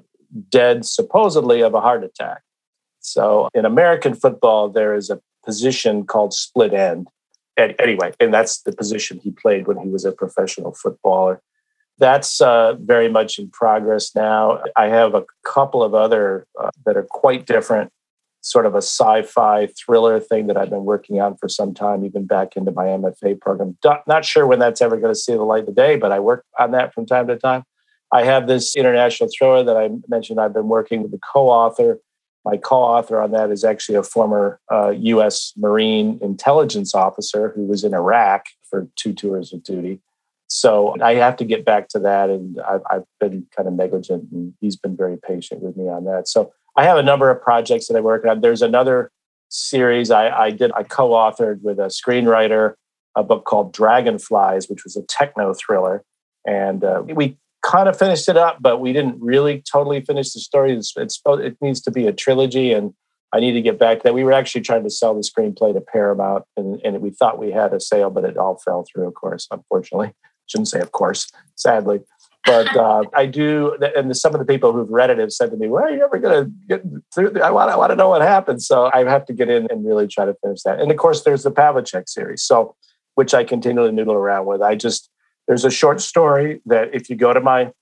dead 0.50 0.84
supposedly 0.84 1.62
of 1.62 1.72
a 1.74 1.80
heart 1.80 2.04
attack. 2.04 2.42
So 3.00 3.48
in 3.54 3.64
American 3.64 4.14
football, 4.14 4.68
there 4.68 4.94
is 4.94 5.08
a 5.08 5.20
position 5.44 6.04
called 6.04 6.34
split 6.34 6.74
end. 6.74 7.08
Anyway, 7.56 8.12
and 8.18 8.34
that's 8.34 8.62
the 8.62 8.72
position 8.72 9.20
he 9.22 9.30
played 9.30 9.68
when 9.68 9.78
he 9.78 9.88
was 9.88 10.04
a 10.04 10.10
professional 10.10 10.74
footballer. 10.74 11.40
That's 11.98 12.40
uh, 12.40 12.74
very 12.80 13.08
much 13.08 13.38
in 13.38 13.50
progress 13.50 14.14
now. 14.14 14.62
I 14.76 14.86
have 14.88 15.14
a 15.14 15.24
couple 15.44 15.82
of 15.82 15.94
other 15.94 16.46
uh, 16.60 16.70
that 16.86 16.96
are 16.96 17.06
quite 17.08 17.46
different, 17.46 17.92
sort 18.40 18.66
of 18.66 18.74
a 18.74 18.78
sci 18.78 19.22
fi 19.22 19.68
thriller 19.68 20.18
thing 20.18 20.48
that 20.48 20.56
I've 20.56 20.70
been 20.70 20.84
working 20.84 21.20
on 21.20 21.36
for 21.36 21.48
some 21.48 21.72
time, 21.72 22.04
even 22.04 22.26
back 22.26 22.56
into 22.56 22.72
my 22.72 22.86
MFA 22.86 23.40
program. 23.40 23.76
Not 24.06 24.24
sure 24.24 24.46
when 24.46 24.58
that's 24.58 24.82
ever 24.82 24.96
going 24.96 25.14
to 25.14 25.18
see 25.18 25.34
the 25.34 25.42
light 25.42 25.60
of 25.60 25.66
the 25.66 25.72
day, 25.72 25.96
but 25.96 26.10
I 26.10 26.18
work 26.18 26.44
on 26.58 26.72
that 26.72 26.92
from 26.92 27.06
time 27.06 27.28
to 27.28 27.36
time. 27.36 27.62
I 28.12 28.24
have 28.24 28.48
this 28.48 28.74
international 28.74 29.30
thriller 29.36 29.62
that 29.62 29.76
I 29.76 29.90
mentioned 30.08 30.40
I've 30.40 30.52
been 30.52 30.68
working 30.68 31.02
with 31.02 31.12
the 31.12 31.18
co 31.18 31.48
author. 31.48 32.00
My 32.44 32.56
co 32.56 32.76
author 32.76 33.22
on 33.22 33.30
that 33.30 33.50
is 33.50 33.62
actually 33.62 33.96
a 33.96 34.02
former 34.02 34.60
uh, 34.70 34.90
US 34.90 35.52
Marine 35.56 36.18
intelligence 36.20 36.92
officer 36.92 37.52
who 37.54 37.66
was 37.66 37.84
in 37.84 37.94
Iraq 37.94 38.46
for 38.68 38.88
two 38.96 39.12
tours 39.12 39.52
of 39.52 39.62
duty 39.62 40.00
so 40.54 40.94
I 41.02 41.14
have 41.14 41.36
to 41.38 41.44
get 41.44 41.64
back 41.64 41.88
to 41.88 41.98
that, 41.98 42.30
and 42.30 42.60
I've, 42.60 42.82
I've, 42.88 43.02
been 43.18 43.44
kind 43.56 43.66
of 43.66 43.74
negligent, 43.74 44.30
and 44.30 44.54
he's 44.60 44.76
been 44.76 44.96
very 44.96 45.16
patient 45.16 45.62
with 45.62 45.76
me 45.76 45.88
on 45.88 46.04
that. 46.04 46.28
So 46.28 46.52
I 46.76 46.84
have 46.84 46.96
a 46.96 47.02
number 47.02 47.28
of 47.28 47.42
projects 47.42 47.88
that 47.88 47.96
I 47.96 48.00
work 48.00 48.24
on. 48.24 48.40
There's 48.40 48.62
another 48.62 49.10
series 49.48 50.12
I, 50.12 50.28
I 50.28 50.50
did. 50.52 50.70
I 50.76 50.84
co-authored 50.84 51.62
with 51.62 51.80
a 51.80 51.86
screenwriter 51.86 52.74
a 53.16 53.24
book 53.24 53.44
called 53.44 53.72
Dragonflies, 53.72 54.68
which 54.68 54.84
was 54.84 54.96
a 54.96 55.02
techno 55.02 55.54
thriller, 55.54 56.04
and 56.46 56.84
uh, 56.84 57.02
we 57.04 57.36
kind 57.66 57.88
of 57.88 57.98
finished 57.98 58.28
it 58.28 58.36
up, 58.36 58.58
but 58.60 58.78
we 58.78 58.92
didn't 58.92 59.20
really 59.20 59.60
totally 59.60 60.02
finish 60.02 60.34
the 60.34 60.40
story. 60.40 60.72
It's, 60.76 60.92
it's 60.96 61.20
it 61.26 61.56
needs 61.60 61.80
to 61.80 61.90
be 61.90 62.06
a 62.06 62.12
trilogy, 62.12 62.72
and 62.72 62.94
I 63.32 63.40
need 63.40 63.54
to 63.54 63.60
get 63.62 63.80
back 63.80 63.98
to 63.98 64.02
that. 64.04 64.14
We 64.14 64.22
were 64.22 64.32
actually 64.32 64.60
trying 64.60 64.84
to 64.84 64.90
sell 64.90 65.14
the 65.14 65.28
screenplay 65.28 65.74
to 65.74 65.80
Paramount, 65.80 66.44
and, 66.56 66.80
and 66.84 67.00
we 67.00 67.10
thought 67.10 67.40
we 67.40 67.50
had 67.50 67.74
a 67.74 67.80
sale, 67.80 68.10
but 68.10 68.24
it 68.24 68.36
all 68.36 68.60
fell 68.64 68.84
through, 68.88 69.08
of 69.08 69.14
course, 69.14 69.48
unfortunately 69.50 70.12
shouldn't 70.46 70.68
say, 70.68 70.80
of 70.80 70.92
course, 70.92 71.30
sadly. 71.56 72.00
But 72.44 72.76
uh, 72.76 73.04
I 73.14 73.24
do, 73.24 73.76
and 73.96 74.14
some 74.14 74.34
of 74.34 74.38
the 74.38 74.44
people 74.44 74.72
who've 74.72 74.90
read 74.90 75.08
it 75.08 75.16
have 75.18 75.32
said 75.32 75.50
to 75.50 75.56
me, 75.56 75.66
"Well, 75.66 75.84
are 75.84 75.90
you 75.90 76.04
ever 76.04 76.18
going 76.18 76.44
to 76.44 76.52
get 76.68 76.82
through? 77.14 77.40
I 77.40 77.50
want, 77.50 77.70
I 77.70 77.76
want 77.76 77.90
to 77.90 77.96
know 77.96 78.10
what 78.10 78.20
happens." 78.20 78.66
So 78.66 78.90
I 78.92 79.04
have 79.04 79.24
to 79.26 79.32
get 79.32 79.48
in 79.48 79.66
and 79.70 79.86
really 79.86 80.06
try 80.06 80.26
to 80.26 80.34
finish 80.42 80.62
that. 80.64 80.78
And 80.78 80.90
of 80.90 80.98
course, 80.98 81.22
there's 81.22 81.42
the 81.42 81.50
Pavlicek 81.50 82.06
series, 82.06 82.42
so 82.42 82.76
which 83.14 83.32
I 83.32 83.44
continually 83.44 83.92
noodle 83.92 84.14
around 84.14 84.44
with. 84.44 84.60
I 84.60 84.74
just 84.74 85.08
there's 85.48 85.64
a 85.64 85.70
short 85.70 86.02
story 86.02 86.60
that 86.66 86.94
if 86.94 87.08
you 87.08 87.16
go 87.16 87.32
to 87.32 87.40
my 87.40 87.72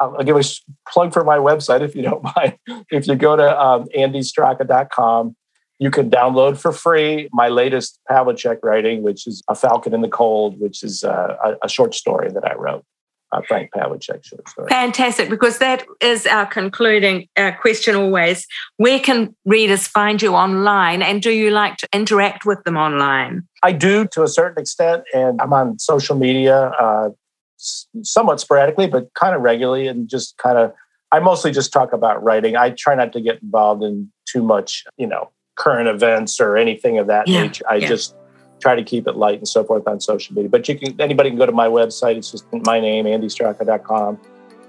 I'll 0.00 0.24
give 0.24 0.36
a 0.36 0.42
plug 0.88 1.12
for 1.12 1.24
my 1.24 1.38
website 1.38 1.80
if 1.80 1.94
you 1.94 2.02
don't 2.02 2.22
mind. 2.36 2.58
If 2.90 3.06
you 3.06 3.14
go 3.14 3.36
to 3.36 3.60
um, 3.60 3.88
andystraka.com, 3.96 5.36
you 5.78 5.90
can 5.90 6.10
download 6.10 6.58
for 6.58 6.72
free 6.72 7.28
my 7.32 7.48
latest 7.48 8.00
Pavlicek 8.10 8.58
writing, 8.62 9.02
which 9.02 9.26
is 9.26 9.42
A 9.48 9.54
Falcon 9.54 9.94
in 9.94 10.00
the 10.00 10.08
Cold, 10.08 10.58
which 10.58 10.82
is 10.82 11.04
uh, 11.04 11.36
a, 11.44 11.66
a 11.66 11.68
short 11.68 11.94
story 11.94 12.30
that 12.30 12.44
I 12.44 12.54
wrote. 12.54 12.84
Uh, 13.32 13.42
Frank 13.48 13.70
Pavlicek 13.72 14.24
short 14.24 14.48
story. 14.48 14.68
Fantastic, 14.68 15.28
because 15.28 15.58
that 15.58 15.84
is 16.00 16.26
our 16.26 16.46
concluding 16.46 17.26
uh, 17.36 17.50
question 17.60 17.96
always. 17.96 18.46
Where 18.76 19.00
can 19.00 19.34
readers 19.44 19.88
find 19.88 20.22
you 20.22 20.34
online, 20.34 21.02
and 21.02 21.20
do 21.20 21.32
you 21.32 21.50
like 21.50 21.76
to 21.78 21.88
interact 21.92 22.46
with 22.46 22.62
them 22.62 22.76
online? 22.76 23.42
I 23.64 23.72
do 23.72 24.06
to 24.12 24.22
a 24.22 24.28
certain 24.28 24.60
extent, 24.62 25.02
and 25.12 25.40
I'm 25.40 25.52
on 25.52 25.78
social 25.80 26.16
media 26.16 26.68
uh, 26.80 27.10
somewhat 27.56 28.38
sporadically, 28.38 28.86
but 28.86 29.12
kind 29.14 29.34
of 29.34 29.42
regularly, 29.42 29.88
and 29.88 30.08
just 30.08 30.38
kind 30.38 30.56
of. 30.56 30.72
I 31.12 31.20
mostly 31.20 31.52
just 31.52 31.72
talk 31.72 31.92
about 31.92 32.22
writing. 32.22 32.56
I 32.56 32.70
try 32.70 32.94
not 32.94 33.12
to 33.12 33.20
get 33.20 33.40
involved 33.40 33.82
in 33.82 34.10
too 34.28 34.42
much, 34.42 34.84
you 34.96 35.06
know, 35.06 35.30
current 35.56 35.88
events 35.88 36.40
or 36.40 36.56
anything 36.56 36.98
of 36.98 37.08
that 37.08 37.26
yeah, 37.28 37.42
nature. 37.42 37.64
I 37.68 37.76
yeah. 37.76 37.88
just 37.88 38.14
try 38.60 38.74
to 38.74 38.82
keep 38.82 39.06
it 39.06 39.16
light 39.16 39.38
and 39.38 39.48
so 39.48 39.64
forth 39.64 39.86
on 39.86 40.00
social 40.00 40.34
media. 40.34 40.48
But 40.48 40.68
you 40.68 40.78
can 40.78 41.00
anybody 41.00 41.30
can 41.30 41.38
go 41.38 41.46
to 41.46 41.52
my 41.52 41.66
website. 41.66 42.16
It's 42.16 42.30
just 42.30 42.44
my 42.52 42.80
name, 42.80 43.04
andystraka.com 43.06 44.18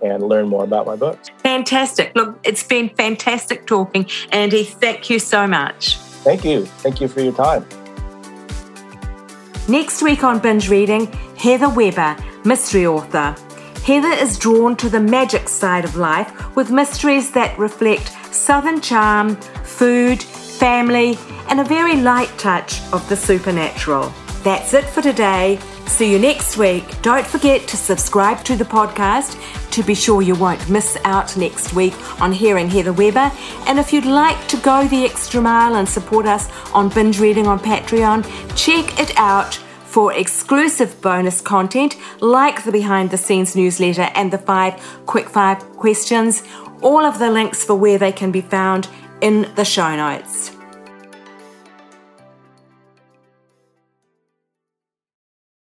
and 0.01 0.23
learn 0.23 0.47
more 0.47 0.63
about 0.63 0.85
my 0.85 0.95
books. 0.95 1.29
Fantastic. 1.37 2.15
Look, 2.15 2.39
it's 2.43 2.63
been 2.63 2.89
fantastic 2.89 3.65
talking. 3.65 4.07
Andy, 4.31 4.63
thank 4.63 5.09
you 5.09 5.19
so 5.19 5.47
much. 5.47 5.97
Thank 5.97 6.43
you. 6.43 6.65
Thank 6.65 7.01
you 7.01 7.07
for 7.07 7.21
your 7.21 7.33
time. 7.33 7.65
Next 9.67 10.01
week 10.01 10.23
on 10.23 10.39
Binge 10.39 10.69
Reading, 10.69 11.07
Heather 11.37 11.69
Webber, 11.69 12.15
mystery 12.45 12.85
author. 12.85 13.35
Heather 13.83 14.09
is 14.09 14.37
drawn 14.37 14.75
to 14.77 14.89
the 14.89 14.99
magic 14.99 15.49
side 15.49 15.85
of 15.85 15.95
life 15.95 16.55
with 16.55 16.71
mysteries 16.71 17.31
that 17.31 17.57
reflect 17.57 18.11
southern 18.33 18.81
charm, 18.81 19.35
food, 19.63 20.23
family, 20.57 21.17
and 21.49 21.59
a 21.59 21.63
very 21.63 21.95
light 21.95 22.35
touch 22.37 22.81
of 22.91 23.07
the 23.09 23.15
supernatural. 23.15 24.11
That's 24.43 24.73
it 24.73 24.85
for 24.85 25.01
today. 25.01 25.59
See 25.87 26.11
you 26.11 26.19
next 26.19 26.57
week. 26.57 26.83
Don't 27.01 27.25
forget 27.25 27.67
to 27.69 27.77
subscribe 27.77 28.43
to 28.43 28.55
the 28.55 28.65
podcast 28.65 29.39
to 29.71 29.83
be 29.83 29.95
sure 29.95 30.21
you 30.21 30.35
won't 30.35 30.69
miss 30.69 30.97
out 31.05 31.35
next 31.37 31.73
week 31.73 31.93
on 32.21 32.31
hearing 32.31 32.69
Heather 32.69 32.93
Webber. 32.93 33.31
And 33.67 33.79
if 33.79 33.93
you'd 33.93 34.05
like 34.05 34.47
to 34.49 34.57
go 34.57 34.87
the 34.87 35.05
extra 35.05 35.41
mile 35.41 35.75
and 35.75 35.87
support 35.87 36.25
us 36.25 36.49
on 36.73 36.89
binge 36.89 37.19
reading 37.19 37.47
on 37.47 37.59
Patreon, 37.59 38.23
check 38.55 38.99
it 38.99 39.17
out 39.17 39.55
for 39.85 40.13
exclusive 40.13 41.01
bonus 41.01 41.41
content 41.41 41.95
like 42.21 42.63
the 42.63 42.71
behind 42.71 43.09
the 43.09 43.17
scenes 43.17 43.55
newsletter 43.55 44.09
and 44.13 44.31
the 44.31 44.37
five 44.37 44.75
quick 45.05 45.29
five 45.29 45.59
questions. 45.77 46.43
All 46.81 47.03
of 47.03 47.17
the 47.17 47.31
links 47.31 47.63
for 47.63 47.75
where 47.75 47.97
they 47.97 48.11
can 48.11 48.31
be 48.31 48.41
found 48.41 48.87
in 49.21 49.49
the 49.55 49.65
show 49.65 49.95
notes. 49.95 50.56